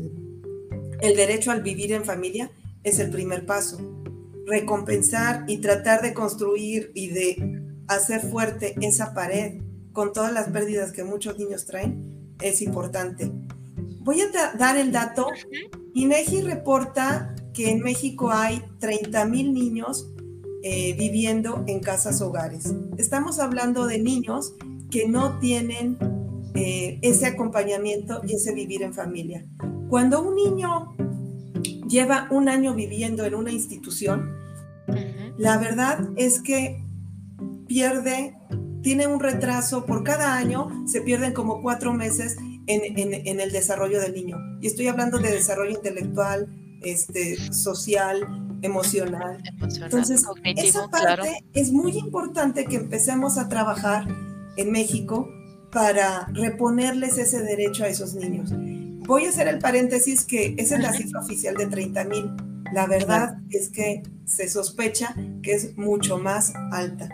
el 1.02 1.16
derecho 1.16 1.52
al 1.52 1.62
vivir 1.62 1.92
en 1.92 2.06
familia 2.06 2.52
es 2.84 3.00
el 3.00 3.10
primer 3.10 3.46
paso. 3.46 3.78
Recompensar 4.46 5.46
y 5.48 5.58
tratar 5.58 6.02
de 6.02 6.14
construir 6.14 6.92
y 6.94 7.10
de 7.10 7.62
hacer 7.88 8.22
fuerte 8.22 8.76
esa 8.82 9.14
pared 9.14 9.62
con 9.92 10.14
todas 10.14 10.32
las 10.32 10.50
pérdidas 10.50 10.92
que 10.92 11.04
muchos 11.04 11.38
niños 11.38 11.66
traen 11.66 12.36
es 12.42 12.62
importante. 12.62 13.32
Voy 14.02 14.22
a 14.22 14.30
dar 14.58 14.78
el 14.78 14.92
dato. 14.92 15.28
INEGI 15.94 16.42
reporta 16.42 17.36
que 17.54 17.72
en 17.72 17.82
México 17.82 18.32
hay 18.32 18.64
30 18.80 19.26
mil 19.26 19.54
niños 19.54 20.10
eh, 20.64 20.96
viviendo 20.98 21.64
en 21.68 21.80
casas 21.80 22.22
hogares. 22.22 22.74
Estamos 22.98 23.40
hablando 23.40 23.88
de 23.88 24.00
niños 24.00 24.54
que 24.90 25.08
no 25.08 25.40
tienen 25.40 25.98
eh, 26.56 27.00
ese 27.02 27.26
acompañamiento 27.28 28.22
y 28.28 28.34
ese 28.36 28.54
vivir 28.54 28.84
en 28.84 28.94
familia. 28.94 29.46
Cuando 29.90 30.22
un 30.22 30.36
niño 30.36 30.96
lleva 31.88 32.28
un 32.32 32.50
año 32.50 32.76
viviendo 32.76 33.26
en 33.26 33.36
una 33.36 33.52
institución, 33.52 34.36
la 35.38 35.58
verdad 35.58 36.10
es 36.16 36.42
que 36.42 36.84
pierde 37.68 38.36
tiene 38.82 39.08
un 39.08 39.20
retraso 39.20 39.86
por 39.86 40.04
cada 40.04 40.36
año, 40.36 40.70
se 40.88 41.02
pierden 41.02 41.34
como 41.34 41.62
cuatro 41.62 41.94
meses 41.94 42.38
en, 42.68 43.40
el 43.40 43.52
desarrollo 43.52 44.00
del 44.00 44.14
niño. 44.14 44.38
Y 44.62 44.68
estoy 44.68 44.88
hablando 44.88 45.18
de 45.18 45.32
desarrollo 45.32 45.72
intelectual, 45.72 46.48
este, 46.84 47.36
social, 47.52 48.22
emocional. 48.62 49.42
Entonces, 49.62 50.24
esa 50.56 50.88
parte 50.90 51.46
es 51.54 51.72
muy 51.72 51.98
importante 51.98 52.66
que 52.66 52.76
empecemos 52.76 53.38
a 53.38 53.50
trabajar 53.50 54.08
en 54.56 54.72
México 54.72 55.30
para 55.72 56.28
reponerles 56.34 57.18
ese 57.18 57.42
derecho 57.42 57.84
a 57.84 57.88
esos 57.88 58.16
niños. 58.16 58.52
Voy 59.08 59.26
a 59.26 59.30
hacer 59.30 59.48
el 59.48 59.60
paréntesis 59.60 60.24
que 60.24 60.56
esa 60.58 60.76
es 60.76 60.82
la 60.82 60.94
cifra 60.94 61.20
oficial 61.20 61.56
de 61.56 61.68
30 61.68 62.04
mil. 62.06 62.32
La 62.74 62.86
verdad 62.86 63.40
es 63.50 63.70
que 63.70 64.04
se 64.26 64.50
sospecha 64.50 65.16
que 65.42 65.54
es 65.54 65.78
mucho 65.78 66.18
más 66.20 66.54
alta. 66.72 67.10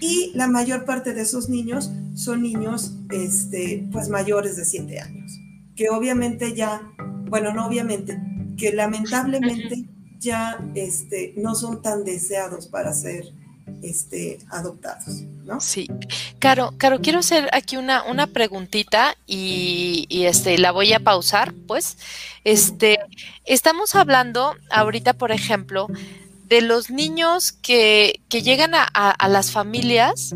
Y 0.00 0.32
la 0.34 0.46
mayor 0.46 0.84
parte 0.84 1.14
de 1.14 1.22
esos 1.22 1.48
niños 1.48 1.90
son 2.14 2.42
niños 2.42 2.96
este, 3.10 3.88
pues 3.92 4.08
mayores 4.08 4.56
de 4.56 4.64
7 4.64 5.00
años, 5.00 5.38
que 5.74 5.88
obviamente 5.90 6.54
ya, 6.54 6.92
bueno, 7.28 7.52
no 7.52 7.66
obviamente, 7.66 8.20
que 8.56 8.72
lamentablemente 8.72 9.86
ya 10.18 10.64
este, 10.74 11.34
no 11.36 11.54
son 11.54 11.82
tan 11.82 12.04
deseados 12.04 12.68
para 12.68 12.92
ser 12.92 13.24
este, 13.82 14.38
adoptados, 14.50 15.22
¿no? 15.44 15.60
Sí. 15.60 15.88
Caro, 16.38 16.72
Caro, 16.76 17.00
quiero 17.00 17.20
hacer 17.20 17.48
aquí 17.52 17.76
una, 17.76 18.02
una 18.04 18.26
preguntita 18.26 19.16
y, 19.26 20.06
este, 20.10 20.58
la 20.58 20.72
voy 20.72 20.92
a 20.92 21.00
pausar, 21.00 21.54
pues. 21.66 21.98
Este, 22.44 22.98
estamos 23.44 23.94
hablando 23.94 24.54
ahorita, 24.70 25.14
por 25.14 25.32
ejemplo, 25.32 25.88
de 26.50 26.60
los 26.62 26.90
niños 26.90 27.52
que, 27.52 28.20
llegan 28.28 28.72
a, 28.74 29.28
las 29.28 29.52
familias 29.52 30.34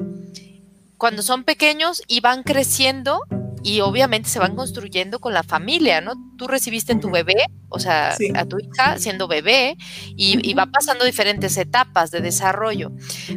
cuando 0.97 1.23
son 1.23 1.43
pequeños 1.45 2.03
y 2.07 2.21
van 2.21 2.45
creciendo 2.45 3.21
y 3.65 3.81
obviamente 3.81 4.29
se 4.29 4.39
van 4.39 4.55
construyendo 4.55 5.19
con 5.19 5.33
la 5.33 5.43
familia, 5.43 6.03
¿no? 6.03 6.13
Tú 6.37 6.47
recibiste 6.47 6.95
tu 6.97 7.11
bebé, 7.11 7.47
o 7.71 7.81
sea, 7.81 8.15
a 8.35 8.45
tu 8.45 8.59
hija 8.59 8.99
siendo 8.99 9.27
bebé 9.27 9.77
y, 10.17 10.53
va 10.53 10.67
pasando 10.67 11.05
diferentes 11.05 11.57
etapas 11.57 12.11
de 12.11 12.21
desarrollo. 12.21 12.93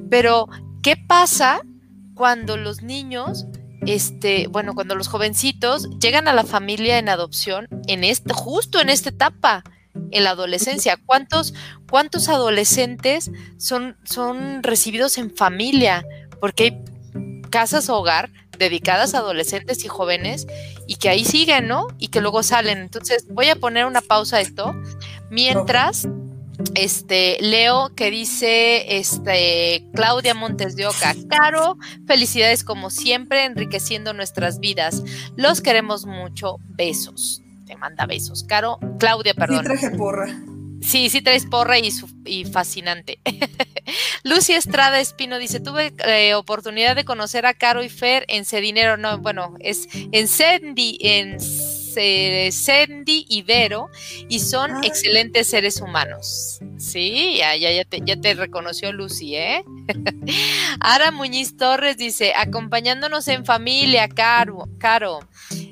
Pero, 0.09 0.49
¿qué 0.83 0.97
pasa 0.97 1.61
cuando 2.13 2.57
los 2.57 2.81
niños, 2.81 3.45
este, 3.85 4.47
bueno, 4.47 4.75
cuando 4.75 4.95
los 4.95 5.07
jovencitos 5.07 5.89
llegan 5.99 6.27
a 6.27 6.33
la 6.33 6.43
familia 6.43 6.99
en 6.99 7.07
adopción 7.07 7.69
en 7.87 8.03
este, 8.03 8.33
justo 8.33 8.81
en 8.81 8.89
esta 8.89 9.09
etapa, 9.09 9.63
en 10.11 10.23
la 10.25 10.31
adolescencia. 10.31 10.97
¿Cuántos, 11.05 11.53
cuántos 11.89 12.27
adolescentes 12.27 13.31
son, 13.57 13.97
son 14.03 14.61
recibidos 14.61 15.17
en 15.17 15.33
familia? 15.33 16.05
Porque 16.41 16.63
hay 16.63 17.41
casas 17.49 17.89
hogar 17.89 18.29
dedicadas 18.57 19.13
a 19.13 19.19
adolescentes 19.19 19.83
y 19.85 19.87
jóvenes 19.87 20.47
y 20.87 20.95
que 20.95 21.09
ahí 21.09 21.25
siguen, 21.25 21.67
¿no? 21.67 21.87
Y 21.97 22.09
que 22.09 22.21
luego 22.21 22.43
salen. 22.43 22.79
Entonces, 22.79 23.25
voy 23.29 23.49
a 23.49 23.55
poner 23.55 23.85
una 23.85 24.01
pausa 24.01 24.37
a 24.37 24.41
esto 24.41 24.75
mientras 25.29 26.07
este, 26.75 27.37
Leo 27.39 27.93
que 27.95 28.09
dice, 28.09 28.97
este, 28.97 29.87
Claudia 29.93 30.33
Montes 30.33 30.75
de 30.75 30.87
Oca, 30.87 31.15
Caro, 31.29 31.77
felicidades 32.05 32.63
como 32.63 32.89
siempre, 32.89 33.45
enriqueciendo 33.45 34.13
nuestras 34.13 34.59
vidas. 34.59 35.03
Los 35.35 35.61
queremos 35.61 36.05
mucho. 36.05 36.57
Besos. 36.69 37.41
Te 37.65 37.75
manda 37.75 38.05
besos. 38.05 38.43
Caro, 38.43 38.79
Claudia, 38.99 39.33
perdón. 39.33 39.59
Sí, 39.59 39.63
traje 39.65 39.89
porra. 39.91 40.27
Sí, 40.81 41.09
sí 41.09 41.21
traes 41.21 41.45
porra 41.45 41.79
y, 41.79 41.89
y 42.25 42.45
fascinante. 42.45 43.19
Lucy 44.23 44.53
Estrada 44.53 44.99
Espino 44.99 45.39
dice, 45.39 45.59
tuve 45.59 45.93
eh, 46.05 46.33
oportunidad 46.33 46.95
de 46.95 47.05
conocer 47.05 47.45
a 47.45 47.53
Caro 47.53 47.83
y 47.83 47.89
Fer 47.89 48.25
en 48.27 48.45
Cedinero, 48.45 48.97
no, 48.97 49.17
bueno, 49.19 49.55
es 49.59 49.87
en 49.93 50.27
Sandy, 50.27 50.97
en 51.01 51.39
Sandy 52.51 53.25
y 53.27 53.41
Vero, 53.41 53.89
y 54.29 54.39
son 54.39 54.71
ah. 54.71 54.81
excelentes 54.83 55.47
seres 55.47 55.81
humanos. 55.81 56.59
Sí, 56.77 57.37
ya, 57.37 57.55
ya, 57.55 57.83
te, 57.85 58.01
ya 58.05 58.19
te 58.19 58.33
reconoció 58.33 58.91
Lucy, 58.91 59.35
¿eh? 59.35 59.63
Ara 60.79 61.11
Muñiz 61.11 61.57
Torres 61.57 61.97
dice, 61.97 62.33
acompañándonos 62.35 63.27
en 63.27 63.45
familia, 63.45 64.07
Caro, 64.07 64.67
Caro. 64.77 65.19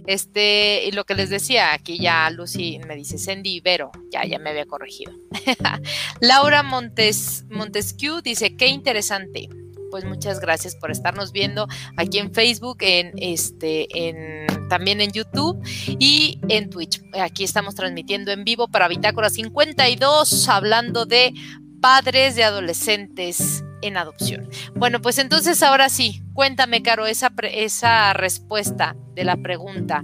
Este, 0.07 0.85
y 0.85 0.91
lo 0.91 1.05
que 1.05 1.15
les 1.15 1.29
decía, 1.29 1.73
aquí 1.73 1.99
ya 1.99 2.29
Lucy 2.29 2.79
me 2.87 2.95
dice 2.95 3.17
Sandy 3.17 3.59
Vero, 3.59 3.91
ya, 4.11 4.23
ya 4.25 4.39
me 4.39 4.51
había 4.51 4.65
corregido. 4.65 5.13
Laura 6.21 6.63
Montes, 6.63 7.45
Montesquieu 7.49 8.21
dice, 8.21 8.55
qué 8.55 8.67
interesante. 8.67 9.49
Pues 9.91 10.03
muchas 10.03 10.39
gracias 10.39 10.75
por 10.75 10.91
estarnos 10.91 11.31
viendo 11.31 11.67
aquí 11.95 12.19
en 12.19 12.33
Facebook, 12.33 12.77
en 12.81 13.13
este, 13.17 13.87
en 13.93 14.45
también 14.67 14.99
en 14.99 15.11
YouTube 15.11 15.61
y 15.99 16.39
en 16.49 16.69
Twitch. 16.69 17.01
Aquí 17.13 17.43
estamos 17.43 17.75
transmitiendo 17.75 18.31
en 18.31 18.43
vivo 18.43 18.67
para 18.67 18.87
Bitácora 18.87 19.29
52, 19.29 20.49
hablando 20.49 21.05
de 21.05 21.33
padres 21.79 22.35
de 22.35 22.43
adolescentes 22.43 23.63
en 23.87 23.97
adopción. 23.97 24.49
Bueno, 24.75 25.01
pues 25.01 25.17
entonces 25.17 25.61
ahora 25.63 25.89
sí, 25.89 26.21
cuéntame, 26.33 26.81
Caro, 26.81 27.05
esa, 27.05 27.31
esa 27.43 28.13
respuesta 28.13 28.95
de 29.13 29.23
la 29.23 29.37
pregunta. 29.37 30.01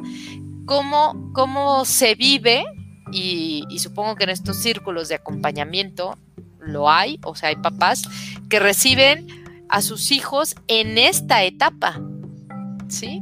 ¿Cómo, 0.66 1.32
cómo 1.34 1.86
se 1.86 2.16
vive? 2.16 2.66
Y, 3.12 3.66
supongo 3.80 4.16
que 4.16 4.24
en 4.24 4.30
estos 4.30 4.58
círculos 4.58 5.10
de 5.10 5.16
acompañamiento 5.16 6.18
lo 6.60 6.90
hay, 6.90 7.20
o 7.24 7.36
sea, 7.36 7.50
hay 7.50 7.58
papás 7.58 8.04
que 8.50 8.60
reciben 8.60 9.28
a 9.68 9.82
sus 9.82 10.12
hijos 10.12 10.56
en 10.68 10.98
esta 10.98 11.44
etapa, 11.44 12.00
¿sí? 12.88 13.22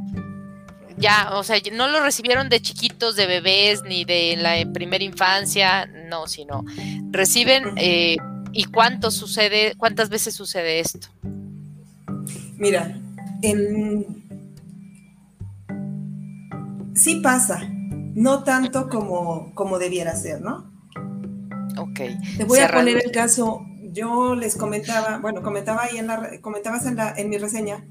Ya, 0.96 1.30
o 1.32 1.42
sea, 1.42 1.56
no 1.72 1.88
lo 1.88 2.02
recibieron 2.02 2.50
de 2.50 2.60
chiquitos, 2.60 3.16
de 3.16 3.26
bebés, 3.26 3.82
ni 3.82 4.04
de 4.04 4.36
la 4.36 4.70
primera 4.72 5.02
infancia, 5.02 5.86
no, 5.86 6.26
sino 6.26 6.64
reciben 7.10 7.72
eh, 7.78 8.16
¿Y 8.52 8.64
cuánto 8.64 9.10
sucede, 9.10 9.74
cuántas 9.76 10.08
veces 10.08 10.34
sucede 10.34 10.80
esto? 10.80 11.08
Mira, 12.56 13.00
en... 13.42 14.06
sí 16.94 17.20
pasa, 17.22 17.60
no 18.14 18.44
tanto 18.44 18.88
como, 18.88 19.54
como 19.54 19.78
debiera 19.78 20.14
ser, 20.16 20.40
¿no? 20.40 20.70
Ok. 21.78 22.00
Te 22.36 22.44
voy 22.44 22.58
a 22.58 22.70
poner 22.70 23.00
el 23.04 23.12
caso, 23.12 23.64
yo 23.92 24.34
les 24.34 24.56
comentaba, 24.56 25.18
bueno, 25.18 25.42
comentaba 25.42 25.84
ahí 25.84 25.98
en 25.98 26.08
la, 26.08 26.40
comentabas 26.40 26.86
en, 26.86 26.96
la, 26.96 27.14
en 27.16 27.30
mi 27.30 27.38
reseña 27.38 27.84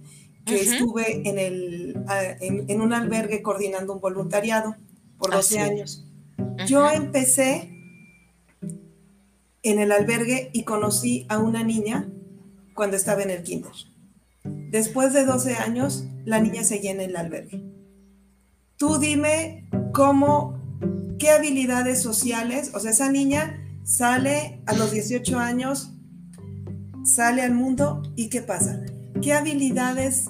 que 0.45 0.62
estuve 0.62 1.28
en, 1.30 1.38
el, 1.38 1.97
en, 2.39 2.82
un 2.82 2.93
albergue 2.93 3.41
coordinando 3.41 3.93
un 3.93 4.01
voluntariado 4.01 4.76
por 5.18 5.32
12 5.32 5.60
años. 5.60 6.05
Yo 6.66 6.89
empecé 6.89 7.78
en 9.64 9.80
el 9.80 9.91
albergue 9.91 10.49
y 10.53 10.64
conocí 10.64 11.26
a 11.30 11.38
una 11.38 11.64
niña 11.64 12.10
cuando 12.74 12.95
estaba 12.95 13.24
en 13.24 13.30
el 13.30 13.43
kinder. 13.43 13.72
Después 14.43 15.14
de 15.14 15.26
12 15.26 15.55
años, 15.55 16.05
la 16.26 16.39
niña 16.39 16.64
seguía 16.64 16.91
en 16.91 17.01
el 17.01 17.16
albergue. 17.16 17.64
Tú 18.78 18.97
dime 18.99 19.68
cómo, 19.93 20.62
qué 21.18 21.32
habilidades 21.32 22.01
sociales, 22.01 22.72
o 22.74 22.80
sea, 22.80 22.91
esa 22.91 23.12
niña 23.12 23.66
sale 23.84 24.62
a 24.66 24.74
los 24.74 24.91
18 24.91 25.38
años, 25.39 25.91
sale 27.03 27.41
al 27.41 27.53
mundo 27.53 28.03
y 28.16 28.30
¿qué 28.30 28.41
pasa? 28.41 28.82
¿Qué 29.22 29.34
habilidades 29.34 30.26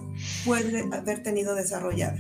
puede 0.46 0.86
haber 0.92 1.22
tenido 1.22 1.54
desarrollada? 1.54 2.18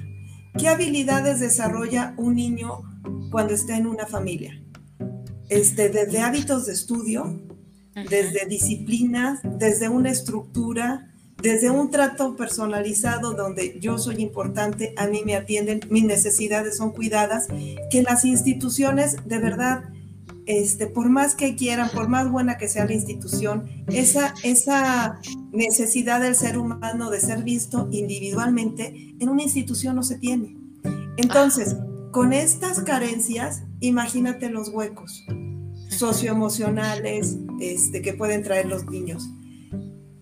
¿Qué 0.57 0.67
habilidades 0.67 1.39
desarrolla 1.39 2.13
un 2.17 2.35
niño 2.35 2.83
cuando 3.31 3.53
está 3.53 3.77
en 3.77 3.87
una 3.87 4.05
familia? 4.05 4.61
Este, 5.49 5.89
desde 5.89 6.19
hábitos 6.19 6.65
de 6.65 6.73
estudio, 6.73 7.39
desde 8.09 8.45
disciplinas, 8.47 9.39
desde 9.43 9.89
una 9.89 10.11
estructura, 10.11 11.09
desde 11.41 11.69
un 11.69 11.89
trato 11.89 12.35
personalizado 12.35 13.33
donde 13.33 13.79
yo 13.79 13.97
soy 13.97 14.21
importante, 14.21 14.93
a 14.97 15.07
mí 15.07 15.21
me 15.25 15.35
atienden, 15.35 15.81
mis 15.89 16.03
necesidades 16.03 16.77
son 16.77 16.91
cuidadas, 16.91 17.47
que 17.89 18.03
las 18.03 18.25
instituciones 18.25 19.17
de 19.25 19.39
verdad, 19.39 19.85
este, 20.45 20.87
por 20.87 21.09
más 21.09 21.35
que 21.35 21.55
quieran, 21.55 21.89
por 21.89 22.09
más 22.09 22.29
buena 22.29 22.57
que 22.57 22.67
sea 22.67 22.85
la 22.85 22.93
institución, 22.93 23.69
esa, 23.87 24.33
esa 24.43 25.19
necesidad 25.51 26.21
del 26.21 26.35
ser 26.35 26.57
humano 26.57 27.09
de 27.09 27.19
ser 27.19 27.43
visto 27.43 27.87
individualmente 27.91 29.15
en 29.19 29.29
una 29.29 29.43
institución 29.43 29.95
no 29.95 30.03
se 30.03 30.17
tiene. 30.17 30.57
Entonces, 31.17 31.75
con 32.11 32.33
estas 32.33 32.81
carencias, 32.81 33.63
imagínate 33.79 34.49
los 34.49 34.69
huecos 34.69 35.25
socioemocionales 35.89 37.37
este, 37.59 38.01
que 38.01 38.13
pueden 38.13 38.43
traer 38.43 38.67
los 38.67 38.85
niños. 38.85 39.29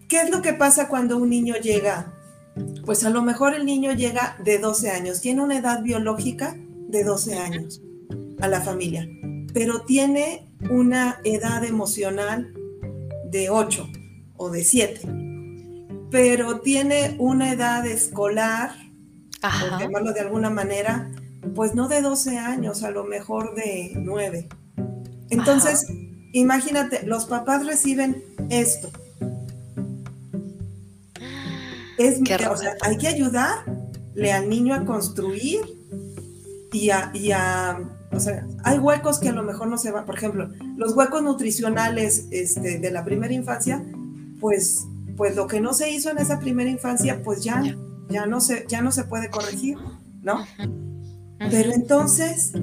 ¿Qué 0.08 0.22
es 0.22 0.30
lo 0.30 0.42
que 0.42 0.54
pasa 0.54 0.88
cuando 0.88 1.18
un 1.18 1.30
niño 1.30 1.56
llega? 1.56 2.14
Pues 2.86 3.04
a 3.04 3.10
lo 3.10 3.22
mejor 3.22 3.54
el 3.54 3.66
niño 3.66 3.94
llega 3.94 4.38
de 4.44 4.58
12 4.58 4.90
años, 4.90 5.22
tiene 5.22 5.44
una 5.44 5.58
edad 5.58 5.84
biológica 5.84 6.56
de 6.88 7.04
12 7.04 7.38
años 7.38 7.82
a 8.40 8.48
la 8.48 8.62
familia, 8.62 9.08
pero 9.54 9.82
tiene 9.82 10.52
una 10.70 11.20
edad 11.24 11.64
emocional 11.64 12.54
de 13.30 13.50
8 13.50 13.88
o 14.38 14.50
de 14.50 14.64
7, 14.64 15.02
pero 16.10 16.62
tiene 16.62 17.16
una 17.20 17.52
edad 17.52 17.86
escolar, 17.86 18.72
por 19.42 19.80
llamarlo 19.80 20.14
de 20.14 20.22
alguna 20.22 20.50
manera, 20.50 21.12
pues 21.56 21.76
no 21.76 21.88
de 21.88 22.02
12 22.02 22.38
años, 22.38 22.84
a 22.84 22.92
lo 22.92 23.04
mejor 23.04 23.56
de 23.56 23.94
9. 23.96 24.48
Entonces, 25.30 25.88
imagínate, 26.34 27.06
los 27.06 27.26
papás 27.26 27.66
reciben 27.66 28.24
esto. 28.50 28.90
Es, 31.98 32.20
o 32.22 32.58
sea, 32.58 32.76
hay 32.82 32.98
que 32.98 33.08
ayudarle 33.08 34.32
al 34.32 34.50
niño 34.50 34.76
a 34.76 34.86
construir 34.86 35.62
y 36.72 36.92
a, 36.92 37.10
y 37.14 37.32
a, 37.32 37.80
o 38.12 38.20
sea, 38.20 38.46
hay 38.64 38.78
huecos 38.78 39.20
que 39.20 39.30
a 39.30 39.34
lo 39.34 39.44
mejor 39.44 39.68
no 39.68 39.78
se 39.78 39.92
van, 39.92 40.06
por 40.06 40.16
ejemplo, 40.16 40.50
los 40.76 40.96
huecos 40.96 41.24
nutricionales 41.24 42.28
este, 42.32 42.78
de 42.80 42.92
la 42.92 43.04
primera 43.04 43.34
infancia, 43.34 43.84
pues, 44.40 44.86
pues 45.16 45.36
lo 45.36 45.48
que 45.48 45.60
no 45.60 45.74
se 45.74 45.90
hizo 45.90 46.12
en 46.12 46.20
esa 46.20 46.40
primera 46.40 46.70
infancia, 46.70 47.22
pues 47.24 47.44
ya, 47.44 47.64
ya, 48.10 48.28
no, 48.28 48.40
se, 48.42 48.66
ya 48.68 48.82
no 48.82 48.92
se 48.92 49.04
puede 49.04 49.30
corregir, 49.30 49.78
¿no? 50.22 50.46
Pero 51.40 51.72
entonces, 51.72 52.54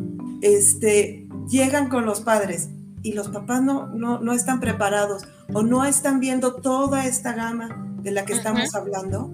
este, 0.42 1.28
llegan 1.48 1.88
con 1.88 2.06
los 2.06 2.20
padres 2.20 2.68
y 3.02 3.12
los 3.12 3.28
papás 3.28 3.62
no, 3.62 3.88
no, 3.88 4.32
están 4.32 4.60
preparados 4.60 5.26
o 5.52 5.62
no 5.62 5.84
están 5.84 6.20
viendo 6.20 6.54
toda 6.54 7.06
esta 7.06 7.34
gama 7.34 7.96
de 8.02 8.10
la 8.10 8.24
que 8.24 8.32
estamos 8.32 8.74
hablando, 8.74 9.32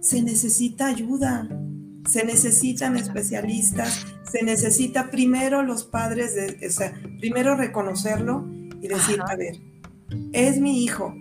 se 0.00 0.22
necesita 0.22 0.86
ayuda, 0.86 1.48
se 2.08 2.24
necesitan 2.24 2.96
especialistas, 2.96 4.04
se 4.30 4.42
necesita 4.42 5.10
primero 5.10 5.62
los 5.62 5.84
padres, 5.84 6.34
de, 6.34 6.66
o 6.66 6.70
sea, 6.70 6.92
primero 7.20 7.56
reconocerlo 7.56 8.44
y 8.80 8.88
decir, 8.88 9.20
a 9.24 9.36
ver, 9.36 9.60
es 10.32 10.60
mi 10.60 10.82
hijo, 10.82 11.14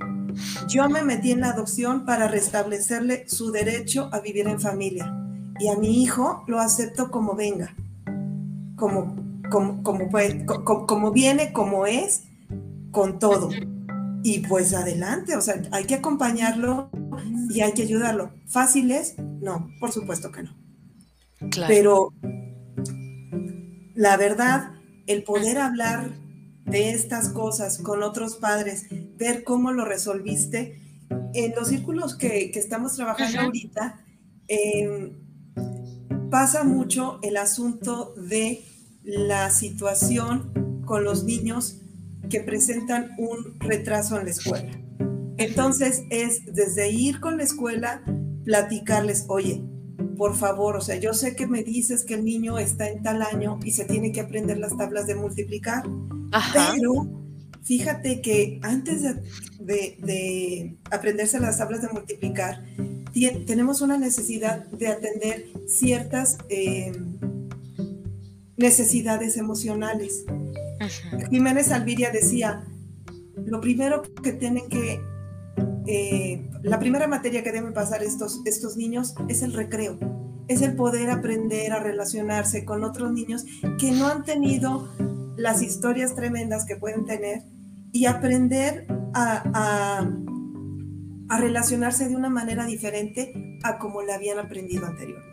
yo 0.67 0.89
me 0.89 1.03
metí 1.03 1.32
en 1.32 1.41
la 1.41 1.51
adopción 1.51 2.05
para 2.05 2.28
restablecerle 2.28 3.28
su 3.28 3.51
derecho 3.51 4.09
a 4.11 4.19
vivir 4.22 4.47
en 4.47 4.59
familia 4.59 5.20
y 5.62 5.68
a 5.68 5.76
mi 5.78 6.01
hijo 6.01 6.43
lo 6.47 6.59
acepto 6.59 7.12
como 7.12 7.36
venga, 7.36 7.76
como, 8.76 9.16
como, 9.51 9.84
como, 9.84 10.09
como, 10.88 11.12
viene, 11.12 11.53
como 11.53 11.86
es, 11.86 12.24
con 12.89 13.20
todo. 13.20 13.51
Y 14.24 14.39
pues 14.39 14.74
adelante, 14.74 15.36
o 15.36 15.41
sea, 15.41 15.62
hay 15.72 15.86
que 15.86 15.93
acompañarlo 15.93 16.89
y 17.51 17.62
hay 17.62 17.74
que 17.74 17.84
ayudarlo. 17.84 18.32
¿Fáciles? 18.47 19.16
No, 19.20 19.70
por 19.80 19.91
supuesto 19.91 20.32
que 20.32 20.41
no. 20.41 20.57
Pero 21.68 22.12
la 23.93 24.18
verdad, 24.18 24.72
el 25.05 25.24
poder 25.24 25.59
hablar 25.59 26.09
de 26.66 26.89
estas 26.89 27.30
cosas 27.30 27.78
con 27.78 28.01
otros 28.01 28.38
padres, 28.38 28.88
ver 29.16 29.43
cómo 29.43 29.72
lo 29.72 29.86
resolviste, 29.86 30.82
en 31.36 31.53
los 31.53 31.68
círculos 31.68 32.16
que, 32.16 32.51
estamos 32.55 32.95
trabajando 32.95 33.41
ahorita, 33.41 34.03
em, 34.47 35.22
pasa 36.32 36.63
mucho 36.63 37.19
el 37.21 37.38
asunto 37.38 38.15
de 38.15 38.63
la 39.03 39.51
situación 39.51 40.82
con 40.86 41.03
los 41.03 41.23
niños 41.25 41.82
que 42.29 42.39
presentan 42.39 43.11
un 43.19 43.59
retraso 43.59 44.17
en 44.17 44.25
la 44.25 44.32
escuela. 44.32 44.71
Entonces 45.38 46.03
es 46.09 46.45
desde 46.45 46.89
ir 46.89 47.19
con 47.19 47.38
la 47.38 47.43
escuela, 47.43 48.03
platicarles, 48.45 49.25
oye, 49.27 49.61
por 50.17 50.36
favor, 50.36 50.77
o 50.77 50.82
sea, 50.82 50.95
yo 50.95 51.13
sé 51.13 51.36
que 51.36 51.47
me 51.47 51.63
dices 51.63 52.05
que 52.05 52.13
el 52.13 52.23
niño 52.23 52.57
está 52.57 52.89
en 52.89 53.01
tal 53.01 53.21
año 53.21 53.59
y 53.63 53.71
se 53.71 53.86
tiene 53.86 54.11
que 54.11 54.21
aprender 54.21 54.57
las 54.57 54.77
tablas 54.77 55.07
de 55.07 55.15
multiplicar, 55.15 55.84
pero 56.53 57.09
fíjate 57.63 58.21
que 58.21 58.59
antes 58.61 59.01
de, 59.59 60.77
aprenderse 60.91 61.39
las 61.39 61.57
tablas 61.57 61.82
de 61.82 61.89
multiplicar, 61.89 62.63
tenemos 63.45 63.82
una 63.82 63.97
necesidad 63.97 64.66
de 64.68 64.88
atender 64.88 65.45
ciertas 65.68 66.38
em, 66.49 67.18
necesidades 68.57 69.38
emocionales. 69.38 70.26
Jiménez 71.30 71.72
Alviria 71.72 72.12
decía, 72.12 72.66
lo 73.45 73.62
primero 73.62 74.01
que 74.24 74.34
tienen 74.34 74.68
que 74.70 74.99
eh, 75.88 76.47
la 76.62 76.80
primera 76.80 77.07
materia 77.07 77.43
que 77.43 77.51
deben 77.51 77.74
pasar 77.74 78.03
estos, 78.03 78.41
estos 78.45 78.78
niños 78.78 79.16
es 79.28 79.41
el 79.41 79.53
recreo, 79.53 79.97
es 80.47 80.62
el 80.62 80.76
poder 80.76 81.09
aprender 81.09 81.74
a 81.74 81.80
relacionarse 81.80 82.66
con 82.66 82.84
otros 82.84 83.12
niños 83.12 83.45
que 83.80 83.91
no 83.91 84.07
han 84.07 84.24
tenido 84.24 84.88
las 85.38 85.62
historias 85.62 86.16
tremendas 86.16 86.66
que 86.66 86.76
pueden 86.76 87.05
tener 87.05 87.43
y 87.91 88.05
aprender 88.05 88.86
a, 89.14 89.43
a, 89.53 90.09
relacionarse 91.38 92.09
de 92.09 92.15
una 92.15 92.29
manera 92.29 92.65
diferente 92.65 93.59
a 93.63 93.77
como 93.77 94.01
la 94.01 94.15
habían 94.15 94.39
aprendido 94.39 94.86
anteriormente. 94.86 95.32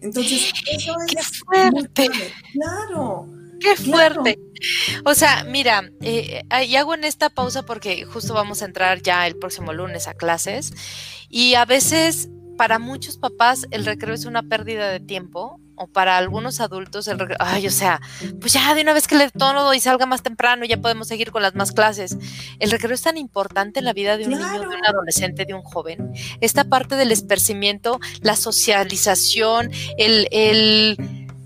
Entonces, 0.00 0.52
eso 0.70 0.94
es 1.16 1.40
fuerte. 1.40 2.08
Claro. 2.52 3.26
Qué 3.60 3.76
fuerte. 3.76 4.38
O 5.04 5.14
sea, 5.14 5.44
mira, 5.44 5.90
eh, 6.00 6.42
y 6.66 6.76
hago 6.76 6.94
en 6.94 7.04
esta 7.04 7.30
pausa 7.30 7.64
porque 7.64 8.04
justo 8.04 8.34
vamos 8.34 8.62
a 8.62 8.66
entrar 8.66 9.02
ya 9.02 9.26
el 9.26 9.36
próximo 9.36 9.72
lunes 9.72 10.06
a 10.08 10.14
clases 10.14 10.72
y 11.28 11.54
a 11.54 11.64
veces 11.64 12.28
para 12.56 12.78
muchos 12.78 13.18
papás 13.18 13.66
el 13.70 13.84
recreo 13.84 14.14
es 14.14 14.24
una 14.24 14.42
pérdida 14.42 14.90
de 14.90 15.00
tiempo 15.00 15.60
o 15.78 15.86
para 15.86 16.16
algunos 16.16 16.60
adultos 16.60 17.08
el 17.08 17.18
recreo, 17.18 17.38
ay, 17.40 17.66
o 17.66 17.70
sea, 17.70 18.00
pues 18.40 18.52
ya 18.52 18.74
de 18.74 18.82
una 18.82 18.92
vez 18.92 19.06
que 19.06 19.16
le 19.16 19.30
todo 19.30 19.74
y 19.74 19.80
salga 19.80 20.06
más 20.06 20.22
temprano 20.22 20.64
ya 20.64 20.78
podemos 20.78 21.08
seguir 21.08 21.30
con 21.30 21.42
las 21.42 21.54
más 21.54 21.72
clases. 21.72 22.16
El 22.58 22.70
recreo 22.70 22.94
es 22.94 23.02
tan 23.02 23.16
importante 23.16 23.78
en 23.78 23.84
la 23.84 23.92
vida 23.92 24.16
de 24.16 24.24
un 24.24 24.30
niño, 24.30 24.60
de 24.60 24.66
un 24.66 24.86
adolescente, 24.86 25.44
de 25.44 25.54
un 25.54 25.62
joven. 25.62 26.12
Esta 26.40 26.64
parte 26.64 26.96
del 26.96 27.12
esparcimiento, 27.12 28.00
la 28.20 28.36
socialización, 28.36 29.70
el, 29.96 30.28
el 30.30 30.96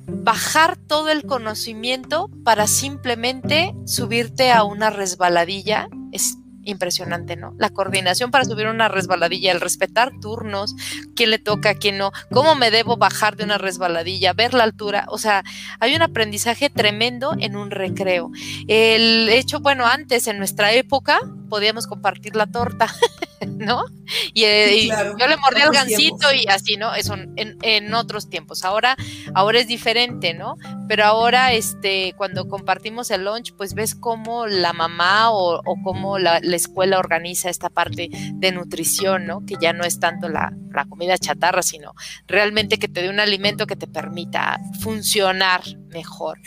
bajar 0.07 0.77
todo 0.77 1.11
el 1.11 1.25
conocimiento 1.25 2.31
para 2.45 2.67
simplemente 2.67 3.75
subirte 3.87 4.51
a 4.51 4.65
una 4.65 4.91
resbaladilla 4.91 5.89
es 6.13 6.37
impresionante, 6.65 7.37
¿no? 7.37 7.55
La 7.59 7.71
coordinación 7.71 8.31
para 8.31 8.45
subir 8.45 8.67
una 8.67 8.89
resbaladilla, 8.89 9.53
el 9.53 9.61
respetar 9.61 10.13
turnos, 10.21 10.75
quién 11.15 11.31
le 11.31 11.39
toca, 11.39 11.75
quién 11.75 11.99
no, 11.99 12.13
cómo 12.31 12.55
me 12.55 12.71
debo 12.71 12.97
bajar 12.97 13.37
de 13.37 13.45
una 13.45 13.59
resbaladilla, 13.59 14.33
ver 14.33 14.55
la 14.55 14.65
altura, 14.65 15.07
o 15.09 15.19
sea, 15.19 15.45
hay 15.81 15.95
un 15.95 16.03
aprendizaje 16.03 16.71
tremendo 16.71 17.35
en 17.39 17.57
un 17.57 17.71
recreo. 17.71 18.31
El 18.69 19.29
hecho, 19.29 19.61
bueno, 19.61 19.87
antes 19.87 20.27
en 20.27 20.39
nuestra 20.39 20.73
época 20.73 21.21
podíamos 21.53 21.87
compartir 21.87 22.35
la 22.35 22.47
torta, 22.47 22.87
¿no? 23.47 23.85
Y, 24.33 24.45
eh, 24.45 24.89
yo 24.89 25.27
le 25.27 25.37
mordí 25.37 25.61
al 25.61 25.71
gancito 25.71 26.33
y 26.33 26.47
así, 26.49 26.79
¿no? 26.79 26.95
Eso 26.95 27.15
en, 27.37 27.93
otros 27.93 28.31
tiempos. 28.31 28.65
Ahora, 28.65 28.97
ahora 29.35 29.59
es 29.59 29.67
diferente, 29.69 30.33
¿no? 30.33 30.57
Pero 30.89 31.05
ahora, 31.05 31.53
este, 31.53 32.15
cuando 32.17 32.49
compartimos 32.49 33.11
el 33.11 33.27
lunch, 33.27 33.53
pues 33.55 33.75
ves 33.75 33.95
cómo 33.95 34.47
la 34.47 34.73
mamá 34.73 35.31
o, 35.31 35.61
o 35.63 35.77
cómo 35.85 36.19
la, 36.19 36.39
escuela 36.39 36.99
organiza 36.99 37.51
esta 37.51 37.69
parte 37.69 38.09
de 38.11 38.53
nutrición, 38.53 39.27
¿no? 39.27 39.45
Que 39.45 39.57
ya 39.61 39.75
no 39.75 39.85
es 39.85 40.01
tanto 40.01 40.31
la, 40.31 40.55
la 40.71 40.87
comida 40.87 41.19
chatarra, 41.19 41.61
sino 41.61 41.93
realmente 42.27 42.79
que 42.79 42.89
te 42.89 43.03
dé 43.03 43.11
un 43.11 43.21
alimento 43.21 43.67
que 43.67 43.77
te 43.77 43.87
permita 43.87 44.59
funcionar 44.81 45.61
mejor. 45.91 46.39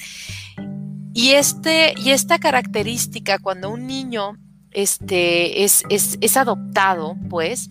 Y, 1.13 1.33
este, 1.33 1.93
y 1.95 2.09
esta 2.09 2.39
característica, 2.39 3.37
cuando 3.37 3.69
un 3.69 3.85
niño 3.85 4.39
este, 4.75 5.63
es, 5.63 5.83
es, 5.89 6.17
es 6.21 6.37
adoptado, 6.37 7.15
pues, 7.29 7.69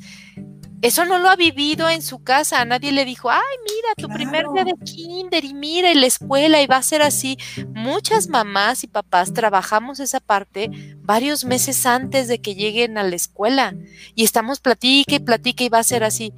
eso 0.85 1.07
no 1.07 1.19
lo 1.19 1.31
ha 1.31 1.37
vivido 1.37 1.89
en 1.89 2.03
su 2.03 2.23
casa. 2.23 2.63
Nadie 2.67 2.93
le 2.93 3.07
dijo, 3.07 3.31
ay, 3.31 3.41
mira, 3.63 3.95
tu 3.97 4.15
primer 4.15 4.45
día 4.53 4.65
de 4.65 4.75
kinder 4.85 5.43
y 5.43 5.55
mira, 5.55 5.91
en 5.91 6.03
la 6.03 6.07
escuela 6.07 6.61
y 6.61 6.67
va 6.67 6.77
a 6.77 6.83
ser 6.83 7.01
así. 7.01 7.39
Muchas 7.69 8.29
mamás 8.29 8.85
y 8.85 8.87
papás 8.87 9.33
trabajamos 9.33 9.99
esa 9.99 10.21
parte 10.21 10.71
varios 10.99 11.47
meses 11.47 11.87
antes 11.87 12.29
de 12.29 12.39
que 12.39 12.55
lleguen 12.55 12.99
a 12.99 13.03
la 13.03 13.17
escuela 13.17 13.75
y 14.15 14.25
estamos 14.25 14.61
platique 14.61 15.15
y 15.15 15.21
platique 15.21 15.65
y 15.65 15.69
va 15.71 15.79
a 15.79 15.85
ser 15.85 16.05
así. 16.05 16.35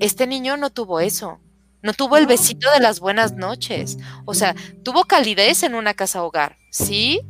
Este 0.00 0.26
niño 0.26 0.56
no 0.56 0.70
tuvo 0.70 0.98
eso. 0.98 1.38
No 1.80 1.92
tuvo 1.92 2.16
el 2.16 2.26
besito 2.26 2.68
de 2.72 2.80
las 2.80 2.98
buenas 2.98 3.34
noches. 3.34 3.98
O 4.24 4.34
sea, 4.34 4.56
tuvo 4.82 5.04
calidez 5.04 5.62
en 5.62 5.76
una 5.76 5.94
casa 5.94 6.24
hogar, 6.24 6.56
¿sí? 6.72 7.20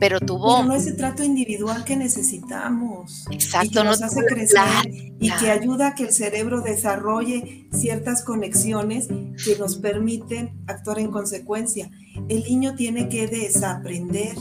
Pero 0.00 0.18
tuvo... 0.18 0.64
no 0.64 0.74
ese 0.74 0.94
trato 0.94 1.22
individual 1.22 1.84
que 1.84 1.94
necesitamos. 1.94 3.26
Exacto. 3.30 3.66
Y 3.66 3.70
que 3.70 3.84
nos 3.84 4.02
hace 4.02 4.24
crecer 4.24 4.58
y 5.20 5.30
que 5.30 5.50
ayuda 5.50 5.88
a 5.88 5.94
que 5.94 6.04
el 6.04 6.12
cerebro 6.12 6.62
desarrolle 6.62 7.68
ciertas 7.70 8.24
conexiones 8.24 9.08
que 9.44 9.56
nos 9.58 9.76
permiten 9.76 10.58
actuar 10.66 10.98
en 10.98 11.10
consecuencia. 11.10 11.90
El 12.28 12.42
niño 12.44 12.74
tiene 12.74 13.10
que 13.10 13.26
desaprender. 13.26 14.36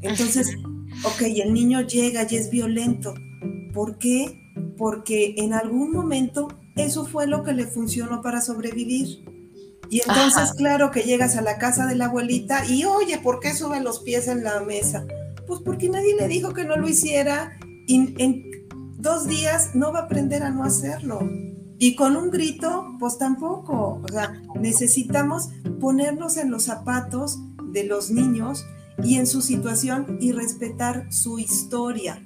Entonces, 0.00 0.56
ok, 1.04 1.20
el 1.36 1.52
niño 1.52 1.82
llega 1.82 2.26
y 2.28 2.36
es 2.36 2.50
violento. 2.50 3.12
¿Por 3.74 3.98
qué? 3.98 4.40
Porque 4.78 5.34
en 5.36 5.52
algún 5.52 5.92
momento 5.92 6.48
eso 6.76 7.04
fue 7.04 7.26
lo 7.26 7.42
que 7.42 7.52
le 7.52 7.66
funcionó 7.66 8.22
para 8.22 8.40
sobrevivir. 8.40 9.22
Y 9.90 10.02
entonces, 10.06 10.52
claro 10.52 10.90
que 10.90 11.02
llegas 11.02 11.36
a 11.36 11.42
la 11.42 11.58
casa 11.58 11.86
de 11.86 11.94
la 11.94 12.06
abuelita 12.06 12.64
y, 12.66 12.84
oye, 12.84 13.18
¿por 13.18 13.40
qué 13.40 13.54
sube 13.54 13.80
los 13.80 14.00
pies 14.00 14.28
en 14.28 14.44
la 14.44 14.60
mesa? 14.60 15.06
Pues 15.46 15.60
porque 15.64 15.88
nadie 15.88 16.14
le 16.14 16.28
dijo 16.28 16.52
que 16.52 16.64
no 16.64 16.76
lo 16.76 16.88
hiciera 16.88 17.58
y 17.86 18.14
en 18.22 18.48
dos 18.98 19.26
días 19.26 19.74
no 19.74 19.92
va 19.92 20.00
a 20.00 20.02
aprender 20.02 20.42
a 20.42 20.50
no 20.50 20.64
hacerlo. 20.64 21.20
Y 21.78 21.94
con 21.94 22.16
un 22.16 22.30
grito, 22.30 22.96
pues 22.98 23.18
tampoco. 23.18 24.02
O 24.02 24.12
sea, 24.12 24.32
necesitamos 24.60 25.48
ponernos 25.80 26.36
en 26.36 26.50
los 26.50 26.64
zapatos 26.64 27.38
de 27.72 27.84
los 27.84 28.10
niños 28.10 28.66
y 29.02 29.16
en 29.16 29.26
su 29.26 29.40
situación 29.40 30.18
y 30.20 30.32
respetar 30.32 31.10
su 31.12 31.38
historia. 31.38 32.22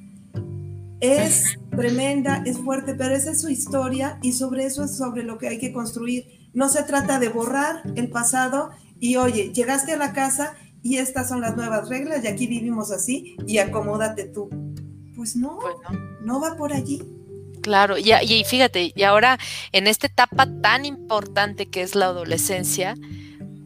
Es 1.00 1.58
tremenda, 1.70 2.42
es 2.46 2.58
fuerte, 2.58 2.94
pero 2.94 3.14
esa 3.14 3.32
es 3.32 3.40
su 3.40 3.48
historia 3.48 4.18
y 4.22 4.32
sobre 4.32 4.64
eso 4.64 4.84
es 4.84 4.96
sobre 4.96 5.22
lo 5.22 5.36
que 5.36 5.48
hay 5.48 5.58
que 5.58 5.72
construir 5.72 6.41
no 6.52 6.68
se 6.68 6.82
trata 6.82 7.18
de 7.18 7.28
borrar 7.28 7.82
el 7.96 8.10
pasado 8.10 8.70
y 9.00 9.16
oye, 9.16 9.52
llegaste 9.52 9.92
a 9.92 9.96
la 9.96 10.12
casa 10.12 10.54
y 10.82 10.98
estas 10.98 11.28
son 11.28 11.40
las 11.40 11.56
nuevas 11.56 11.88
reglas 11.88 12.24
y 12.24 12.28
aquí 12.28 12.46
vivimos 12.46 12.90
así 12.90 13.36
y 13.46 13.58
acomódate 13.58 14.24
tú. 14.24 14.50
Pues 15.16 15.36
no, 15.36 15.58
pues 15.60 15.76
no. 16.22 16.40
va 16.40 16.56
por 16.56 16.72
allí. 16.72 17.02
Claro, 17.62 17.96
y, 17.96 18.12
y, 18.12 18.44
fíjate, 18.44 18.92
y 18.94 19.02
ahora 19.04 19.38
en 19.70 19.86
esta 19.86 20.08
etapa 20.08 20.48
tan 20.60 20.84
importante 20.84 21.66
que 21.66 21.82
es 21.82 21.94
la 21.94 22.06
adolescencia, 22.06 22.96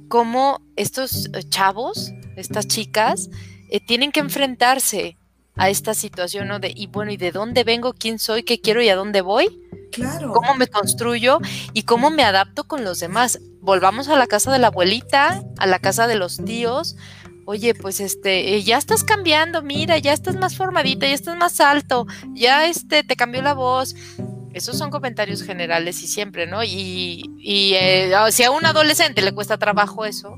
como 0.08 0.60
estos 0.76 1.30
chavos, 1.48 2.12
estas 2.36 2.66
chicas, 2.66 3.30
eh, 3.70 3.80
tienen 3.80 4.12
que 4.12 4.20
enfrentarse 4.20 5.16
a 5.56 5.70
esta 5.70 5.94
situación, 5.94 6.48
¿no? 6.48 6.58
De, 6.58 6.72
y 6.74 6.86
bueno, 6.86 7.10
¿y 7.10 7.16
de 7.16 7.32
dónde 7.32 7.64
vengo? 7.64 7.94
¿Quién 7.94 8.18
soy? 8.18 8.42
¿Qué 8.42 8.60
quiero 8.60 8.82
y 8.82 8.88
a 8.90 8.96
dónde 8.96 9.22
voy? 9.22 9.48
Claro. 9.90 10.32
¿Cómo 10.32 10.54
me 10.54 10.66
construyo 10.66 11.38
y 11.72 11.84
cómo 11.84 12.10
me 12.10 12.24
adapto 12.24 12.64
con 12.64 12.84
los 12.84 13.00
demás? 13.00 13.40
Volvamos 13.60 14.08
a 14.08 14.16
la 14.16 14.26
casa 14.26 14.52
de 14.52 14.58
la 14.58 14.68
abuelita, 14.68 15.42
a 15.58 15.66
la 15.66 15.78
casa 15.78 16.06
de 16.06 16.16
los 16.16 16.44
tíos. 16.44 16.96
Oye, 17.46 17.74
pues 17.74 18.00
este, 18.00 18.56
eh, 18.56 18.62
ya 18.62 18.76
estás 18.76 19.04
cambiando, 19.04 19.62
mira, 19.62 19.98
ya 19.98 20.12
estás 20.12 20.36
más 20.36 20.56
formadita, 20.56 21.06
ya 21.06 21.14
estás 21.14 21.36
más 21.36 21.60
alto, 21.60 22.06
ya 22.34 22.66
este, 22.66 23.02
te 23.02 23.16
cambió 23.16 23.40
la 23.40 23.54
voz. 23.54 23.94
Esos 24.52 24.76
son 24.76 24.90
comentarios 24.90 25.42
generales 25.42 26.02
y 26.02 26.06
siempre, 26.06 26.46
¿no? 26.46 26.64
Y, 26.64 27.22
y 27.38 27.74
eh, 27.74 28.10
si 28.30 28.42
a 28.42 28.50
un 28.50 28.66
adolescente 28.66 29.22
le 29.22 29.32
cuesta 29.32 29.58
trabajo 29.58 30.04
eso, 30.04 30.34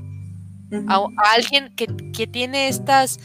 a, 0.87 1.07
alguien 1.33 1.73
que, 1.75 1.87
que 2.13 2.27
tiene 2.27 2.67
estas 2.67 3.17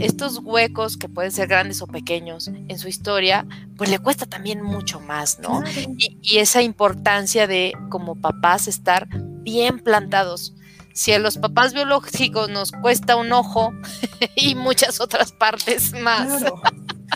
estos 0.00 0.38
huecos 0.38 0.96
que 0.96 1.08
pueden 1.08 1.32
ser 1.32 1.48
grandes 1.48 1.82
o 1.82 1.86
pequeños 1.86 2.48
en 2.48 2.78
su 2.78 2.88
historia, 2.88 3.46
pues 3.76 3.90
le 3.90 3.98
cuesta 3.98 4.26
también 4.26 4.62
mucho 4.62 5.00
más, 5.00 5.38
¿no? 5.40 5.62
Y, 5.98 6.18
y, 6.22 6.38
esa 6.38 6.62
importancia 6.62 7.46
de 7.46 7.72
como 7.90 8.16
papás 8.16 8.68
estar 8.68 9.08
bien 9.42 9.78
plantados. 9.78 10.54
Si 10.94 11.12
a 11.12 11.18
los 11.18 11.38
papás 11.38 11.74
biológicos 11.74 12.48
nos 12.50 12.70
cuesta 12.70 13.16
un 13.16 13.32
ojo 13.32 13.72
y 14.36 14.54
muchas 14.54 15.00
otras 15.00 15.32
partes 15.32 15.92
más. 15.92 16.40
Claro. 16.40 16.62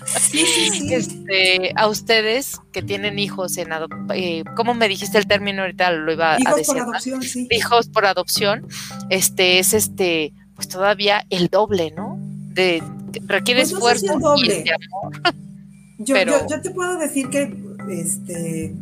Sí, 0.06 0.44
sí, 0.46 0.70
sí. 0.70 0.94
Este, 0.94 1.72
a 1.76 1.86
ustedes 1.88 2.60
que 2.72 2.82
tienen 2.82 3.18
hijos 3.18 3.56
en 3.56 3.68
eh, 4.14 4.44
¿cómo 4.56 4.74
me 4.74 4.88
dijiste 4.88 5.18
el 5.18 5.26
término 5.26 5.62
ahorita? 5.62 5.90
Lo 5.92 6.12
iba 6.12 6.38
hijos 6.38 6.52
a 6.52 6.56
decir. 6.56 6.74
Por 6.74 6.82
adopción, 6.82 7.22
sí. 7.22 7.48
Hijos 7.50 7.88
por 7.88 8.06
adopción, 8.06 8.66
este 9.10 9.58
es 9.58 9.74
este, 9.74 10.32
pues 10.54 10.68
todavía 10.68 11.24
el 11.30 11.48
doble, 11.48 11.92
¿no? 11.96 12.17
De 12.58 12.82
requiere 13.26 13.60
pues 13.60 13.72
esfuerzo 13.72 14.18
doble. 14.18 14.64
y 14.66 14.68
amor. 14.68 15.12
Yo, 16.00 16.14
Pero... 16.14 16.46
yo, 16.48 16.60
te 16.60 16.70
puedo 16.70 16.96
decir 16.96 17.28
que 17.28 17.56
este 17.88 18.74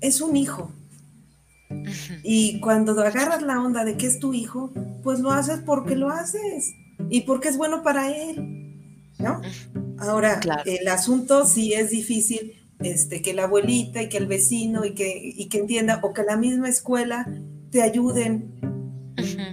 es 0.00 0.20
un 0.20 0.36
hijo. 0.36 0.72
Y 2.22 2.60
cuando 2.60 2.92
agarras 2.92 3.42
la 3.42 3.60
onda 3.60 3.84
de 3.84 3.96
que 3.96 4.06
es 4.06 4.18
tu 4.18 4.34
hijo, 4.34 4.70
pues 5.02 5.20
lo 5.20 5.30
haces 5.30 5.60
porque 5.64 5.94
lo 5.94 6.10
haces 6.10 6.74
y 7.08 7.22
porque 7.22 7.48
es 7.48 7.56
bueno 7.56 7.82
para 7.82 8.14
él, 8.14 8.76
¿no? 9.18 9.40
Ahora, 9.98 10.40
el 10.66 10.88
asunto 10.88 11.46
sí 11.46 11.72
es 11.72 11.90
difícil, 11.90 12.52
este, 12.80 13.22
que 13.22 13.32
la 13.32 13.44
abuelita 13.44 14.02
y 14.02 14.08
que 14.08 14.18
el 14.18 14.26
vecino 14.26 14.84
y 14.84 14.94
que, 14.94 15.20
y 15.22 15.48
que 15.48 15.58
entienda, 15.58 16.00
o 16.02 16.12
que 16.12 16.22
la 16.22 16.36
misma 16.36 16.68
escuela 16.68 17.26
te 17.70 17.82
ayuden 17.82 18.60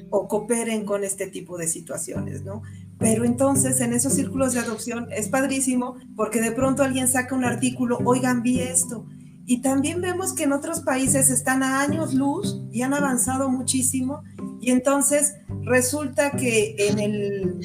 o 0.09 0.27
cooperen 0.27 0.85
con 0.85 1.03
este 1.03 1.27
tipo 1.27 1.57
de 1.57 1.67
situaciones, 1.67 2.43
¿no? 2.43 2.61
Pero 2.99 3.25
entonces 3.25 3.79
en 3.81 3.93
esos 3.93 4.13
círculos 4.13 4.53
de 4.53 4.59
adopción 4.59 5.07
es 5.11 5.29
padrísimo 5.29 5.97
porque 6.15 6.41
de 6.41 6.51
pronto 6.51 6.83
alguien 6.83 7.07
saca 7.07 7.35
un 7.35 7.45
artículo, 7.45 7.99
oigan, 8.05 8.41
vi 8.41 8.59
esto. 8.59 9.05
Y 9.45 9.61
también 9.61 10.01
vemos 10.01 10.33
que 10.33 10.43
en 10.43 10.51
otros 10.51 10.81
países 10.81 11.29
están 11.29 11.63
a 11.63 11.79
años 11.79 12.13
luz 12.13 12.61
y 12.71 12.81
han 12.81 12.93
avanzado 12.93 13.49
muchísimo. 13.49 14.23
Y 14.59 14.71
entonces 14.71 15.35
resulta 15.61 16.31
que 16.31 16.75
en, 16.77 16.99
el, 16.99 17.61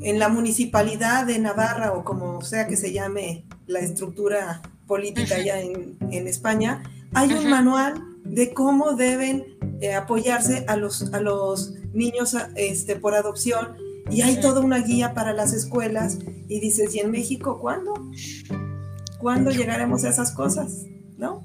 en 0.00 0.18
la 0.18 0.28
municipalidad 0.28 1.26
de 1.26 1.38
Navarra 1.38 1.92
o 1.92 2.02
como 2.02 2.40
sea 2.40 2.66
que 2.66 2.76
se 2.76 2.92
llame 2.92 3.44
la 3.66 3.80
estructura 3.80 4.62
política 4.86 5.36
allá 5.36 5.60
en, 5.60 5.96
España, 6.26 6.82
hay 7.14 7.32
un 7.32 7.48
manual 7.48 8.02
de 8.28 8.52
cómo 8.52 8.92
deben 8.92 9.56
eh, 9.80 9.94
apoyarse 9.94 10.64
a 10.68 10.76
los, 10.76 11.12
a 11.12 11.20
los 11.20 11.74
niños 11.92 12.36
este, 12.56 12.96
por 12.96 13.14
adopción 13.14 13.76
y 14.10 14.22
hay 14.22 14.40
toda 14.40 14.60
una 14.60 14.78
guía 14.78 15.14
para 15.14 15.32
las 15.32 15.52
escuelas 15.52 16.18
y 16.48 16.60
dices, 16.60 16.94
¿y 16.94 17.00
en 17.00 17.10
México 17.10 17.58
cuándo? 17.60 17.94
¿Cuándo 19.18 19.50
llegaremos 19.50 20.04
a 20.04 20.10
esas 20.10 20.32
cosas? 20.32 20.84
¿No? 21.16 21.42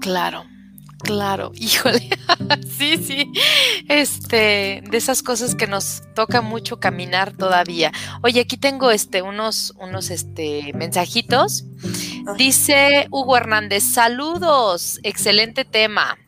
Claro. 0.00 0.44
Claro, 1.02 1.50
híjole, 1.56 2.08
sí, 2.78 2.96
sí, 2.96 3.32
este, 3.88 4.84
de 4.88 4.96
esas 4.96 5.22
cosas 5.22 5.56
que 5.56 5.66
nos 5.66 6.02
toca 6.14 6.42
mucho 6.42 6.78
caminar 6.78 7.32
todavía. 7.36 7.90
Oye, 8.22 8.40
aquí 8.40 8.56
tengo 8.56 8.90
este, 8.92 9.20
unos, 9.20 9.74
unos, 9.80 10.10
este, 10.10 10.72
mensajitos. 10.74 11.64
Dice 12.36 13.08
Hugo 13.10 13.36
Hernández, 13.36 13.82
saludos, 13.82 15.00
excelente 15.02 15.64
tema. 15.64 16.18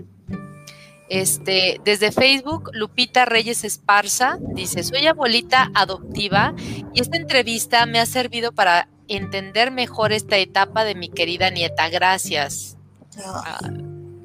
Este, 1.08 1.80
desde 1.84 2.10
Facebook, 2.10 2.70
Lupita 2.72 3.24
Reyes 3.24 3.64
Esparza 3.64 4.38
dice: 4.40 4.82
Soy 4.82 5.06
abuelita 5.06 5.70
adoptiva 5.74 6.54
y 6.92 7.00
esta 7.00 7.16
entrevista 7.16 7.86
me 7.86 8.00
ha 8.00 8.06
servido 8.06 8.52
para 8.52 8.88
entender 9.08 9.70
mejor 9.70 10.12
esta 10.12 10.36
etapa 10.38 10.84
de 10.84 10.94
mi 10.94 11.08
querida 11.08 11.50
nieta. 11.50 11.88
Gracias. 11.88 12.76
Ah, 13.24 13.70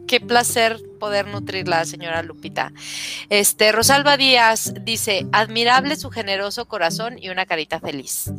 qué 0.08 0.20
placer 0.20 0.82
poder 1.00 1.28
nutrirla, 1.28 1.86
señora 1.86 2.24
Lupita. 2.24 2.74
Este, 3.30 3.72
Rosalba 3.72 4.18
Díaz 4.18 4.74
dice, 4.82 5.28
admirable 5.32 5.96
su 5.96 6.10
generoso 6.10 6.68
corazón 6.68 7.18
y 7.20 7.30
una 7.30 7.46
carita 7.46 7.80
feliz. 7.80 8.32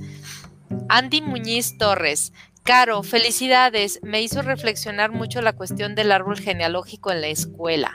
Andy 0.89 1.21
Muñiz 1.21 1.79
Torres, 1.79 2.33
Caro, 2.63 3.03
felicidades. 3.03 4.01
Me 4.03 4.23
hizo 4.23 4.43
reflexionar 4.43 5.13
mucho 5.13 5.41
la 5.43 5.55
cuestión 5.55 5.95
del 5.95 6.13
árbol 6.13 6.39
genealógico 6.39 7.11
en 7.11 7.21
la 7.21 7.29
escuela. 7.29 7.93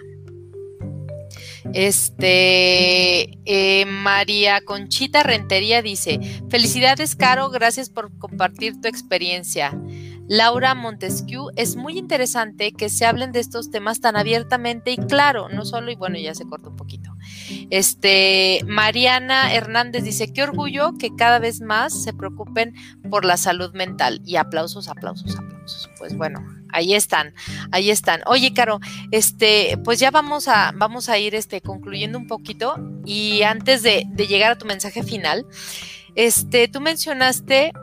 Este, 1.74 3.40
eh, 3.46 3.86
María 3.86 4.62
Conchita 4.62 5.24
Rentería 5.24 5.82
dice, 5.82 6.20
felicidades, 6.50 7.16
Caro, 7.16 7.50
gracias 7.50 7.90
por 7.90 8.16
compartir 8.18 8.80
tu 8.80 8.88
experiencia. 8.88 9.78
Laura 10.28 10.74
Montesquieu, 10.74 11.50
es 11.56 11.76
muy 11.76 11.98
interesante 11.98 12.72
que 12.72 12.90
se 12.90 13.06
hablen 13.06 13.32
de 13.32 13.40
estos 13.40 13.70
temas 13.70 14.00
tan 14.00 14.16
abiertamente 14.16 14.92
y 14.92 14.98
claro, 14.98 15.50
no 15.50 15.66
solo, 15.66 15.92
y 15.92 15.96
bueno, 15.96 16.18
ya 16.18 16.34
se 16.34 16.46
corta 16.46 16.70
un 16.70 16.76
poquito. 16.76 17.15
Este, 17.70 18.62
Mariana 18.66 19.54
Hernández 19.54 20.04
dice, 20.04 20.32
qué 20.34 20.44
orgullo 20.44 20.94
que 20.98 21.16
cada 21.16 21.40
vez 21.40 21.62
más 21.62 22.04
se 22.04 22.14
preocupen 22.14 22.74
por 23.10 23.26
la 23.26 23.38
salud 23.38 23.74
mental. 23.74 24.22
Y 24.26 24.36
aplausos, 24.36 24.88
aplausos, 24.88 25.36
aplausos. 25.36 25.90
Pues 25.98 26.16
bueno, 26.16 26.46
ahí 26.70 26.94
están, 26.94 27.34
ahí 27.72 27.90
están. 27.90 28.22
Oye, 28.26 28.54
Caro, 28.54 28.80
este, 29.12 29.78
pues 29.84 30.00
ya 30.00 30.12
vamos 30.12 30.48
a, 30.48 30.74
vamos 30.76 31.10
a 31.10 31.18
ir 31.18 31.36
este, 31.36 31.62
concluyendo 31.62 32.18
un 32.18 32.28
poquito. 32.28 32.76
Y 33.06 33.44
antes 33.44 33.84
de, 33.84 34.06
de 34.10 34.28
llegar 34.28 34.52
a 34.52 34.58
tu 34.58 34.66
mensaje 34.66 35.04
final, 35.04 35.46
este, 36.16 36.68
tú 36.68 36.82
mencionaste 36.82 37.74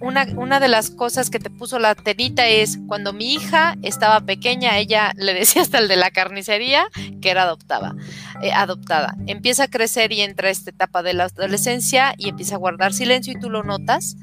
una, 0.00 0.60
de 0.60 0.68
las 0.68 0.90
cosas 0.90 1.30
que 1.30 1.38
te 1.38 1.50
puso 1.50 1.78
la 1.78 1.94
tenita 1.94 2.46
es 2.46 2.78
cuando 2.86 3.12
mi 3.12 3.34
hija 3.34 3.76
estaba 3.82 4.20
pequeña, 4.20 4.78
ella 4.78 5.12
le 5.16 5.34
decía 5.34 5.62
hasta 5.62 5.78
el 5.78 5.88
de 5.88 5.96
la 5.96 6.10
carnicería 6.10 6.86
que 7.20 7.30
era 7.30 7.42
adoptada, 7.42 7.94
eh, 8.42 8.52
adoptada. 8.52 9.16
Empieza 9.26 9.64
a 9.64 9.68
crecer 9.68 10.12
y 10.12 10.20
entra 10.20 10.50
esta 10.50 10.70
etapa 10.70 11.02
de 11.02 11.14
la 11.14 11.24
adolescencia 11.24 12.14
y 12.18 12.28
empieza 12.28 12.56
a 12.56 12.58
guardar 12.58 12.92
silencio 12.92 13.32
y 13.32 13.40
tú 13.40 13.50
lo 13.50 13.62
notas 13.62 14.16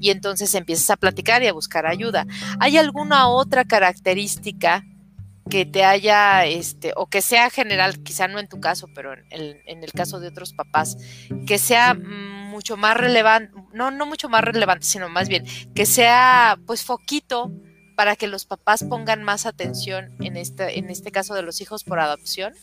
y 0.00 0.10
entonces 0.10 0.54
empiezas 0.54 0.90
a 0.90 0.96
platicar 0.96 1.42
y 1.42 1.46
a 1.46 1.52
buscar 1.52 1.86
ayuda. 1.86 2.26
¿Hay 2.60 2.76
alguna 2.76 3.28
otra 3.28 3.64
característica 3.64 4.84
que 5.50 5.66
te 5.66 5.84
haya, 5.84 6.46
este, 6.46 6.92
o 6.96 7.06
que 7.06 7.20
sea 7.20 7.50
general, 7.50 8.02
quizá 8.02 8.28
no 8.28 8.38
en 8.38 8.48
tu 8.48 8.60
caso, 8.60 8.88
pero 8.94 9.12
en 9.12 9.24
el, 9.30 9.60
en 9.66 9.84
el 9.84 9.92
caso 9.92 10.18
de 10.18 10.28
otros 10.28 10.54
papás, 10.54 10.96
que 11.46 11.58
sea 11.58 11.94
mucho 12.54 12.76
más 12.76 12.96
relevante, 12.96 13.52
no, 13.72 13.90
no 13.90 14.06
mucho 14.06 14.28
más 14.28 14.42
relevante, 14.42 14.86
sino 14.86 15.08
más 15.08 15.28
bien 15.28 15.44
que 15.74 15.84
sea 15.84 16.56
pues 16.66 16.84
foquito 16.84 17.50
para 17.96 18.16
que 18.16 18.26
los 18.26 18.44
papás 18.44 18.84
pongan 18.84 19.22
más 19.22 19.44
atención 19.46 20.10
en 20.20 20.36
este, 20.36 20.78
en 20.78 20.90
este 20.90 21.10
caso 21.10 21.34
de 21.34 21.42
los 21.42 21.60
hijos 21.60 21.84
por 21.84 21.98
adopción? 21.98 22.54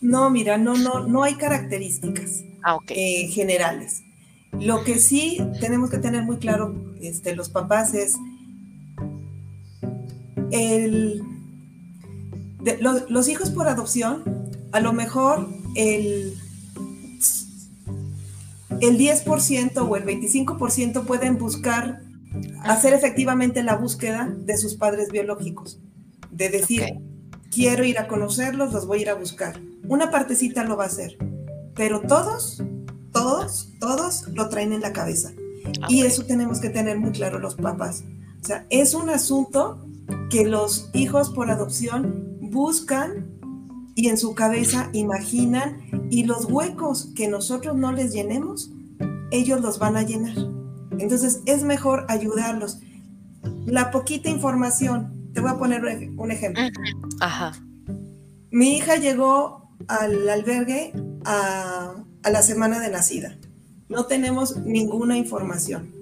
No, 0.00 0.30
mira, 0.30 0.58
no, 0.58 0.76
no, 0.76 1.06
no 1.06 1.22
hay 1.22 1.34
características 1.34 2.42
ah, 2.62 2.78
eh, 2.88 3.28
generales. 3.28 4.02
Lo 4.52 4.84
que 4.84 4.98
sí 4.98 5.38
tenemos 5.60 5.90
que 5.90 5.98
tener 5.98 6.22
muy 6.22 6.38
claro 6.38 6.74
este, 7.00 7.34
los 7.34 7.48
papás 7.48 7.94
es 7.94 8.16
el, 10.50 11.22
los 13.08 13.28
hijos 13.28 13.50
por 13.50 13.68
adopción, 13.68 14.48
a 14.72 14.80
lo 14.80 14.92
mejor 14.92 15.48
el 15.74 16.34
el 18.80 18.98
10% 18.98 19.88
o 19.88 19.96
el 19.96 20.04
25% 20.04 21.04
pueden 21.04 21.38
buscar, 21.38 22.02
hacer 22.62 22.92
efectivamente 22.92 23.62
la 23.62 23.76
búsqueda 23.76 24.32
de 24.36 24.56
sus 24.56 24.74
padres 24.76 25.10
biológicos, 25.10 25.80
de 26.30 26.48
decir, 26.48 27.00
quiero 27.50 27.84
ir 27.84 27.98
a 27.98 28.08
conocerlos, 28.08 28.72
los 28.72 28.86
voy 28.86 28.98
a 28.98 29.02
ir 29.02 29.10
a 29.10 29.14
buscar. 29.14 29.60
Una 29.88 30.10
partecita 30.10 30.64
lo 30.64 30.76
va 30.76 30.84
a 30.84 30.88
hacer, 30.88 31.16
pero 31.74 32.00
todos, 32.02 32.62
todos, 33.12 33.72
todos 33.80 34.28
lo 34.28 34.48
traen 34.48 34.72
en 34.72 34.80
la 34.80 34.92
cabeza. 34.92 35.32
Y 35.88 36.02
eso 36.02 36.24
tenemos 36.24 36.60
que 36.60 36.70
tener 36.70 36.98
muy 36.98 37.12
claro 37.12 37.38
los 37.38 37.54
papás. 37.54 38.04
O 38.42 38.46
sea, 38.46 38.66
es 38.70 38.94
un 38.94 39.10
asunto 39.10 39.84
que 40.30 40.44
los 40.44 40.90
hijos 40.94 41.30
por 41.30 41.50
adopción 41.50 42.38
buscan 42.40 43.37
y 43.98 44.06
en 44.06 44.16
su 44.16 44.32
cabeza 44.36 44.90
imaginan 44.92 45.80
y 46.08 46.22
los 46.22 46.44
huecos 46.44 47.08
que 47.16 47.26
nosotros 47.26 47.76
no 47.76 47.90
les 47.90 48.12
llenemos, 48.12 48.70
ellos 49.32 49.60
los 49.60 49.80
van 49.80 49.96
a 49.96 50.04
llenar. 50.04 50.36
Entonces 51.00 51.40
es 51.46 51.64
mejor 51.64 52.06
ayudarlos. 52.08 52.78
La 53.66 53.90
poquita 53.90 54.30
información, 54.30 55.32
te 55.34 55.40
voy 55.40 55.50
a 55.50 55.58
poner 55.58 56.12
un 56.16 56.30
ejemplo. 56.30 56.62
Ajá. 57.20 57.60
Mi 58.52 58.76
hija 58.76 58.94
llegó 58.94 59.68
al 59.88 60.28
albergue 60.28 60.92
a, 61.24 61.96
a 62.22 62.30
la 62.30 62.42
semana 62.42 62.78
de 62.78 62.90
nacida. 62.90 63.36
No 63.88 64.06
tenemos 64.06 64.58
ninguna 64.58 65.18
información. 65.18 65.92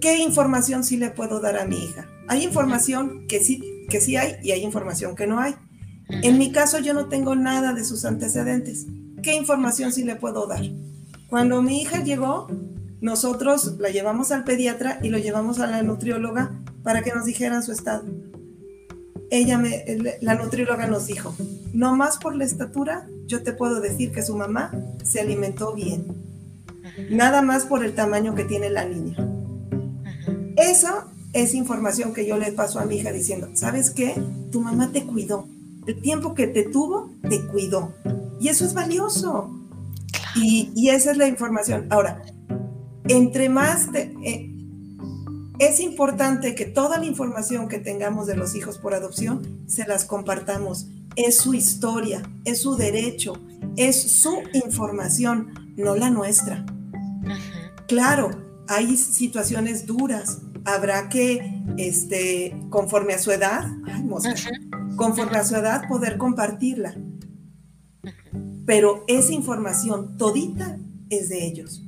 ¿Qué 0.00 0.18
información 0.18 0.82
sí 0.82 0.96
le 0.96 1.10
puedo 1.10 1.38
dar 1.38 1.58
a 1.58 1.64
mi 1.64 1.76
hija? 1.76 2.08
Hay 2.26 2.42
información 2.42 3.28
que 3.28 3.38
sí, 3.38 3.62
que 3.88 4.00
sí 4.00 4.16
hay 4.16 4.34
y 4.42 4.50
hay 4.50 4.64
información 4.64 5.14
que 5.14 5.28
no 5.28 5.38
hay. 5.38 5.54
En 6.08 6.38
mi 6.38 6.52
caso 6.52 6.78
yo 6.78 6.94
no 6.94 7.06
tengo 7.06 7.34
nada 7.34 7.72
de 7.72 7.84
sus 7.84 8.04
antecedentes. 8.04 8.86
¿qué 9.26 9.34
información 9.34 9.92
sí 9.92 10.04
le 10.04 10.14
puedo 10.14 10.46
dar? 10.46 10.62
Cuando 11.28 11.60
mi 11.60 11.82
hija 11.82 12.00
llegó, 12.04 12.46
nosotros 13.00 13.74
la 13.80 13.90
llevamos 13.90 14.30
al 14.30 14.44
pediatra 14.44 15.00
y 15.02 15.08
lo 15.08 15.18
llevamos 15.18 15.58
a 15.58 15.66
la 15.66 15.82
nutrióloga 15.82 16.52
para 16.84 17.02
que 17.02 17.12
nos 17.12 17.24
dijeran 17.24 17.64
su 17.64 17.72
estado. 17.72 18.04
Ella, 19.32 19.58
me, 19.58 19.84
la 20.20 20.36
nutrióloga 20.36 20.86
nos 20.86 21.08
dijo, 21.08 21.34
no 21.72 21.96
más 21.96 22.18
por 22.18 22.36
la 22.36 22.44
estatura, 22.44 23.08
yo 23.26 23.42
te 23.42 23.52
puedo 23.52 23.80
decir 23.80 24.12
que 24.12 24.22
su 24.22 24.36
mamá 24.36 24.70
se 25.02 25.18
alimentó 25.18 25.74
bien. 25.74 26.06
Nada 27.10 27.42
más 27.42 27.64
por 27.64 27.84
el 27.84 27.96
tamaño 27.96 28.36
que 28.36 28.44
tiene 28.44 28.70
la 28.70 28.84
niña. 28.84 29.16
Eso 30.56 31.10
es 31.32 31.52
información 31.52 32.14
que 32.14 32.28
yo 32.28 32.36
le 32.38 32.52
paso 32.52 32.78
a 32.78 32.84
mi 32.84 32.98
hija 32.98 33.10
diciendo, 33.10 33.50
¿sabes 33.54 33.90
qué? 33.90 34.14
Tu 34.52 34.60
mamá 34.60 34.92
te 34.92 35.02
cuidó. 35.02 35.48
El 35.86 36.00
tiempo 36.00 36.34
que 36.34 36.46
te 36.46 36.64
tuvo, 36.64 37.10
te 37.28 37.46
cuidó. 37.46 37.92
Y 38.40 38.48
eso 38.48 38.64
es 38.64 38.74
valioso. 38.74 39.50
Y, 40.34 40.88
esa 40.88 41.12
es 41.12 41.16
la 41.16 41.28
información. 41.28 41.86
Ahora, 41.90 42.22
entre 43.08 43.48
más 43.48 43.88
eh, 43.94 44.50
es 45.58 45.80
importante 45.80 46.54
que 46.54 46.66
toda 46.66 46.98
la 46.98 47.06
información 47.06 47.68
que 47.68 47.78
tengamos 47.78 48.26
de 48.26 48.36
los 48.36 48.54
hijos 48.54 48.78
por 48.78 48.94
adopción 48.94 49.62
se 49.66 49.86
las 49.86 50.04
compartamos. 50.04 50.88
Es 51.16 51.38
su 51.38 51.54
historia, 51.54 52.22
es 52.44 52.60
su 52.60 52.76
derecho, 52.76 53.34
es 53.76 54.20
su 54.20 54.42
información, 54.52 55.72
no 55.76 55.96
la 55.96 56.10
nuestra. 56.10 56.66
Claro, 57.88 58.30
hay 58.68 58.96
situaciones 58.96 59.86
duras. 59.86 60.42
Habrá 60.64 61.08
que, 61.08 61.62
este, 61.78 62.54
conforme 62.68 63.14
a 63.14 63.18
su 63.18 63.30
edad, 63.30 63.64
conforme 64.96 65.38
a 65.38 65.44
su 65.44 65.54
edad, 65.54 65.86
poder 65.88 66.18
compartirla. 66.18 66.94
Pero 68.64 69.04
esa 69.06 69.32
información 69.32 70.16
todita 70.16 70.78
es 71.10 71.28
de 71.28 71.46
ellos. 71.46 71.82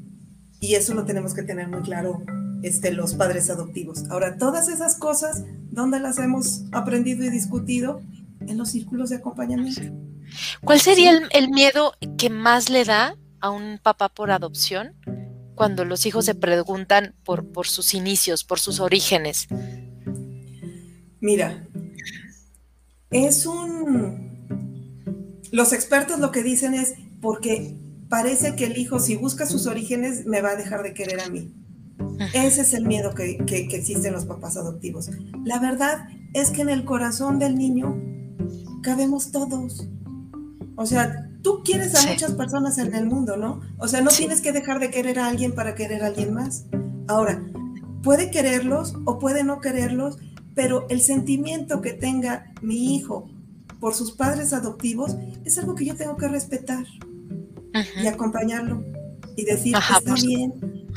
Y 0.61 0.75
eso 0.75 0.95
lo 0.95 1.05
tenemos 1.05 1.35
que 1.35 1.43
tener 1.43 1.69
muy 1.69 1.83
claro 1.83 2.23
este, 2.63 2.93
los 2.93 3.15
padres 3.15 3.51
adoptivos. 3.51 4.05
Ahora, 4.11 4.37
todas 4.37 4.69
esas 4.69 4.97
cosas, 4.97 5.45
¿dónde 5.71 6.01
las 6.01 6.19
hemos 6.19 6.65
aprendido 6.73 7.25
y 7.25 7.31
discutido? 7.31 8.01
En 8.47 8.57
los 8.57 8.71
círculos 8.71 9.11
de 9.11 9.17
acompañamiento. 9.17 9.83
¿Cuál 10.63 10.81
sería 10.81 11.21
el, 11.31 11.51
miedo 11.51 11.93
que 12.17 12.31
más 12.31 12.71
le 12.71 12.85
da 12.85 13.17
a 13.41 13.51
un 13.51 13.79
papá 13.83 14.09
por 14.09 14.31
adopción 14.31 14.95
cuando 15.55 15.85
los 15.85 16.07
hijos 16.07 16.25
se 16.25 16.35
preguntan 16.35 17.15
por, 17.25 17.47
por 17.51 17.67
sus 17.67 17.95
inicios, 17.95 18.45
por 18.45 18.61
sus 18.61 18.81
orígenes? 18.81 19.49
Mira, 21.21 21.67
es 23.11 23.47
un... 23.47 24.29
Los 25.51 25.73
expertos 25.73 26.19
lo 26.19 26.31
que 26.31 26.43
dicen 26.43 26.75
es 26.75 26.95
porque 27.21 27.77
parece 28.09 28.55
que 28.55 28.67
el 28.67 28.77
hijo, 28.79 28.99
si 29.01 29.17
busca 29.17 29.47
sus 29.47 29.67
orígenes, 29.67 30.27
me 30.27 30.41
va 30.41 30.51
a 30.51 30.57
dejar 30.57 30.83
de 30.83 30.95
querer 30.95 31.21
a 31.21 31.29
mí. 31.29 31.55
Ese 32.35 32.63
es 32.63 32.75
el 32.75 32.85
miedo 32.85 33.15
que, 33.15 33.39
que, 33.47 33.61
existe 33.61 34.09
en 34.09 34.15
los 34.15 34.27
papás 34.27 34.57
adoptivos. 34.57 35.11
La 35.45 35.59
verdad 35.59 36.09
es 36.35 36.51
que 36.51 36.63
en 36.63 36.69
el 36.69 36.85
corazón 36.85 37.39
del 37.39 37.57
niño 37.57 37.97
cabemos 38.83 39.31
todos. 39.31 39.89
O 40.77 40.87
sea, 40.87 41.29
tú 41.43 41.63
quieres 41.65 41.95
a 41.95 42.09
muchas 42.09 42.33
personas 42.33 42.79
en 42.79 42.95
el 42.95 43.07
mundo, 43.07 43.37
¿no? 43.37 43.61
O 43.79 43.89
sea, 43.89 44.01
no 44.01 44.11
tienes 44.11 44.41
que 44.41 44.53
dejar 44.53 44.81
de 44.81 44.91
querer 44.91 45.19
a 45.19 45.29
alguien 45.29 45.55
para 45.55 45.75
querer 45.75 46.03
a 46.03 46.07
alguien 46.07 46.35
más. 46.35 46.67
Ahora, 47.07 47.45
puede 48.03 48.31
quererlos 48.31 48.95
o 49.05 49.19
puede 49.19 49.45
no 49.45 49.61
quererlos, 49.61 50.19
pero 50.59 50.87
el 50.89 51.01
sentimiento 51.01 51.81
que 51.81 51.93
tenga 51.93 52.53
mi 52.63 52.97
hijo 52.97 53.31
por 53.79 53.95
sus 53.95 54.11
padres 54.11 54.53
adoptivos 54.53 55.15
es 55.45 55.57
algo 55.57 55.77
que 55.77 55.85
yo 55.85 55.95
tengo 55.95 56.17
que 56.17 56.27
respetar 56.27 56.85
y 58.03 58.09
acompañarlo 58.09 58.83
y 59.37 59.45
decir, 59.45 59.77
está 59.77 60.15
bien, 60.15 60.53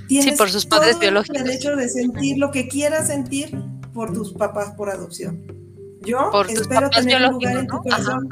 tienes 0.07 0.36
por 0.36 0.49
sus 0.49 0.66
padres 0.66 0.93
todo 0.93 1.01
biológicos. 1.01 1.38
el 1.38 1.43
derecho 1.43 1.76
de 1.76 1.89
sentir 1.89 2.39
lo 2.39 2.49
que 2.49 2.68
quieras 2.68 3.05
sentir 3.05 3.55
por 3.93 4.14
tus 4.14 4.34
papás 4.34 4.72
por 4.72 4.89
adopción. 4.89 5.45
Yo 6.01 6.32
espero 6.49 6.89
tener 6.89 7.22
un 7.22 7.34
lugar 7.34 7.57
en 7.57 7.68
tu 7.68 7.78
corazón. 7.84 8.30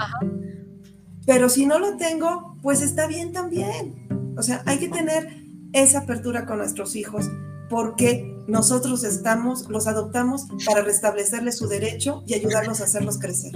Pero 1.27 1.47
si 1.47 1.67
no 1.67 1.77
lo 1.77 1.95
tengo, 1.97 2.57
pues 2.63 2.81
está 2.81 3.05
bien 3.05 3.33
también. 3.33 4.33
O 4.35 4.41
sea, 4.41 4.63
hay 4.65 4.79
que 4.79 4.89
tener 4.89 5.43
esa 5.73 5.99
apertura 5.99 6.47
con 6.47 6.57
nuestros 6.57 6.95
hijos 6.95 7.29
porque 7.69 8.28
nosotros 8.49 9.03
estamos, 9.03 9.69
los 9.69 9.87
adoptamos 9.87 10.47
para 10.65 10.81
restablecerles 10.81 11.57
su 11.57 11.67
derecho 11.67 12.23
y 12.27 12.33
ayudarlos 12.33 12.81
a 12.81 12.85
hacerlos 12.85 13.19
crecer. 13.19 13.53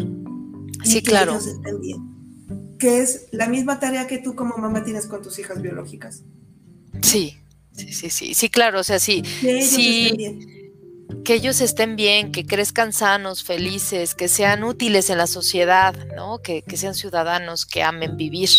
Sí, 0.84 1.02
claro. 1.02 1.34
Que 1.34 1.40
ellos 1.40 1.48
estén 1.48 1.82
bien 1.82 2.14
que 2.84 3.02
es 3.02 3.28
la 3.32 3.48
misma 3.48 3.80
tarea 3.80 4.08
que 4.08 4.18
tú 4.18 4.36
como 4.36 4.58
mamá 4.58 4.84
tienes 4.84 5.08
con 5.08 5.22
tus 5.22 5.40
hijas 5.40 5.62
biológicas. 5.62 6.24
Sí, 7.02 7.38
sí, 7.72 7.94
sí, 7.94 8.10
sí, 8.10 8.34
sí, 8.34 8.50
claro, 8.50 8.82
o 8.82 8.84
sea, 8.84 9.00
sí. 9.00 9.24
Que 9.40 9.60
ellos 9.60 9.72
estén 9.72 10.18
bien. 10.18 11.24
Que 11.24 11.34
ellos 11.36 11.62
estén 11.62 11.96
bien, 11.96 12.34
que 12.34 12.46
crezcan 12.46 12.92
sanos, 12.92 13.46
felices, 13.46 14.16
que 14.16 14.28
sean 14.28 14.66
útiles 14.66 15.10
en 15.10 15.18
la 15.18 15.28
sociedad, 15.28 15.96
¿no? 16.18 16.42
Que, 16.42 16.62
sean 16.76 16.94
ciudadanos, 16.94 17.66
que 17.66 17.84
amen 17.84 18.18
vivir 18.18 18.50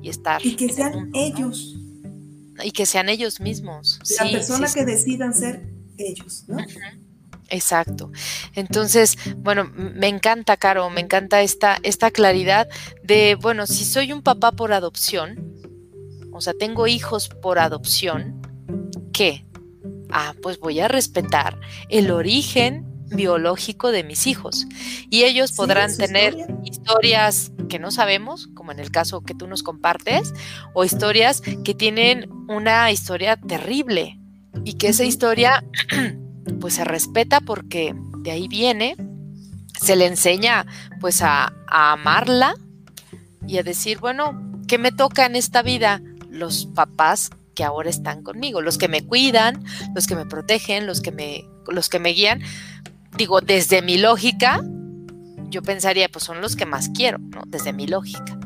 y 0.00 0.08
estar. 0.08 0.40
Y 0.42 0.56
que 0.56 0.72
sean 0.72 1.10
ellos. 1.12 1.76
Y 2.64 2.70
que 2.70 2.86
sean 2.86 3.10
ellos 3.10 3.40
mismos. 3.40 4.00
La 4.18 4.30
persona 4.30 4.72
que 4.72 4.86
decidan 4.86 5.34
ser 5.34 5.75
ellos, 5.98 6.44
¿no? 6.48 6.58
Exacto. 7.48 8.10
Entonces, 8.54 9.16
bueno, 9.36 9.70
me 9.74 10.08
encanta, 10.08 10.56
Caro, 10.56 10.90
me 10.90 11.00
encanta 11.00 11.42
esta, 11.42 11.78
esta 11.82 12.10
claridad 12.10 12.68
de, 13.02 13.36
bueno, 13.36 13.66
si 13.66 13.84
soy 13.84 14.12
un 14.12 14.22
papá 14.22 14.52
por 14.52 14.72
adopción, 14.72 15.54
o 16.32 16.40
sea, 16.40 16.54
tengo 16.54 16.86
hijos 16.86 17.28
por 17.28 17.58
adopción, 17.58 18.42
¿qué? 19.12 19.46
Ah, 20.10 20.34
pues 20.42 20.58
voy 20.58 20.80
a 20.80 20.88
respetar 20.88 21.58
el 21.88 22.10
origen 22.10 22.84
biológico 23.08 23.92
de 23.92 24.02
mis 24.02 24.26
hijos. 24.26 24.66
Y 25.08 25.22
ellos 25.22 25.52
podrán 25.52 25.96
tener 25.96 26.34
historias 26.64 27.52
que 27.68 27.78
no 27.78 27.90
sabemos, 27.90 28.48
como 28.48 28.72
en 28.72 28.80
el 28.80 28.90
caso 28.90 29.22
que 29.22 29.34
tú 29.34 29.46
nos 29.46 29.62
compartes, 29.62 30.32
o 30.74 30.84
historias 30.84 31.40
que 31.40 31.74
tienen 31.74 32.28
una 32.48 32.90
historia 32.90 33.36
terrible 33.36 34.18
y 34.64 34.74
que 34.74 34.88
esa 34.88 35.04
historia 35.04 35.64
pues 36.60 36.74
se 36.74 36.84
respeta 36.84 37.40
porque 37.40 37.94
de 38.18 38.30
ahí 38.30 38.48
viene, 38.48 38.96
se 39.80 39.96
le 39.96 40.06
enseña 40.06 40.66
pues 41.00 41.22
a, 41.22 41.52
amarla 41.68 42.54
y 43.46 43.58
a 43.58 43.62
decir, 43.62 43.98
bueno, 43.98 44.60
¿qué 44.66 44.78
me 44.78 44.92
toca 44.92 45.26
en 45.26 45.36
esta 45.36 45.62
vida? 45.62 46.00
Los 46.30 46.66
papás 46.66 47.30
que 47.54 47.64
ahora 47.64 47.88
están 47.88 48.22
conmigo, 48.22 48.60
los 48.60 48.78
que 48.78 48.88
me 48.88 49.04
cuidan, 49.04 49.64
los 49.94 50.06
que 50.06 50.16
me 50.16 50.26
protegen, 50.26 50.86
los 50.86 51.00
que 51.00 51.12
me, 51.12 51.44
los 51.68 51.88
que 51.88 51.98
me 51.98 52.10
guían. 52.10 52.42
Digo, 53.16 53.40
desde 53.40 53.80
mi 53.80 53.96
lógica, 53.96 54.62
yo 55.48 55.62
pensaría, 55.62 56.08
pues 56.08 56.24
son 56.24 56.40
los 56.40 56.56
que 56.56 56.66
más 56.66 56.90
quiero, 56.90 57.18
¿no? 57.18 57.42
Desde 57.46 57.72
mi 57.72 57.86
lógica. 57.86 58.38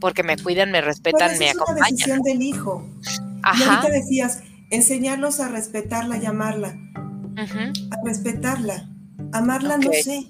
Porque 0.00 0.22
me 0.22 0.36
cuidan, 0.36 0.70
me 0.70 0.80
respetan, 0.80 1.38
me 1.38 1.50
acompañan. 1.50 1.78
Es 1.78 1.86
una 1.86 1.88
decisión 1.88 2.22
del 2.22 2.42
hijo. 2.42 2.86
Ajá. 3.42 3.64
Y 3.64 3.68
ahorita 3.68 3.88
decías, 3.90 4.42
enseñarlos 4.74 5.40
a 5.40 5.48
respetarla 5.48 6.18
y 6.18 6.26
amarla. 6.26 6.78
A 7.36 8.04
respetarla. 8.04 8.90
Amarla 9.32 9.78
no 9.78 9.92
sé. 9.92 10.26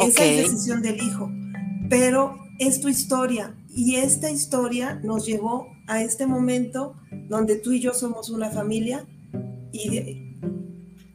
Esa 0.00 0.24
es 0.24 0.50
decisión 0.50 0.82
del 0.82 0.96
hijo. 1.02 1.30
Pero 1.88 2.36
es 2.58 2.80
tu 2.80 2.88
historia. 2.88 3.54
Y 3.68 3.96
esta 3.96 4.30
historia 4.30 5.00
nos 5.02 5.26
llevó 5.26 5.68
a 5.86 6.02
este 6.02 6.26
momento 6.26 6.96
donde 7.28 7.56
tú 7.56 7.72
y 7.72 7.80
yo 7.80 7.94
somos 7.94 8.30
una 8.30 8.50
familia. 8.50 9.06
Y 9.72 10.36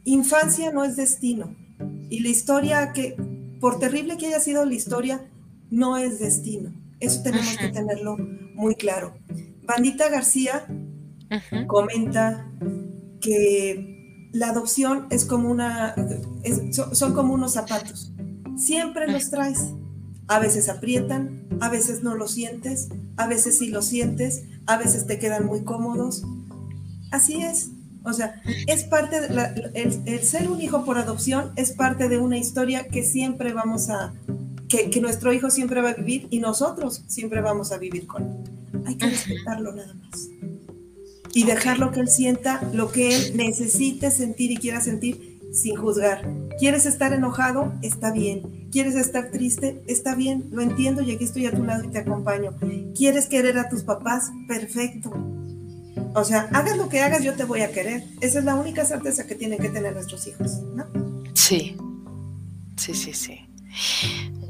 infancia 0.06 0.72
no 0.72 0.84
es 0.84 0.96
destino. 0.96 1.56
Y 2.10 2.20
la 2.20 2.30
historia 2.30 2.94
que, 2.94 3.16
por 3.60 3.80
terrible 3.80 4.18
que 4.18 4.28
haya 4.28 4.40
sido 4.40 4.66
la 4.66 4.74
historia, 4.74 5.30
no 5.70 5.98
es 5.98 6.20
destino. 6.20 6.74
Eso 7.00 7.24
tenemos 7.24 7.58
que 7.58 7.70
tenerlo 7.70 8.18
muy 8.54 8.76
claro. 8.76 9.16
Bandita 9.64 10.10
García 10.10 10.66
comenta 11.68 12.50
que 13.22 13.94
la 14.34 14.50
adopción 14.50 15.08
es 15.12 15.26
como 15.26 15.50
una, 15.50 15.96
son, 16.92 17.14
como 17.14 17.34
unos 17.34 17.54
zapatos. 17.54 18.12
Siempre 18.58 19.08
los 19.08 19.30
traes. 19.30 19.72
A 20.28 20.40
veces 20.40 20.70
aprietan, 20.70 21.48
a 21.60 21.70
veces 21.70 22.02
no 22.02 22.16
los 22.16 22.32
sientes, 22.32 22.90
a 23.18 23.28
veces 23.28 23.60
sí 23.60 23.68
los 23.68 23.86
sientes, 23.86 24.44
a 24.66 24.78
veces 24.78 25.06
te 25.06 25.20
quedan 25.20 25.46
muy 25.46 25.64
cómodos. 25.64 26.24
Así 27.12 27.42
es. 27.42 27.72
O 28.06 28.14
sea, 28.14 28.42
es 28.68 28.84
parte 28.84 29.22
de 29.22 29.72
el, 29.76 30.24
ser 30.24 30.50
un 30.50 30.62
hijo 30.62 30.84
por 30.84 30.98
adopción 30.98 31.52
es 31.56 31.72
parte 31.72 32.10
de 32.10 32.18
una 32.18 32.38
historia 32.38 32.88
que 32.88 33.04
siempre 33.04 33.54
vamos 33.54 33.90
a, 33.90 34.14
que, 34.68 34.90
que, 34.90 35.00
nuestro 35.00 35.32
hijo 35.32 35.50
siempre 35.50 35.82
va 35.82 35.92
a 35.92 35.94
vivir 35.94 36.28
y 36.30 36.40
nosotros 36.40 37.04
siempre 37.08 37.42
vamos 37.42 37.72
a 37.72 37.78
vivir 37.78 38.08
con 38.08 38.24
él. 38.24 38.84
Hay 38.86 38.96
que 38.96 39.10
respetarlo 39.10 39.74
nada 39.74 39.94
más 39.94 40.30
y 41.34 41.44
dejarlo 41.46 41.92
que 41.92 42.02
él 42.02 42.08
sienta 42.08 42.62
lo 42.74 42.92
que 42.92 43.16
él 43.16 43.38
necesite 43.38 44.12
sentir 44.12 44.52
y 44.52 44.58
quiera 44.58 44.82
sentir 44.82 45.40
sin 45.52 45.76
juzgar. 45.76 46.28
¿Quieres 46.60 46.86
estar 46.86 47.14
enojado? 47.14 47.74
Está 47.82 48.12
bien. 48.12 48.68
¿Quieres 48.72 48.96
estar 48.96 49.30
triste? 49.30 49.84
Está 49.88 50.16
bien, 50.16 50.46
lo 50.52 50.62
entiendo 50.62 51.02
y 51.02 51.12
aquí 51.12 51.24
estoy 51.24 51.46
a 51.46 51.52
tu 51.52 51.64
lado 51.64 51.84
y 51.84 51.90
te 51.90 52.00
acompaño. 52.00 52.56
¿Quieres 52.96 53.28
querer 53.28 53.58
a 53.60 53.70
tus 53.70 53.84
papás? 53.84 54.32
Perfecto. 54.48 55.12
O 56.16 56.24
sea, 56.24 56.50
hagas 56.54 56.78
lo 56.78 56.90
que 56.90 57.02
hagas, 57.02 57.24
yo 57.24 57.34
te 57.34 57.44
voy 57.44 57.62
a 57.62 57.72
querer. 57.72 58.04
Esa 58.22 58.40
es 58.40 58.46
la 58.46 58.56
única 58.56 58.86
certeza 58.86 59.26
que 59.26 59.36
tienen 59.36 59.60
que 59.60 59.70
tener 59.70 59.94
nuestros 59.94 60.28
hijos, 60.28 60.62
¿no? 60.76 60.86
Sí, 61.34 61.76
sí, 62.78 62.94
sí, 62.94 63.14
sí. 63.14 63.40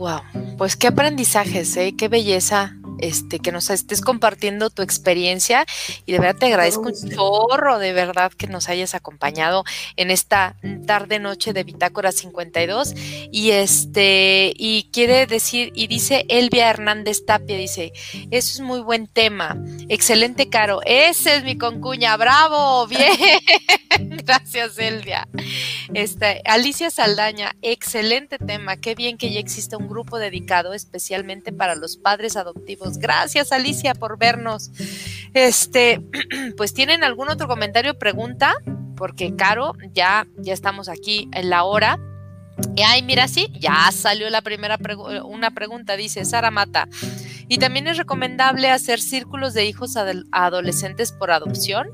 Wow, 0.04 0.58
pues 0.58 0.76
qué 0.76 0.88
aprendizajes, 0.88 1.78
¿eh? 1.78 1.96
qué 1.98 2.10
belleza 2.10 2.76
este, 3.00 3.40
que 3.40 3.52
nos 3.52 3.70
estés 3.70 4.02
compartiendo 4.02 4.70
tu 4.70 4.82
experiencia 4.82 5.66
y 6.06 6.12
de 6.12 6.20
verdad 6.20 6.40
te 6.40 6.46
agradezco 6.48 6.82
un 6.82 7.10
chorro 7.10 7.80
de 7.80 7.94
verdad 7.94 8.32
que 8.32 8.48
nos 8.48 8.70
hayas 8.70 8.96
acompañado 8.96 9.64
en 9.96 10.12
esta 10.12 10.56
tarde 10.86 11.20
noche 11.20 11.54
de 11.54 11.64
Bitácora 11.64 12.12
52 12.12 12.94
y 13.32 13.52
este 13.52 14.54
y 14.56 14.90
quiere 14.92 15.26
decir 15.26 15.72
y 15.74 15.88
dice 15.88 16.26
Elvia 16.30 16.70
Hernández 16.70 17.26
Tapia 17.26 17.58
dice, 17.58 17.94
"Eso 18.32 18.52
es 18.52 18.60
muy 18.60 18.82
buen 18.82 19.08
tema. 19.08 19.58
Excelente, 19.90 20.50
Caro. 20.50 20.82
Ese 20.86 21.38
es 21.38 21.44
mi 21.44 21.58
concuña. 21.58 22.16
Bravo. 22.18 22.88
Bien. 22.88 23.40
Gracias, 24.26 24.78
Elvia." 24.78 25.28
Este, 25.94 26.42
Alicia 26.46 26.90
Saldaña, 26.90 27.56
excelente 27.62 28.38
tema. 28.38 28.78
Qué 28.78 28.96
bien 28.96 29.18
que 29.18 29.32
ya 29.32 29.40
existe 29.40 29.76
un 29.76 29.88
grupo 29.94 30.18
dedicado 30.18 30.74
especialmente 30.74 31.54
para 31.54 31.76
los 31.76 31.98
padres 31.98 32.36
adoptivos 32.36 32.98
Gracias, 32.98 33.52
Alicia, 33.52 33.94
por 33.94 34.18
vernos. 34.18 34.72
Este, 35.34 36.02
pues 36.58 36.74
tienen 36.74 37.04
algún 37.04 37.30
otro 37.30 37.48
comentario, 37.48 37.98
pregunta, 37.98 38.56
porque 38.96 39.36
Caro, 39.36 39.74
ya, 39.94 40.28
ya 40.38 40.54
estamos 40.54 40.90
aquí 40.90 41.30
en 41.34 41.50
la 41.50 41.64
hora. 41.64 42.00
Y 42.76 42.82
ay, 42.82 43.04
mira, 43.04 43.28
sí, 43.28 43.52
ya 43.60 43.92
salió 43.92 44.30
la 44.30 44.42
primera 44.42 44.78
una 45.26 45.52
pregunta, 45.52 45.96
dice 45.96 46.24
Sara 46.26 46.52
Mata. 46.52 46.88
¿Y 47.48 47.58
también 47.58 47.88
es 47.88 47.98
recomendable 47.98 48.70
hacer 48.70 49.00
círculos 49.00 49.54
de 49.54 49.66
hijos 49.66 49.96
adolescentes 50.32 51.12
por 51.12 51.32
adopción? 51.32 51.88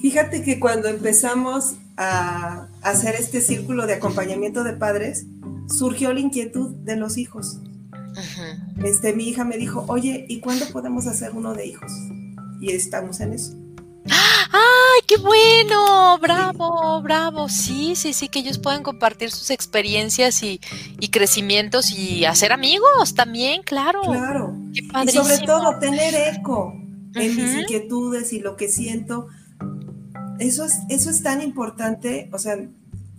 Fíjate 0.00 0.42
que 0.42 0.60
cuando 0.60 0.88
empezamos 0.88 1.76
a 1.96 2.68
hacer 2.82 3.14
este 3.14 3.40
círculo 3.40 3.86
de 3.86 3.94
acompañamiento 3.94 4.62
de 4.62 4.74
padres, 4.74 5.26
surgió 5.68 6.12
la 6.12 6.20
inquietud 6.20 6.70
de 6.76 6.96
los 6.96 7.18
hijos 7.18 7.60
este, 8.84 9.12
mi 9.12 9.28
hija 9.28 9.44
me 9.44 9.56
dijo, 9.56 9.84
oye, 9.88 10.26
¿y 10.28 10.40
cuándo 10.40 10.66
podemos 10.72 11.06
hacer 11.06 11.32
uno 11.32 11.54
de 11.54 11.66
hijos? 11.66 11.92
Y 12.60 12.72
estamos 12.72 13.20
en 13.20 13.34
eso. 13.34 13.54
¡Ay, 14.08 15.00
qué 15.06 15.16
bueno! 15.16 16.18
Bravo, 16.18 17.02
bravo. 17.02 17.48
Sí, 17.48 17.94
sí, 17.96 18.12
sí, 18.12 18.28
que 18.28 18.38
ellos 18.38 18.58
puedan 18.58 18.82
compartir 18.82 19.30
sus 19.30 19.50
experiencias 19.50 20.42
y, 20.42 20.60
crecimientos 21.10 21.90
y 21.90 22.24
hacer 22.24 22.52
amigos 22.52 23.14
también, 23.14 23.62
claro. 23.62 24.02
Claro. 24.02 24.56
y 24.72 25.08
sobre 25.10 25.38
todo 25.38 25.78
tener 25.78 26.14
eco 26.34 26.74
en 27.14 27.36
mis 27.36 27.54
inquietudes 27.60 28.32
y 28.32 28.40
lo 28.40 28.56
que 28.56 28.68
siento. 28.68 29.28
Eso 30.38 30.64
es, 30.64 30.80
eso 30.90 31.10
es 31.10 31.22
tan 31.22 31.40
importante, 31.40 32.28
o 32.32 32.38
sea, 32.38 32.56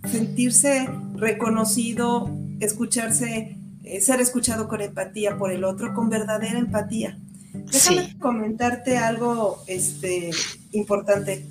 sentirse 0.04 0.88
reconocido, 1.14 2.30
escucharse 2.60 3.58
eh, 3.88 4.02
ser 4.02 4.20
escuchado 4.20 4.68
con 4.68 4.82
empatía 4.82 5.38
por 5.38 5.50
el 5.50 5.64
otro, 5.64 5.94
con 5.94 6.10
verdadera 6.10 6.58
empatía. 6.58 7.18
Déjame 7.54 8.18
comentarte 8.18 8.98
algo 8.98 9.62
este, 9.66 10.30
importante. 10.72 11.46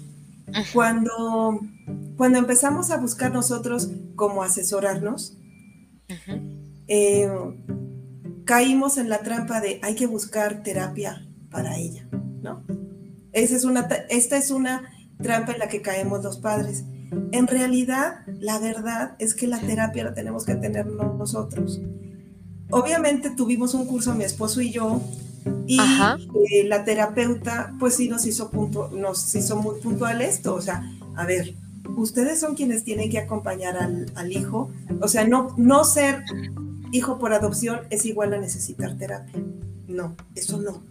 Cuando, 0.72 1.60
cuando 2.16 2.38
empezamos 2.38 2.92
a 2.92 2.98
buscar 2.98 3.34
nosotros 3.34 3.90
cómo 4.16 4.44
asesorarnos, 4.44 5.36
eh, 6.88 7.28
caímos 8.46 8.98
en 8.98 9.10
la 9.10 9.20
trampa 9.24 9.60
de 9.60 9.80
hay 9.82 9.96
que 9.96 10.06
buscar 10.06 10.62
terapia 10.62 11.28
para 11.50 11.78
ella, 11.78 12.08
¿no? 12.12 12.64
Esa 13.34 13.56
es 13.56 13.66
una, 13.66 13.88
esta 14.10 14.38
es 14.38 14.52
una 14.52 14.84
trampa 15.22 15.54
en 15.54 15.60
la 15.60 15.70
que 15.70 15.82
caemos 15.82 16.24
los 16.24 16.38
padres. 16.38 16.86
En 17.32 17.48
realidad, 17.48 18.26
la 18.40 18.60
verdad 18.60 19.16
es 19.20 19.34
que 19.34 19.48
la 19.48 19.60
terapia 19.60 20.04
la 20.04 20.14
tenemos 20.14 20.46
que 20.46 20.56
tener 20.56 20.86
nosotros 20.88 21.82
obviamente 22.70 23.30
tuvimos 23.30 23.74
un 23.74 23.86
curso, 23.86 24.14
mi 24.14 24.24
esposo 24.24 24.62
y 24.62 24.72
yo, 24.72 25.02
y 25.66 25.80
eh, 25.80 26.64
la 26.66 26.84
terapeuta, 26.84 27.74
pues 27.80 27.96
sí 27.96 28.10
nos 28.10 28.26
hizo, 28.26 28.50
punto, 28.50 28.90
nos 28.94 29.34
hizo 29.36 29.56
muy 29.58 29.80
puntual 29.80 30.22
esto, 30.22 30.56
o 30.56 30.62
sea, 30.62 30.84
a 31.16 31.26
ver, 31.26 31.56
ustedes 31.96 32.40
son 32.40 32.56
quienes 32.56 32.84
tienen 32.84 33.10
que 33.10 33.20
acompañar 33.20 33.78
al, 33.78 34.12
al, 34.16 34.32
hijo, 34.32 34.72
o 35.02 35.08
sea, 35.08 35.26
no, 35.26 35.54
no 35.58 35.84
ser 35.84 36.24
hijo 36.92 37.20
por 37.20 37.34
adopción 37.34 37.82
es 37.90 38.06
igual 38.06 38.34
a 38.34 38.40
necesitar 38.40 38.98
terapia, 38.98 39.42
no, 39.88 40.16
eso 40.36 40.62
no. 40.62 40.84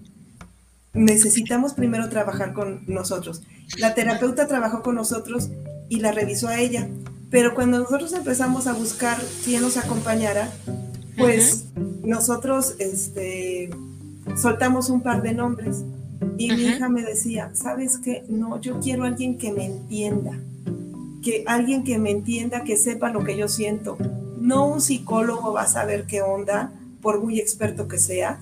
Necesitamos 0.95 1.75
primero 1.75 2.09
trabajar 2.09 2.55
con 2.55 2.83
nosotros. 2.87 3.43
La 3.79 3.95
terapeuta 3.95 4.47
trabajó 4.47 4.83
con 4.83 4.95
nosotros 4.95 5.51
y 5.89 6.01
la 6.01 6.12
revisó 6.12 6.49
a 6.49 6.61
ella, 6.61 6.89
pero 7.30 7.55
cuando 7.55 7.78
nosotros 7.78 8.12
empezamos 8.12 8.66
a 8.66 8.72
buscar 8.72 9.18
quién 9.45 9.62
nos 9.62 9.76
acompañara, 9.76 10.51
pues 11.16 11.66
nosotros 12.03 12.74
este, 12.78 13.70
soltamos 14.41 14.91
un 14.91 15.01
par 15.01 15.22
de 15.22 15.34
nombres 15.34 15.82
y 16.39 16.53
mi 16.53 16.62
hija 16.62 16.89
me 16.89 17.03
decía, 17.03 17.51
¿sabes 17.55 17.99
qué? 17.99 18.24
No, 18.28 18.61
yo 18.61 18.80
quiero 18.80 19.05
alguien 19.05 19.39
que 19.39 19.53
me 19.53 19.64
entienda, 19.64 20.39
que 21.22 21.45
alguien 21.47 21.84
que 21.84 21.99
me 21.99 22.11
entienda, 22.11 22.64
que 22.64 22.76
sepa 22.76 23.11
lo 23.11 23.24
que 23.24 23.37
yo 23.37 23.49
siento. 23.49 23.97
No 24.39 24.66
un 24.66 24.80
psicólogo 24.80 25.53
va 25.53 25.62
a 25.62 25.68
saber 25.68 26.07
qué 26.07 26.22
onda, 26.22 26.72
por 27.03 27.20
muy 27.22 27.41
experto 27.41 27.89
que 27.89 27.99
sea. 27.99 28.39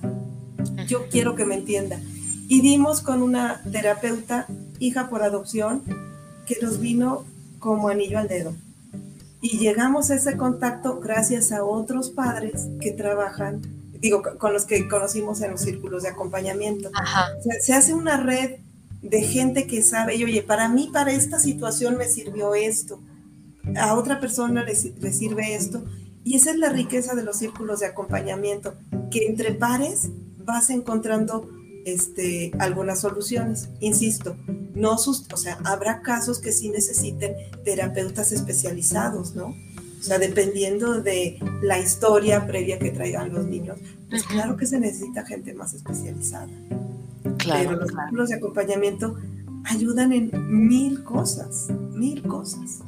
Yo 0.87 1.07
quiero 1.09 1.35
que 1.35 1.45
me 1.45 1.55
entienda. 1.55 1.99
Y 2.47 2.61
dimos 2.61 3.01
con 3.01 3.21
una 3.21 3.61
terapeuta, 3.71 4.47
hija 4.79 5.09
por 5.09 5.23
adopción, 5.23 5.81
que 6.45 6.57
nos 6.61 6.79
vino 6.79 7.25
como 7.65 7.89
anillo 7.89 8.19
al 8.19 8.27
dedo. 8.27 8.53
Y 9.41 9.57
llegamos 9.57 10.11
a 10.11 10.15
ese 10.15 10.37
contacto 10.37 10.99
gracias 10.99 11.51
a 11.51 11.65
otros 11.65 12.11
padres 12.11 12.67
que 12.79 12.91
trabajan, 12.91 13.63
digo, 13.99 14.21
con 14.37 14.53
los 14.53 14.65
que 14.65 14.87
conocimos 14.87 15.41
en 15.41 15.49
los 15.49 15.61
círculos 15.61 16.03
de 16.03 16.09
acompañamiento. 16.09 16.91
Se, 17.59 17.73
hace 17.73 17.95
una 17.95 18.17
red 18.17 18.57
de 19.01 19.23
gente 19.23 19.65
que 19.65 19.81
sabe, 19.81 20.15
y 20.15 20.23
oye, 20.23 20.43
para 20.43 20.69
mí, 20.69 20.91
para 20.93 21.11
esta 21.11 21.39
situación 21.39 21.97
me 21.97 22.07
sirvió 22.07 22.53
esto, 22.53 22.99
a 23.75 23.95
otra 23.95 24.19
persona 24.19 24.63
le, 24.63 24.73
le 24.99 25.11
sirve 25.11 25.55
esto. 25.55 25.83
Y 26.23 26.35
esa 26.35 26.51
es 26.51 26.57
la 26.57 26.69
riqueza 26.69 27.15
de 27.15 27.23
los 27.23 27.37
círculos 27.37 27.79
de 27.79 27.87
acompañamiento, 27.87 28.75
que 29.09 29.25
entre 29.25 29.55
pares 29.55 30.09
vas 30.37 30.69
encontrando 30.69 31.49
este, 31.85 32.51
algunas 32.59 33.01
soluciones. 33.01 33.69
Insisto, 33.79 34.35
no 34.73 34.97
sus, 34.97 35.25
o 35.31 35.37
sea, 35.37 35.57
habrá 35.63 36.01
casos 36.01 36.39
que 36.39 36.51
sí 36.51 36.69
necesiten 36.69 37.33
terapeutas 37.63 38.31
especializados, 38.31 39.35
¿no? 39.35 39.55
O 39.99 40.03
sea, 40.07 40.19
dependiendo 40.19 41.01
de 41.01 41.39
la 41.63 41.79
historia 41.79 42.45
previa 42.45 42.77
que 42.77 42.91
traigan 42.91 43.33
los 43.33 43.45
niños, 43.45 43.79
pues 44.09 44.23
claro 44.23 44.57
que 44.57 44.65
se 44.65 44.79
necesita 44.79 45.25
gente 45.25 45.53
más 45.53 45.73
especializada. 45.73 46.47
Claro, 47.37 47.69
Pero 47.69 47.75
los 47.81 47.89
círculos 47.89 48.29
de 48.29 48.35
acompañamiento 48.35 49.15
ayudan 49.63 50.13
en 50.13 50.31
mil 50.67 51.03
cosas, 51.03 51.67
mil 51.93 52.21
cosas. 52.23 52.81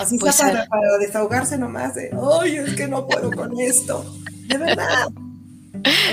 Así 0.00 0.18
pues, 0.18 0.36
para, 0.36 0.66
para 0.66 0.98
desahogarse 0.98 1.58
nomás 1.58 1.94
de, 1.94 2.10
¡ay, 2.40 2.56
es 2.56 2.74
que 2.74 2.88
no 2.88 3.06
puedo 3.06 3.30
con 3.30 3.58
esto! 3.60 4.04
De 4.48 4.58
verdad. 4.58 5.08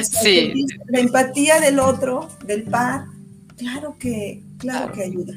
Sí. 0.02 0.66
La 0.88 1.00
empatía 1.00 1.60
del 1.60 1.80
otro, 1.80 2.30
del 2.46 2.64
par, 2.64 3.06
claro 3.58 3.98
que, 4.00 4.42
claro 4.58 4.92
que 4.94 5.04
ayuda. 5.04 5.34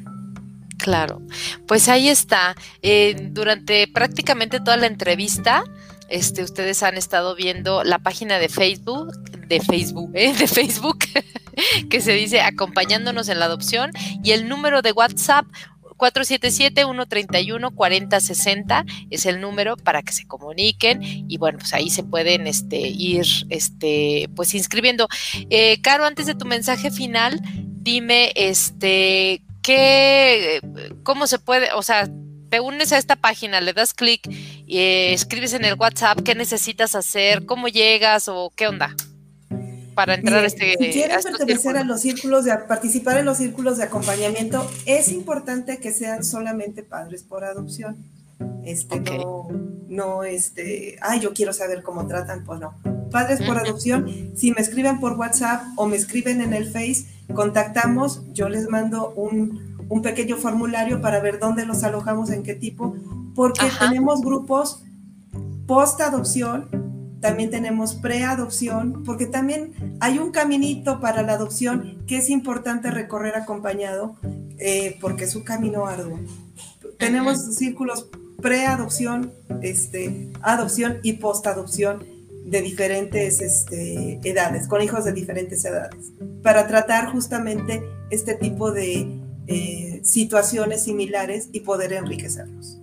Claro, 0.78 1.20
pues 1.66 1.88
ahí 1.88 2.08
está. 2.08 2.54
Eh, 2.82 3.30
durante 3.32 3.88
prácticamente 3.88 4.60
toda 4.60 4.76
la 4.76 4.86
entrevista, 4.86 5.64
este, 6.08 6.42
ustedes 6.42 6.82
han 6.82 6.96
estado 6.96 7.34
viendo 7.34 7.84
la 7.84 7.98
página 7.98 8.38
de 8.38 8.48
Facebook, 8.48 9.12
de 9.48 9.60
Facebook, 9.60 10.10
¿eh? 10.14 10.32
de 10.34 10.46
Facebook, 10.46 10.98
que 11.90 12.00
se 12.00 12.12
dice 12.12 12.40
acompañándonos 12.40 13.28
en 13.28 13.38
la 13.40 13.46
adopción 13.46 13.90
y 14.22 14.30
el 14.30 14.48
número 14.48 14.80
de 14.80 14.92
WhatsApp 14.92 15.46
477-131-4060 15.98 18.84
es 19.10 19.26
el 19.26 19.40
número 19.40 19.76
para 19.76 20.02
que 20.02 20.12
se 20.12 20.24
comuniquen 20.26 21.00
y 21.02 21.36
bueno, 21.36 21.58
pues 21.58 21.74
ahí 21.74 21.90
se 21.90 22.04
pueden 22.04 22.46
este, 22.46 22.78
ir 22.78 23.26
este, 23.50 24.30
pues 24.34 24.54
inscribiendo. 24.54 25.08
Eh, 25.50 25.80
Caro, 25.82 26.06
antes 26.06 26.24
de 26.26 26.34
tu 26.34 26.46
mensaje 26.46 26.90
final, 26.90 27.38
dime 27.82 28.32
este, 28.36 29.42
¿qué, 29.62 30.62
cómo 31.02 31.26
se 31.26 31.38
puede, 31.38 31.72
o 31.72 31.82
sea, 31.82 32.08
te 32.48 32.60
unes 32.60 32.92
a 32.92 32.98
esta 32.98 33.16
página, 33.16 33.60
le 33.60 33.74
das 33.74 33.92
clic 33.92 34.26
eh, 34.68 35.12
escribes 35.12 35.52
en 35.52 35.66
el 35.66 35.74
WhatsApp 35.74 36.20
qué 36.24 36.34
necesitas 36.34 36.94
hacer, 36.94 37.44
cómo 37.44 37.68
llegas 37.68 38.28
o 38.28 38.50
qué 38.56 38.68
onda 38.68 38.96
para 39.98 40.14
entrar 40.14 40.44
a 40.44 40.46
este. 40.46 40.76
Si 40.78 40.90
quieren 40.90 41.20
pertenecer 41.20 41.76
a 41.76 41.82
los 41.82 42.02
círculos 42.02 42.44
de 42.44 42.56
participar 42.56 43.18
en 43.18 43.24
los 43.24 43.38
círculos 43.38 43.78
de 43.78 43.82
acompañamiento, 43.82 44.64
es 44.86 45.10
importante 45.10 45.78
que 45.78 45.90
sean 45.90 46.22
solamente 46.22 46.84
padres 46.84 47.24
por 47.24 47.42
adopción. 47.42 47.96
Este, 48.64 49.00
no, 49.00 49.48
no, 49.88 50.22
este, 50.22 50.98
ay, 51.02 51.18
yo 51.18 51.34
quiero 51.34 51.52
saber 51.52 51.82
cómo 51.82 52.06
tratan, 52.06 52.44
pues 52.44 52.60
no. 52.60 52.74
Padres 53.10 53.42
por 53.42 53.58
adopción, 53.58 54.30
si 54.36 54.52
me 54.52 54.60
escriben 54.60 55.00
por 55.00 55.14
WhatsApp 55.14 55.64
o 55.74 55.86
me 55.86 55.96
escriben 55.96 56.42
en 56.42 56.52
el 56.52 56.70
Face, 56.70 57.06
contactamos, 57.34 58.22
yo 58.32 58.48
les 58.48 58.68
mando 58.68 59.10
un, 59.16 59.84
un 59.88 60.02
pequeño 60.02 60.36
formulario 60.36 61.00
para 61.00 61.18
ver 61.18 61.40
dónde 61.40 61.66
los 61.66 61.82
alojamos, 61.82 62.30
en 62.30 62.44
qué 62.44 62.54
tipo, 62.54 62.94
porque 63.34 63.66
tenemos 63.80 64.20
grupos 64.20 64.84
post 65.66 66.00
adopción, 66.00 66.68
también 67.20 67.50
tenemos 67.50 67.94
preadopción, 67.94 69.02
porque 69.04 69.26
también 69.26 69.72
hay 70.00 70.18
un 70.18 70.30
caminito 70.30 71.00
para 71.00 71.22
la 71.22 71.32
adopción 71.32 72.04
que 72.06 72.18
es 72.18 72.30
importante 72.30 72.90
recorrer 72.90 73.34
acompañado, 73.36 74.16
eh, 74.58 74.96
porque 75.00 75.24
es 75.24 75.34
un 75.34 75.42
camino 75.42 75.86
arduo. 75.86 76.18
Tenemos 76.98 77.54
círculos 77.56 78.08
preadopción, 78.40 79.32
este, 79.62 80.30
adopción 80.42 80.98
y 81.02 81.14
postadopción 81.14 82.04
de 82.44 82.62
diferentes 82.62 83.40
este, 83.40 84.20
edades, 84.22 84.68
con 84.68 84.80
hijos 84.80 85.04
de 85.04 85.12
diferentes 85.12 85.64
edades, 85.64 86.12
para 86.42 86.66
tratar 86.66 87.10
justamente 87.10 87.82
este 88.10 88.34
tipo 88.34 88.72
de 88.72 89.20
eh, 89.48 90.00
situaciones 90.04 90.84
similares 90.84 91.48
y 91.52 91.60
poder 91.60 91.92
enriquecerlos. 91.92 92.78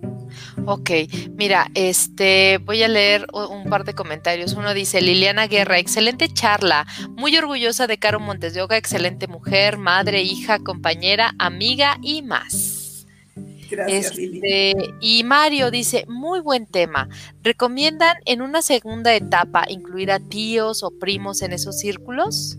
Ok, 0.64 0.90
mira, 1.32 1.70
este 1.74 2.58
voy 2.64 2.82
a 2.82 2.88
leer 2.88 3.26
un 3.32 3.68
par 3.68 3.84
de 3.84 3.94
comentarios. 3.94 4.54
Uno 4.54 4.72
dice, 4.74 5.00
Liliana 5.00 5.46
Guerra, 5.46 5.78
excelente 5.78 6.28
charla, 6.28 6.86
muy 7.10 7.36
orgullosa 7.36 7.86
de 7.86 7.98
Caro 7.98 8.20
Montes 8.20 8.54
de 8.54 8.62
Oga, 8.62 8.76
excelente 8.76 9.26
mujer, 9.26 9.76
madre, 9.76 10.22
hija, 10.22 10.58
compañera, 10.58 11.34
amiga 11.38 11.98
y 12.02 12.22
más. 12.22 13.06
Gracias, 13.70 14.16
este, 14.16 14.74
Y 15.00 15.24
Mario 15.24 15.70
dice, 15.70 16.04
muy 16.08 16.40
buen 16.40 16.66
tema. 16.66 17.08
¿Recomiendan 17.42 18.16
en 18.24 18.40
una 18.40 18.62
segunda 18.62 19.14
etapa 19.14 19.64
incluir 19.68 20.10
a 20.10 20.20
tíos 20.20 20.82
o 20.82 20.90
primos 20.90 21.42
en 21.42 21.52
esos 21.52 21.78
círculos? 21.78 22.58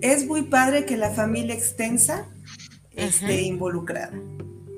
Es 0.00 0.26
muy 0.26 0.42
padre 0.42 0.86
que 0.86 0.96
la 0.96 1.10
familia 1.10 1.54
extensa 1.54 2.26
esté 2.94 3.42
involucrada 3.42 4.12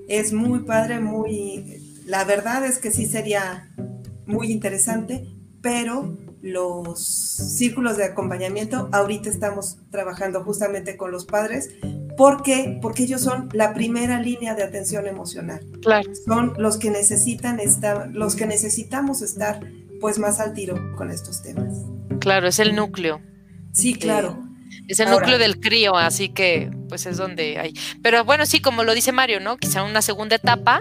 es 0.08 0.32
muy 0.32 0.60
padre, 0.60 1.00
muy... 1.00 2.02
La 2.06 2.24
verdad 2.24 2.64
es 2.64 2.78
que 2.78 2.90
sí 2.90 3.06
sería 3.06 3.70
muy 4.26 4.50
interesante, 4.50 5.26
pero 5.60 6.16
los 6.40 7.04
círculos 7.04 7.96
de 7.96 8.04
acompañamiento, 8.04 8.88
ahorita 8.92 9.28
estamos 9.28 9.78
trabajando 9.90 10.42
justamente 10.42 10.96
con 10.96 11.10
los 11.10 11.24
padres. 11.24 11.70
¿Por 12.16 12.42
qué? 12.42 12.78
Porque 12.80 13.04
ellos 13.04 13.20
son 13.20 13.48
la 13.52 13.74
primera 13.74 14.20
línea 14.20 14.54
de 14.54 14.62
atención 14.62 15.06
emocional. 15.06 15.60
Claro. 15.82 16.10
Son 16.26 16.54
los 16.58 16.78
que 16.78 16.90
necesitan 16.90 17.60
estar, 17.60 18.08
los 18.12 18.34
que 18.34 18.46
necesitamos 18.46 19.22
estar 19.22 19.60
pues 20.00 20.18
más 20.18 20.40
al 20.40 20.54
tiro 20.54 20.76
con 20.96 21.10
estos 21.10 21.42
temas. 21.42 21.76
Claro, 22.20 22.48
es 22.48 22.58
el 22.58 22.74
núcleo. 22.74 23.20
Sí, 23.72 23.94
claro. 23.94 24.47
Es 24.88 25.00
el 25.00 25.10
núcleo 25.10 25.38
del 25.38 25.60
crío, 25.60 25.96
así 25.96 26.30
que 26.30 26.70
pues 26.88 27.06
es 27.06 27.18
donde 27.18 27.58
hay. 27.58 27.74
Pero 28.02 28.24
bueno, 28.24 28.46
sí, 28.46 28.60
como 28.60 28.84
lo 28.84 28.94
dice 28.94 29.12
Mario, 29.12 29.38
¿no? 29.38 29.58
Quizá 29.58 29.84
una 29.84 30.02
segunda 30.02 30.36
etapa 30.36 30.80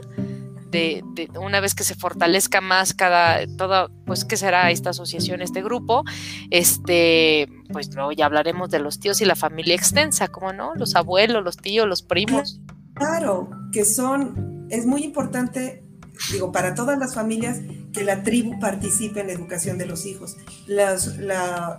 de, 0.71 1.03
una 1.39 1.59
vez 1.59 1.75
que 1.75 1.83
se 1.83 1.95
fortalezca 1.95 2.61
más 2.61 2.93
cada, 2.93 3.45
todo, 3.57 3.89
pues 4.05 4.25
qué 4.25 4.37
será 4.37 4.69
esta 4.71 4.91
asociación, 4.91 5.41
este 5.41 5.61
grupo, 5.61 6.03
este, 6.49 7.47
pues 7.71 7.93
luego 7.95 8.11
ya 8.11 8.25
hablaremos 8.25 8.69
de 8.69 8.79
los 8.79 8.99
tíos 8.99 9.21
y 9.21 9.25
la 9.25 9.35
familia 9.35 9.75
extensa, 9.75 10.27
¿cómo 10.27 10.53
no? 10.53 10.73
Los 10.75 10.95
abuelos, 10.95 11.43
los 11.43 11.57
tíos, 11.57 11.87
los 11.87 12.01
primos. 12.01 12.61
Claro, 12.93 13.49
que 13.71 13.85
son, 13.85 14.67
es 14.69 14.85
muy 14.85 15.03
importante, 15.03 15.83
digo, 16.31 16.51
para 16.51 16.75
todas 16.75 16.97
las 16.99 17.13
familias, 17.13 17.59
que 17.93 18.03
la 18.03 18.23
tribu 18.23 18.59
participe 18.59 19.21
en 19.21 19.27
la 19.27 19.33
educación 19.33 19.77
de 19.77 19.85
los 19.85 20.05
hijos. 20.05 20.37
Los, 20.67 21.17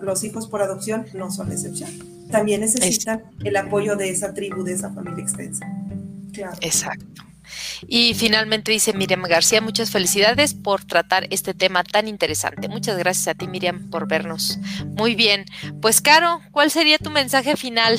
los 0.00 0.24
hijos 0.24 0.48
por 0.48 0.62
adopción 0.62 1.06
no 1.14 1.30
son 1.30 1.52
excepción. 1.52 1.90
También 2.30 2.60
necesitan 2.60 3.22
el 3.44 3.56
apoyo 3.56 3.96
de 3.96 4.10
esa 4.10 4.34
tribu, 4.34 4.62
de 4.62 4.74
esa 4.74 4.92
familia 4.92 5.22
extensa. 5.22 5.66
Exacto. 6.60 7.28
Y 7.86 8.14
finalmente 8.14 8.72
dice 8.72 8.92
Miriam 8.92 9.22
García, 9.22 9.60
muchas 9.60 9.90
felicidades 9.90 10.54
por 10.54 10.84
tratar 10.84 11.26
este 11.30 11.54
tema 11.54 11.84
tan 11.84 12.08
interesante. 12.08 12.68
Muchas 12.68 12.98
gracias 12.98 13.28
a 13.28 13.34
ti, 13.34 13.48
Miriam, 13.48 13.88
por 13.90 14.06
vernos. 14.06 14.58
Muy 14.96 15.14
bien. 15.14 15.44
Pues, 15.80 16.00
Caro, 16.00 16.40
¿cuál 16.50 16.70
sería 16.70 16.98
tu 16.98 17.10
mensaje 17.10 17.56
final? 17.56 17.98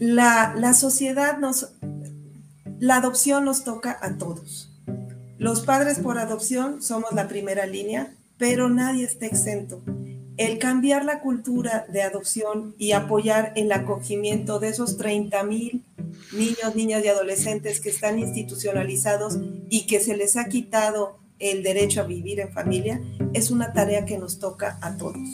La, 0.00 0.54
la 0.56 0.74
sociedad 0.74 1.38
nos, 1.38 1.68
la 2.82 2.96
adopción 2.96 3.44
nos 3.44 3.62
toca 3.62 3.96
a 4.02 4.18
todos. 4.18 4.68
Los 5.38 5.60
padres 5.60 6.00
por 6.00 6.18
adopción 6.18 6.82
somos 6.82 7.12
la 7.12 7.28
primera 7.28 7.64
línea, 7.64 8.12
pero 8.38 8.68
nadie 8.68 9.04
está 9.04 9.26
exento. 9.26 9.80
El 10.36 10.58
cambiar 10.58 11.04
la 11.04 11.20
cultura 11.20 11.86
de 11.88 12.02
adopción 12.02 12.74
y 12.78 12.90
apoyar 12.90 13.52
el 13.54 13.70
acogimiento 13.70 14.58
de 14.58 14.70
esos 14.70 14.96
30 14.96 15.44
mil 15.44 15.84
niños, 16.32 16.74
niñas 16.74 17.04
y 17.04 17.08
adolescentes 17.08 17.78
que 17.80 17.90
están 17.90 18.18
institucionalizados 18.18 19.38
y 19.70 19.86
que 19.86 20.00
se 20.00 20.16
les 20.16 20.36
ha 20.36 20.46
quitado 20.46 21.20
el 21.38 21.62
derecho 21.62 22.00
a 22.00 22.06
vivir 22.06 22.40
en 22.40 22.52
familia 22.52 23.00
es 23.32 23.52
una 23.52 23.72
tarea 23.72 24.06
que 24.06 24.18
nos 24.18 24.40
toca 24.40 24.80
a 24.82 24.96
todos. 24.96 25.28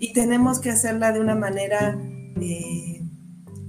Y 0.00 0.14
tenemos 0.14 0.58
que 0.58 0.70
hacerla 0.70 1.12
de 1.12 1.20
una 1.20 1.36
manera 1.36 1.96
eh, 2.40 2.98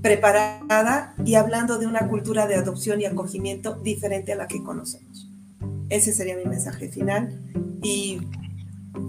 preparada 0.01 1.13
y 1.25 1.35
hablando 1.35 1.77
de 1.77 1.87
una 1.87 2.07
cultura 2.07 2.47
de 2.47 2.55
adopción 2.55 3.01
y 3.01 3.05
acogimiento 3.05 3.75
diferente 3.75 4.33
a 4.33 4.35
la 4.35 4.47
que 4.47 4.63
conocemos. 4.63 5.27
Ese 5.89 6.13
sería 6.13 6.37
mi 6.37 6.45
mensaje 6.45 6.89
final 6.89 7.41
y 7.81 8.21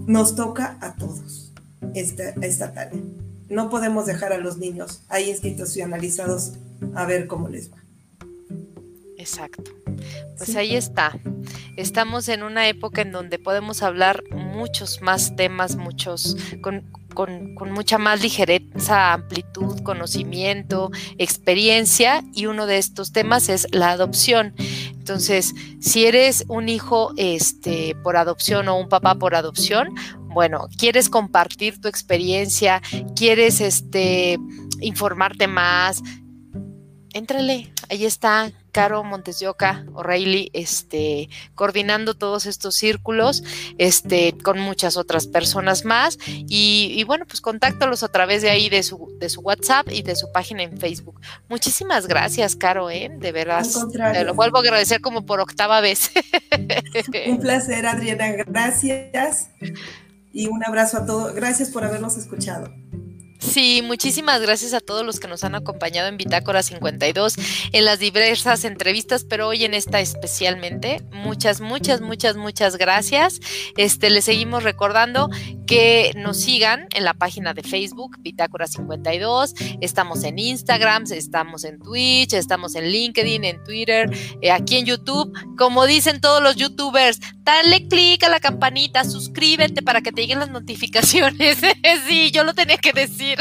nos 0.07 0.35
toca 0.35 0.77
a 0.81 0.95
todos 0.95 1.53
esta, 1.93 2.29
esta 2.41 2.73
tarea. 2.73 3.01
No 3.49 3.69
podemos 3.69 4.05
dejar 4.05 4.33
a 4.33 4.37
los 4.37 4.57
niños 4.57 5.03
ahí 5.09 5.29
institucionalizados 5.29 6.53
a 6.95 7.05
ver 7.05 7.27
cómo 7.27 7.49
les 7.49 7.71
va. 7.71 7.77
Exacto. 9.17 9.71
Pues 10.37 10.55
ahí 10.55 10.75
está. 10.75 11.19
Estamos 11.77 12.27
en 12.27 12.43
una 12.43 12.67
época 12.67 13.01
en 13.01 13.11
donde 13.11 13.37
podemos 13.37 13.83
hablar 13.83 14.23
muchos 14.31 15.01
más 15.01 15.35
temas, 15.35 15.75
muchos, 15.75 16.35
con, 16.61 16.89
con, 17.13 17.53
mucha 17.71 17.97
más 17.97 18.21
ligereza, 18.21 19.13
amplitud, 19.13 19.81
conocimiento, 19.81 20.91
experiencia 21.17 22.23
y 22.33 22.45
uno 22.47 22.65
de 22.65 22.77
estos 22.77 23.11
temas 23.11 23.49
es 23.49 23.67
la 23.71 23.91
adopción. 23.91 24.53
Entonces, 24.93 25.53
si 25.79 26.05
eres 26.05 26.45
un 26.47 26.69
hijo 26.69 27.13
este, 27.17 27.95
por 28.03 28.17
adopción 28.17 28.67
o 28.67 28.77
un 28.77 28.89
papá 28.89 29.15
por 29.15 29.35
adopción, 29.35 29.89
bueno, 30.33 30.67
quieres 30.77 31.09
compartir 31.09 31.81
tu 31.81 31.87
experiencia, 31.87 32.81
quieres 33.15 33.61
este, 33.61 34.37
informarte 34.79 35.47
más, 35.47 36.01
éntrale, 37.13 37.73
ahí 37.89 38.05
está 38.05 38.51
Caro 38.71 39.03
Montes 39.03 39.39
de 39.39 39.47
Oca, 39.47 39.85
O'Reilly, 39.93 40.49
este, 40.53 41.29
coordinando 41.55 42.13
todos 42.13 42.45
estos 42.45 42.75
círculos, 42.75 43.43
este, 43.77 44.33
con 44.43 44.59
muchas 44.59 44.97
otras 44.97 45.27
personas 45.27 45.85
más. 45.85 46.17
Y, 46.27 47.03
bueno, 47.05 47.25
pues 47.25 47.41
contáctalos 47.41 48.03
a 48.03 48.07
través 48.07 48.41
de 48.41 48.49
ahí 48.49 48.69
de 48.69 48.83
su, 48.83 49.15
de 49.19 49.29
su 49.29 49.41
WhatsApp 49.41 49.87
y 49.91 50.01
de 50.03 50.15
su 50.15 50.31
página 50.31 50.63
en 50.63 50.77
Facebook. 50.77 51.19
Muchísimas 51.49 52.07
gracias, 52.07 52.55
Caro, 52.55 52.89
¿eh? 52.89 53.11
de 53.13 53.31
verdad. 53.31 53.65
Te 54.13 54.23
lo 54.23 54.33
vuelvo 54.33 54.57
a 54.57 54.61
agradecer 54.61 55.01
como 55.01 55.25
por 55.25 55.39
octava 55.39 55.81
vez. 55.81 56.11
Un 57.27 57.39
placer, 57.39 57.85
Adriana. 57.85 58.31
Gracias. 58.45 59.49
Y 60.33 60.47
un 60.47 60.63
abrazo 60.63 60.97
a 60.97 61.05
todos. 61.05 61.33
Gracias 61.33 61.69
por 61.69 61.83
habernos 61.83 62.17
escuchado. 62.17 62.73
Sí, 63.51 63.81
muchísimas 63.83 64.41
gracias 64.41 64.73
a 64.73 64.79
todos 64.79 65.05
los 65.05 65.19
que 65.19 65.27
nos 65.27 65.43
han 65.43 65.55
acompañado 65.55 66.07
en 66.07 66.15
Bitácora 66.15 66.63
52 66.63 67.35
en 67.73 67.83
las 67.83 67.99
diversas 67.99 68.63
entrevistas, 68.63 69.25
pero 69.25 69.49
hoy 69.49 69.65
en 69.65 69.73
esta 69.73 69.99
especialmente. 69.99 71.01
Muchas, 71.11 71.59
muchas, 71.59 71.99
muchas, 71.99 72.37
muchas 72.37 72.77
gracias. 72.77 73.41
Este, 73.75 74.09
les 74.09 74.23
seguimos 74.23 74.63
recordando 74.63 75.29
que 75.71 76.11
nos 76.17 76.37
sigan 76.37 76.87
en 76.93 77.05
la 77.05 77.13
página 77.13 77.53
de 77.53 77.63
Facebook 77.63 78.17
Bitácora 78.19 78.67
52. 78.67 79.55
Estamos 79.79 80.25
en 80.25 80.37
Instagram, 80.37 81.05
estamos 81.09 81.63
en 81.63 81.79
Twitch, 81.79 82.33
estamos 82.33 82.75
en 82.75 82.89
LinkedIn, 82.89 83.45
en 83.45 83.63
Twitter, 83.63 84.09
eh, 84.41 84.51
aquí 84.51 84.75
en 84.75 84.85
YouTube. 84.85 85.31
Como 85.57 85.85
dicen 85.85 86.19
todos 86.19 86.43
los 86.43 86.57
youtubers, 86.57 87.21
dale 87.43 87.87
clic 87.87 88.21
a 88.25 88.29
la 88.29 88.41
campanita, 88.41 89.05
suscríbete 89.05 89.81
para 89.81 90.01
que 90.01 90.11
te 90.11 90.23
lleguen 90.23 90.39
las 90.39 90.51
notificaciones. 90.51 91.59
sí, 92.05 92.31
yo 92.31 92.43
lo 92.43 92.53
tenía 92.53 92.75
que 92.75 92.91
decir. 92.91 93.37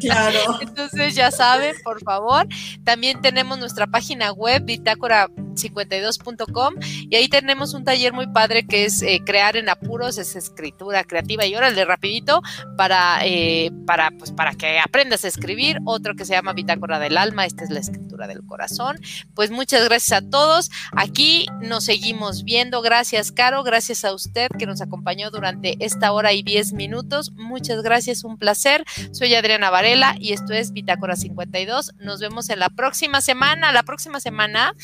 Claro. 0.00 0.38
Entonces 0.60 1.14
ya 1.14 1.30
saben, 1.30 1.76
por 1.82 2.04
favor. 2.04 2.46
También 2.84 3.22
tenemos 3.22 3.58
nuestra 3.58 3.86
página 3.86 4.32
web, 4.32 4.66
bitácora52.com, 4.66 6.74
y 7.08 7.16
ahí 7.16 7.28
tenemos 7.28 7.72
un 7.72 7.84
taller 7.84 8.12
muy 8.12 8.26
padre 8.26 8.66
que 8.66 8.84
es 8.84 9.00
eh, 9.00 9.22
crear 9.24 9.56
en 9.56 9.70
apuros, 9.70 10.18
es 10.18 10.36
escritura 10.36 11.04
creativa 11.04 11.37
y 11.46 11.54
órale 11.54 11.84
rapidito 11.84 12.42
para, 12.76 13.20
eh, 13.24 13.70
para, 13.86 14.10
pues, 14.10 14.32
para 14.32 14.52
que 14.52 14.78
aprendas 14.78 15.24
a 15.24 15.28
escribir. 15.28 15.78
Otro 15.84 16.14
que 16.14 16.24
se 16.24 16.34
llama 16.34 16.52
Bitácora 16.52 16.98
del 16.98 17.16
Alma, 17.16 17.46
esta 17.46 17.64
es 17.64 17.70
la 17.70 17.80
del 18.26 18.44
corazón. 18.44 18.98
Pues 19.34 19.50
muchas 19.50 19.84
gracias 19.84 20.22
a 20.22 20.28
todos. 20.28 20.70
Aquí 20.92 21.46
nos 21.60 21.84
seguimos 21.84 22.44
viendo. 22.44 22.82
Gracias, 22.82 23.32
Caro. 23.32 23.62
Gracias 23.62 24.04
a 24.04 24.12
usted 24.12 24.48
que 24.58 24.66
nos 24.66 24.80
acompañó 24.80 25.30
durante 25.30 25.76
esta 25.84 26.12
hora 26.12 26.32
y 26.32 26.42
diez 26.42 26.72
minutos. 26.72 27.32
Muchas 27.32 27.82
gracias, 27.82 28.24
un 28.24 28.38
placer. 28.38 28.84
Soy 29.12 29.34
Adriana 29.34 29.70
Varela 29.70 30.16
y 30.18 30.32
esto 30.32 30.52
es 30.52 30.72
Bitácora 30.72 31.16
52. 31.16 31.92
Nos 31.98 32.20
vemos 32.20 32.50
en 32.50 32.58
la 32.58 32.68
próxima 32.68 33.20
semana. 33.20 33.72
La 33.72 33.82
próxima 33.82 34.20
semana 34.20 34.74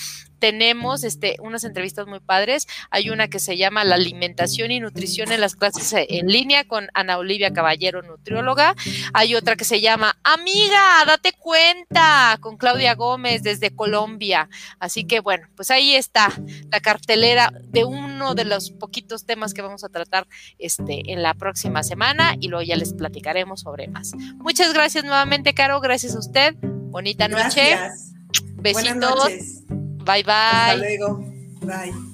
tenemos 0.44 1.04
este, 1.04 1.36
unas 1.40 1.64
entrevistas 1.64 2.06
muy 2.06 2.20
padres. 2.20 2.66
Hay 2.90 3.08
una 3.08 3.28
que 3.28 3.38
se 3.38 3.56
llama 3.56 3.82
La 3.82 3.94
alimentación 3.94 4.70
y 4.72 4.78
nutrición 4.78 5.32
en 5.32 5.40
las 5.40 5.56
clases 5.56 5.90
en 5.94 6.26
línea 6.26 6.64
con 6.64 6.88
Ana 6.92 7.16
Olivia 7.16 7.54
Caballero, 7.54 8.02
nutrióloga. 8.02 8.74
Hay 9.14 9.34
otra 9.36 9.56
que 9.56 9.64
se 9.64 9.80
llama 9.80 10.18
Amiga, 10.22 11.02
date 11.06 11.32
cuenta, 11.32 12.36
con 12.42 12.58
Claudia 12.58 12.94
Gómez 12.94 13.23
desde 13.42 13.74
Colombia. 13.74 14.48
Así 14.78 15.04
que 15.04 15.20
bueno, 15.20 15.48
pues 15.56 15.70
ahí 15.70 15.94
está 15.94 16.30
la 16.70 16.80
cartelera 16.80 17.52
de 17.68 17.84
uno 17.84 18.34
de 18.34 18.44
los 18.44 18.70
poquitos 18.70 19.26
temas 19.26 19.54
que 19.54 19.62
vamos 19.62 19.84
a 19.84 19.88
tratar 19.88 20.26
este, 20.58 21.12
en 21.12 21.22
la 21.22 21.34
próxima 21.34 21.82
semana 21.82 22.34
y 22.38 22.48
luego 22.48 22.62
ya 22.62 22.76
les 22.76 22.92
platicaremos 22.92 23.60
sobre 23.60 23.88
más. 23.88 24.12
Muchas 24.36 24.72
gracias 24.72 25.04
nuevamente, 25.04 25.54
Caro. 25.54 25.80
Gracias 25.80 26.14
a 26.14 26.18
usted. 26.18 26.54
Bonita 26.60 27.28
noche. 27.28 27.70
Gracias. 27.70 28.12
Besitos. 28.56 28.72
Buenas 28.72 28.96
noches. 28.96 29.64
Bye 29.68 30.22
bye. 30.22 30.32
Hasta 30.32 30.76
luego. 30.76 31.18
Bye. 31.60 32.13